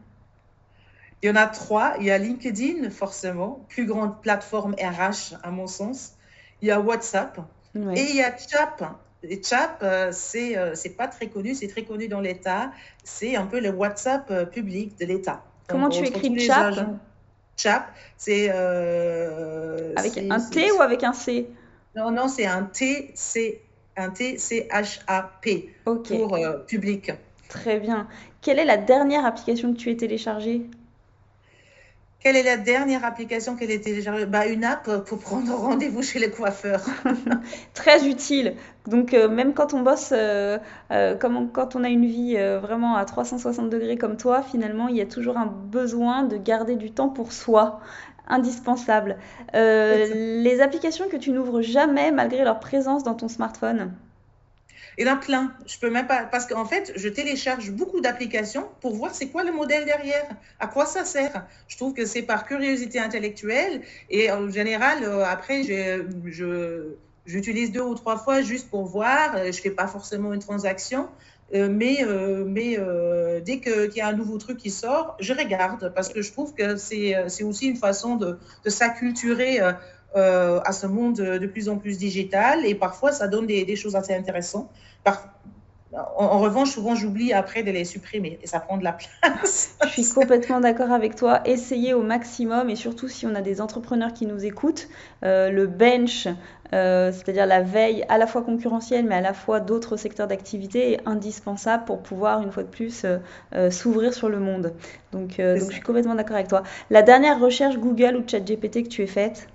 Il 1.22 1.28
y 1.28 1.30
en 1.30 1.36
a 1.36 1.46
trois. 1.46 1.94
Il 2.00 2.06
y 2.06 2.10
a 2.10 2.18
LinkedIn, 2.18 2.90
forcément, 2.90 3.64
plus 3.68 3.86
grande 3.86 4.20
plateforme 4.20 4.74
RH 4.74 5.36
à 5.42 5.50
mon 5.50 5.66
sens. 5.66 6.14
Il 6.60 6.68
y 6.68 6.70
a 6.70 6.80
WhatsApp 6.80 7.40
et 7.74 8.02
il 8.02 8.16
y 8.16 8.22
a 8.22 8.36
Chap. 8.36 8.84
Et 9.22 9.40
Chap, 9.42 9.78
euh, 9.82 10.10
c'est 10.12 10.56
euh, 10.58 10.74
c'est 10.74 10.96
pas 10.96 11.06
très 11.06 11.28
connu, 11.28 11.54
c'est 11.54 11.68
très 11.68 11.84
connu 11.84 12.08
dans 12.08 12.20
l'État. 12.20 12.72
C'est 13.04 13.36
un 13.36 13.46
peu 13.46 13.60
le 13.60 13.70
WhatsApp 13.70 14.28
euh, 14.30 14.44
public 14.44 14.98
de 14.98 15.06
l'État. 15.06 15.44
Comment 15.68 15.88
tu 15.88 16.04
écris 16.04 16.38
Chap 16.40 16.74
Chap, 17.56 17.92
c'est 18.16 18.50
euh, 18.52 19.92
avec 19.96 20.18
un 20.18 20.40
T 20.40 20.72
ou 20.72 20.80
avec 20.80 21.04
un 21.04 21.12
C 21.12 21.48
Non, 21.94 22.10
non, 22.10 22.28
c'est 22.28 22.46
un 22.46 22.64
T, 22.64 23.12
C, 23.14 23.62
un 23.96 24.10
T, 24.10 24.38
C 24.38 24.68
H 24.70 25.00
A 25.06 25.30
P 25.40 25.72
okay. 25.86 26.18
pour 26.18 26.34
euh, 26.36 26.58
public. 26.58 27.12
Très 27.48 27.78
bien. 27.78 28.08
Quelle 28.40 28.58
est 28.58 28.64
la 28.64 28.78
dernière 28.78 29.24
application 29.24 29.72
que 29.72 29.78
tu 29.78 29.90
as 29.90 29.94
téléchargée? 29.94 30.62
Quelle 32.22 32.36
est 32.36 32.42
la 32.42 32.56
dernière 32.56 33.04
application 33.04 33.56
qu'elle 33.56 33.70
ait 33.70 33.80
téléchargée? 33.80 34.26
Bah, 34.26 34.46
Une 34.46 34.64
app 34.64 35.04
pour 35.06 35.18
prendre 35.18 35.52
rendez-vous 35.54 36.02
chez 36.02 36.18
les 36.18 36.30
coiffeurs. 36.30 36.84
Très 37.74 38.06
utile. 38.06 38.54
Donc 38.86 39.14
euh, 39.14 39.28
même 39.28 39.54
quand 39.54 39.74
on 39.74 39.80
bosse, 39.80 40.10
euh, 40.12 40.58
euh, 40.90 41.16
comme 41.16 41.50
quand 41.50 41.74
on 41.76 41.84
a 41.84 41.88
une 41.88 42.06
vie 42.06 42.36
vraiment 42.60 42.96
à 42.96 43.04
360 43.04 43.70
degrés 43.70 43.96
comme 43.96 44.16
toi, 44.16 44.42
finalement, 44.42 44.88
il 44.88 44.96
y 44.96 45.00
a 45.00 45.06
toujours 45.06 45.36
un 45.36 45.46
besoin 45.46 46.22
de 46.22 46.36
garder 46.36 46.76
du 46.76 46.92
temps 46.92 47.08
pour 47.08 47.32
soi 47.32 47.80
indispensable. 48.28 49.16
les 49.52 50.60
applications 50.60 51.08
que 51.08 51.16
tu 51.16 51.32
n'ouvres 51.32 51.60
jamais 51.60 52.12
malgré 52.12 52.44
leur 52.44 52.60
présence 52.60 53.02
dans 53.02 53.14
ton 53.14 53.28
smartphone? 53.28 53.92
Il 54.98 55.06
y 55.06 55.10
en 55.10 55.16
plein. 55.16 55.52
Je 55.66 55.78
peux 55.78 55.90
même 55.90 56.06
pas. 56.06 56.24
Parce 56.24 56.46
qu'en 56.46 56.64
fait, 56.64 56.92
je 56.96 57.08
télécharge 57.08 57.70
beaucoup 57.70 58.00
d'applications 58.00 58.68
pour 58.80 58.94
voir 58.94 59.14
c'est 59.14 59.28
quoi 59.28 59.44
le 59.44 59.52
modèle 59.52 59.84
derrière, 59.84 60.28
à 60.60 60.66
quoi 60.66 60.86
ça 60.86 61.04
sert. 61.04 61.46
Je 61.68 61.76
trouve 61.76 61.94
que 61.94 62.04
c'est 62.04 62.22
par 62.22 62.46
curiosité 62.46 62.98
intellectuelle. 62.98 63.82
Et 64.10 64.30
en 64.30 64.50
général, 64.50 65.02
euh, 65.02 65.24
après, 65.24 65.62
j'utilise 67.26 67.72
deux 67.72 67.82
ou 67.82 67.94
trois 67.94 68.18
fois 68.18 68.42
juste 68.42 68.68
pour 68.68 68.84
voir. 68.84 69.36
Euh, 69.36 69.46
je 69.46 69.60
fais 69.60 69.70
pas 69.70 69.86
forcément 69.86 70.32
une 70.32 70.40
transaction. 70.40 71.08
Euh, 71.54 71.68
mais 71.70 71.98
mais 72.46 72.78
dès 73.42 73.60
qu'il 73.60 73.94
y 73.94 74.00
a 74.00 74.08
un 74.08 74.14
nouveau 74.14 74.38
truc 74.38 74.56
qui 74.56 74.70
sort, 74.70 75.16
je 75.20 75.34
regarde 75.34 75.92
parce 75.94 76.08
que 76.08 76.22
je 76.22 76.32
trouve 76.32 76.54
que 76.54 76.76
c'est 76.76 77.42
aussi 77.42 77.66
une 77.66 77.76
façon 77.76 78.16
de, 78.16 78.38
de 78.64 78.70
s'acculturer 78.70 79.60
euh, 80.14 80.60
à 80.66 80.72
ce 80.72 80.86
monde 80.86 81.16
de 81.16 81.46
plus 81.46 81.70
en 81.70 81.78
plus 81.78 81.96
digital 81.96 82.66
et 82.66 82.74
parfois 82.74 83.12
ça 83.12 83.28
donne 83.28 83.46
des, 83.46 83.76
choses 83.76 83.96
assez 83.96 84.14
intéressantes. 84.14 84.68
en, 85.94 86.38
revanche, 86.38 86.72
souvent 86.72 86.94
j'oublie 86.94 87.32
après 87.32 87.62
de 87.62 87.70
les 87.70 87.86
supprimer 87.86 88.38
et 88.42 88.46
ça 88.46 88.60
prend 88.60 88.76
de 88.76 88.84
la 88.84 88.92
place. 88.92 89.74
Je 89.84 90.02
suis 90.02 90.12
complètement 90.12 90.60
d'accord 90.60 90.92
avec 90.92 91.16
toi. 91.16 91.40
Essayez 91.46 91.94
au 91.94 92.02
maximum 92.02 92.68
et 92.68 92.76
surtout 92.76 93.08
si 93.08 93.26
on 93.26 93.34
a 93.34 93.40
des 93.40 93.62
entrepreneurs 93.62 94.12
qui 94.12 94.26
nous 94.26 94.44
écoutent, 94.44 94.88
euh, 95.24 95.50
le 95.50 95.66
bench, 95.66 96.28
euh, 96.74 97.10
c'est-à-dire 97.10 97.46
la 97.46 97.62
veille 97.62 98.04
à 98.10 98.18
la 98.18 98.26
fois 98.26 98.42
concurrentielle 98.42 99.06
mais 99.06 99.14
à 99.14 99.22
la 99.22 99.32
fois 99.32 99.60
d'autres 99.60 99.96
secteurs 99.96 100.26
d'activité 100.26 100.92
est 100.92 101.00
indispensable 101.06 101.86
pour 101.86 102.02
pouvoir 102.02 102.42
une 102.42 102.52
fois 102.52 102.64
de 102.64 102.68
plus 102.68 103.06
s'ouvrir 103.70 104.12
sur 104.12 104.28
le 104.28 104.40
monde. 104.40 104.74
Donc, 105.12 105.38
donc 105.38 105.38
je 105.38 105.64
suis 105.70 105.80
complètement 105.80 106.14
d'accord 106.14 106.36
avec 106.36 106.48
toi. 106.48 106.64
La 106.90 107.00
dernière 107.00 107.40
recherche 107.40 107.78
Google 107.78 108.16
ou 108.16 108.28
ChatGPT 108.28 108.82
que 108.82 108.88
tu 108.88 109.04
as 109.04 109.06
faite? 109.06 109.48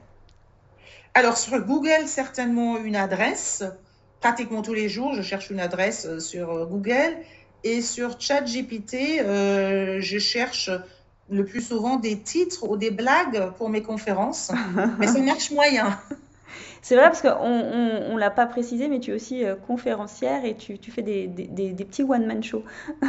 Alors, 1.18 1.40
sur 1.40 1.60
Google, 1.62 2.06
certainement 2.06 2.78
une 2.78 2.96
adresse. 2.96 3.64
Pratiquement 4.20 4.62
tous 4.62 4.76
les 4.76 4.88
jours, 4.88 5.16
je 5.16 5.24
cherche 5.24 5.50
une 5.50 5.60
adresse 5.60 6.06
euh, 6.06 6.20
sur 6.20 6.52
euh, 6.52 6.66
Google. 6.68 7.18
Et 7.64 7.82
sur 7.82 8.22
ChatGPT, 8.22 9.20
euh, 9.22 9.98
je 10.00 10.20
cherche 10.20 10.70
le 11.32 11.44
plus 11.44 11.62
souvent 11.62 11.96
des 11.96 12.20
titres 12.20 12.70
ou 12.70 12.78
des 12.78 12.92
blagues 12.92 13.52
pour 13.58 13.70
mes 13.70 13.82
conférences. 13.82 14.52
Mais 15.00 15.08
ça 15.08 15.20
marche 15.20 15.50
moyen. 15.50 16.00
C'est 16.88 16.96
vrai 16.96 17.08
parce 17.08 17.22
qu'on 17.22 17.50
ne 17.50 18.14
on, 18.14 18.16
l'a 18.16 18.32
pas 18.32 18.46
précisé, 18.46 18.88
mais 18.88 19.02
tu 19.02 19.12
es 19.12 19.14
aussi 19.14 19.44
euh, 19.44 19.56
conférencière 19.56 20.46
et 20.46 20.56
tu, 20.56 20.80
tu 20.80 20.90
fais 20.90 21.02
des, 21.02 21.28
des, 21.28 21.74
des, 21.74 21.84
petits 21.84 22.04
one-man 22.04 22.42
shows. 22.42 22.64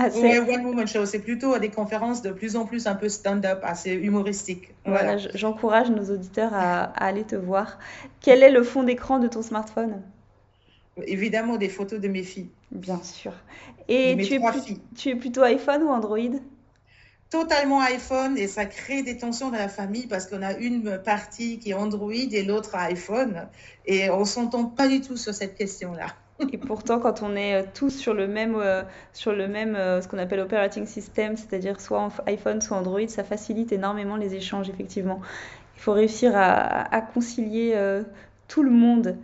Oui, 0.00 0.36
one-woman 0.38 0.88
show, 0.88 1.06
c'est 1.06 1.20
plutôt 1.20 1.56
des 1.58 1.68
conférences 1.68 2.22
de 2.22 2.32
plus 2.32 2.56
en 2.56 2.64
plus 2.64 2.88
un 2.88 2.96
peu 2.96 3.08
stand-up, 3.08 3.60
assez 3.62 3.92
humoristiques. 3.92 4.74
Voilà, 4.84 5.16
j'encourage 5.16 5.90
nos 5.90 6.12
auditeurs 6.12 6.52
à, 6.54 6.82
à, 6.82 7.04
aller 7.04 7.22
te 7.22 7.36
voir. 7.36 7.78
Quel 8.20 8.42
est 8.42 8.50
le 8.50 8.64
fond 8.64 8.82
d'écran 8.82 9.20
de 9.20 9.28
ton 9.28 9.42
smartphone? 9.42 10.02
Évidemment, 11.06 11.56
des 11.56 11.68
photos 11.68 12.00
de 12.00 12.08
mes 12.08 12.24
filles. 12.24 12.50
Bien 12.72 13.00
sûr. 13.00 13.32
Et 13.86 14.16
tu 14.16 14.34
es, 14.34 14.40
tu 14.96 15.08
es 15.10 15.14
plutôt 15.14 15.42
iPhone 15.44 15.84
ou 15.84 15.90
Android? 15.90 16.40
Totalement 17.30 17.80
iPhone 17.80 18.36
et 18.36 18.48
ça 18.48 18.66
crée 18.66 19.02
des 19.02 19.16
tensions 19.16 19.50
dans 19.50 19.58
la 19.58 19.68
famille 19.68 20.06
parce 20.06 20.26
qu'on 20.26 20.42
a 20.42 20.54
une 20.54 20.98
partie 20.98 21.58
qui 21.58 21.70
est 21.70 21.74
Android 21.74 22.12
et 22.12 22.42
l'autre 22.42 22.74
iPhone 22.74 23.48
et 23.86 24.10
on 24.10 24.24
s'entend 24.24 24.64
pas 24.64 24.88
du 24.88 25.00
tout 25.00 25.16
sur 25.16 25.32
cette 25.32 25.54
question-là. 25.54 26.06
Et 26.52 26.58
pourtant, 26.58 26.98
quand 27.00 27.22
on 27.22 27.36
est 27.36 27.54
euh, 27.54 27.66
tous 27.74 27.90
sur 27.90 28.14
le 28.14 28.26
même, 28.26 28.56
euh, 28.56 28.82
sur 29.12 29.32
le 29.32 29.46
même 29.46 29.76
euh, 29.76 30.00
ce 30.00 30.08
qu'on 30.08 30.18
appelle 30.18 30.40
operating 30.40 30.86
system, 30.86 31.36
c'est-à-dire 31.36 31.80
soit 31.80 32.08
iPhone, 32.26 32.60
soit 32.60 32.78
Android, 32.78 33.06
ça 33.08 33.24
facilite 33.24 33.72
énormément 33.72 34.16
les 34.16 34.34
échanges, 34.34 34.68
effectivement. 34.68 35.20
Il 35.76 35.82
faut 35.82 35.92
réussir 35.92 36.32
à, 36.34 36.94
à 36.94 37.00
concilier 37.00 37.74
tout 38.48 38.62
le 38.62 38.70
monde. 38.70 39.16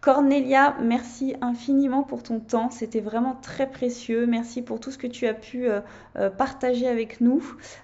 Cornelia, 0.00 0.76
merci 0.80 1.36
infiniment 1.42 2.02
pour 2.02 2.22
ton 2.22 2.40
temps. 2.40 2.70
C'était 2.70 3.00
vraiment 3.00 3.36
très 3.42 3.66
précieux. 3.68 4.26
Merci 4.26 4.62
pour 4.62 4.80
tout 4.80 4.90
ce 4.90 4.96
que 4.96 5.06
tu 5.06 5.26
as 5.26 5.34
pu 5.34 5.68
euh, 5.68 5.80
euh, 6.16 6.30
partager 6.30 6.88
avec 6.88 7.20
nous. 7.20 7.42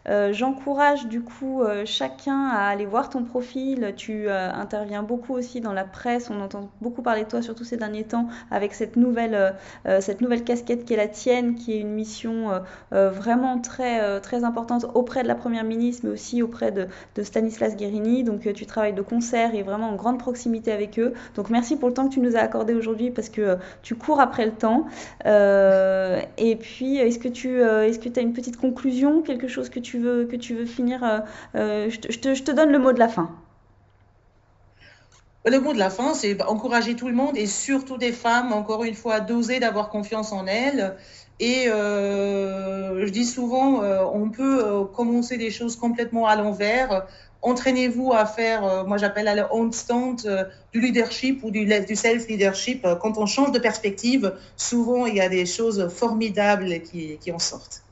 Euh, 0.09 0.33
j'encourage 0.33 1.09
du 1.09 1.21
coup 1.21 1.63
chacun 1.85 2.49
à 2.49 2.69
aller 2.69 2.87
voir 2.87 3.11
ton 3.11 3.23
profil. 3.23 3.93
Tu 3.99 4.31
interviens 4.31 5.03
beaucoup 5.03 5.35
aussi 5.35 5.61
dans 5.61 5.75
la 5.75 5.85
presse. 5.85 6.31
On 6.31 6.41
entend 6.41 6.71
beaucoup 6.81 7.03
parler 7.03 7.25
de 7.25 7.29
toi, 7.29 7.43
surtout 7.43 7.65
ces 7.65 7.77
derniers 7.77 8.05
temps, 8.05 8.29
avec 8.51 8.73
cette 8.73 8.97
nouvelle, 8.97 9.55
cette 10.01 10.23
nouvelle 10.23 10.45
casquette 10.45 10.85
qui 10.85 10.95
est 10.95 10.97
la 10.97 11.09
tienne, 11.09 11.55
qui 11.55 11.75
est 11.75 11.81
une 11.81 11.93
mission 11.93 12.63
vraiment 12.91 13.59
très, 13.59 14.21
très 14.21 14.45
importante 14.45 14.87
auprès 14.95 15.23
de 15.23 15.29
la 15.29 15.35
Première 15.35 15.65
ministre, 15.65 16.03
mais 16.05 16.13
aussi 16.13 16.43
auprès 16.43 16.73
de, 16.73 16.87
de 17.15 17.23
Stanislas 17.23 17.77
Guérini. 17.77 18.25
Donc 18.25 18.53
tu 18.55 18.67
travailles 18.67 18.95
de 18.95 19.03
concert 19.03 19.55
et 19.55 19.63
vraiment 19.63 19.91
en 19.91 19.97
grande 19.97 20.19
proximité 20.19 20.73
avec 20.73 20.99
eux. 20.99 21.13
Donc 21.35 21.51
merci 21.51 21.77
pour 21.77 21.89
le 21.89 21.95
temps 21.95 22.06
tu 22.09 22.21
nous 22.21 22.37
as 22.37 22.41
accordé 22.41 22.75
aujourd'hui 22.75 23.11
parce 23.11 23.29
que 23.29 23.41
euh, 23.41 23.57
tu 23.83 23.95
cours 23.95 24.21
après 24.21 24.47
le 24.47 24.53
temps. 24.53 24.87
Euh, 25.25 26.21
et 26.39 26.57
puis, 26.57 26.99
est-ce 26.99 27.19
que 27.19 27.29
tu 27.29 27.61
euh, 27.63 27.87
est-ce 27.87 27.99
que 27.99 28.09
as 28.19 28.23
une 28.23 28.33
petite 28.33 28.57
conclusion, 28.57 29.23
quelque 29.23 29.49
chose 29.49 29.69
que 29.69 29.81
tu 29.81 29.99
veux, 29.99 30.25
que 30.27 30.37
tu 30.37 30.55
veux 30.55 30.67
finir 30.67 31.23
je, 31.55 31.99
te, 31.99 32.53
donne 32.53 32.71
le 32.71 32.79
mot 32.79 32.93
de 32.93 32.99
la 32.99 33.09
fin. 33.09 33.31
Le 35.45 35.61
mot 35.61 35.73
de 35.73 35.79
la 35.79 35.91
fin, 35.91 36.15
c'est 36.15 36.43
encourager 36.43 36.97
tout 36.97 37.09
le 37.09 37.15
monde 37.15 37.37
et 37.37 37.47
surtout 37.47 37.99
des 37.99 38.13
femmes, 38.13 38.53
encore 38.53 38.83
une 38.83 38.95
fois, 38.95 39.21
d'oser, 39.21 39.61
d'avoir 39.61 39.91
confiance 39.91 40.33
en 40.33 40.47
elles. 40.47 40.97
Et 41.39 41.67
je 41.67 43.09
dis 43.11 43.25
souvent, 43.25 43.83
on 44.13 44.31
peut 44.31 44.85
commencer 44.95 45.37
des 45.37 45.51
choses 45.51 45.77
complètement 45.77 46.27
à 46.27 46.35
l'envers 46.35 47.07
entraînez-vous 47.43 48.13
à 48.13 48.27
faire, 48.27 48.65
euh, 48.65 48.85
moi 48.85 48.97
j'appelle 48.97 49.29
à 49.29 49.35
le 49.35 49.45
handstand 49.51 50.17
euh, 50.25 50.45
du 50.73 50.81
leadership 50.81 51.43
ou 51.45 51.51
du, 51.51 51.65
du 51.65 51.97
self-leadership. 51.97 52.85
Euh, 52.85 52.97
quand 52.97 53.19
on 53.19 53.27
change 53.27 53.53
de 53.53 53.59
perspective, 53.59 54.35
souvent 54.57 55.07
il 55.07 55.17
y 55.17 55.21
a 55.21 55.29
des 55.29 55.47
choses 55.47 55.89
formidables 55.89 56.83
qui, 56.83 57.19
qui 57.19 57.33
en 57.33 57.39
sortent. 57.39 57.83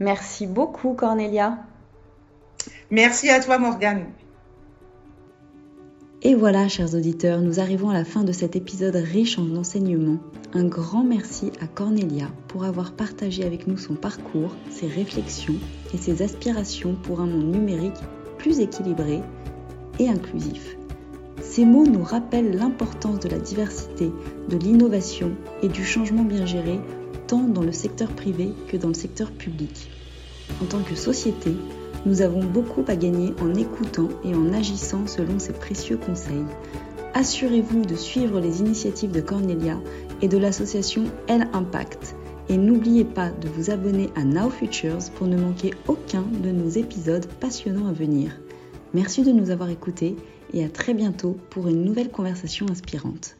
Merci 0.00 0.46
beaucoup 0.46 0.94
Cornelia. 0.94 1.58
Merci 2.90 3.30
à 3.30 3.40
toi 3.40 3.58
Morgane. 3.58 4.06
Et 6.22 6.34
voilà, 6.34 6.66
chers 6.66 6.94
auditeurs, 6.94 7.40
nous 7.40 7.60
arrivons 7.60 7.90
à 7.90 7.94
la 7.94 8.04
fin 8.04 8.24
de 8.24 8.32
cet 8.32 8.56
épisode 8.56 8.96
riche 8.96 9.38
en 9.38 9.54
enseignements. 9.54 10.18
Un 10.54 10.64
grand 10.64 11.04
merci 11.04 11.52
à 11.60 11.66
Cornelia 11.66 12.26
pour 12.48 12.64
avoir 12.64 12.92
partagé 12.92 13.44
avec 13.44 13.66
nous 13.66 13.76
son 13.76 13.94
parcours, 13.94 14.56
ses 14.70 14.88
réflexions 14.88 15.54
et 15.94 15.98
ses 15.98 16.22
aspirations 16.22 16.96
pour 17.02 17.20
un 17.20 17.26
monde 17.26 17.52
numérique 17.54 18.00
plus 18.46 18.60
équilibré 18.60 19.22
et 19.98 20.08
inclusif. 20.08 20.76
Ces 21.42 21.64
mots 21.64 21.84
nous 21.84 22.04
rappellent 22.04 22.56
l'importance 22.56 23.18
de 23.18 23.28
la 23.28 23.38
diversité, 23.38 24.12
de 24.48 24.56
l'innovation 24.56 25.32
et 25.62 25.68
du 25.68 25.84
changement 25.84 26.22
bien 26.22 26.46
géré, 26.46 26.78
tant 27.26 27.42
dans 27.42 27.64
le 27.64 27.72
secteur 27.72 28.08
privé 28.08 28.52
que 28.68 28.76
dans 28.76 28.86
le 28.86 28.94
secteur 28.94 29.32
public. 29.32 29.90
En 30.62 30.66
tant 30.66 30.78
que 30.78 30.94
société, 30.94 31.56
nous 32.04 32.22
avons 32.22 32.44
beaucoup 32.44 32.84
à 32.86 32.94
gagner 32.94 33.34
en 33.42 33.52
écoutant 33.56 34.10
et 34.22 34.32
en 34.32 34.52
agissant 34.52 35.08
selon 35.08 35.40
ces 35.40 35.52
précieux 35.52 35.96
conseils. 35.96 36.44
Assurez-vous 37.14 37.84
de 37.84 37.96
suivre 37.96 38.38
les 38.38 38.60
initiatives 38.60 39.10
de 39.10 39.20
Cornelia 39.20 39.80
et 40.22 40.28
de 40.28 40.38
l'association 40.38 41.02
Elle 41.26 41.48
Impact 41.52 42.14
et 42.48 42.56
n'oubliez 42.56 43.04
pas 43.04 43.30
de 43.30 43.48
vous 43.48 43.70
abonner 43.70 44.10
à 44.14 44.24
Now 44.24 44.50
Futures 44.50 44.98
pour 45.16 45.26
ne 45.26 45.36
manquer 45.36 45.72
aucun 45.88 46.24
de 46.42 46.50
nos 46.50 46.68
épisodes 46.68 47.26
passionnants 47.40 47.88
à 47.88 47.92
venir. 47.92 48.38
Merci 48.94 49.22
de 49.22 49.32
nous 49.32 49.50
avoir 49.50 49.70
écoutés 49.70 50.16
et 50.52 50.64
à 50.64 50.68
très 50.68 50.94
bientôt 50.94 51.36
pour 51.50 51.68
une 51.68 51.84
nouvelle 51.84 52.10
conversation 52.10 52.66
inspirante. 52.70 53.36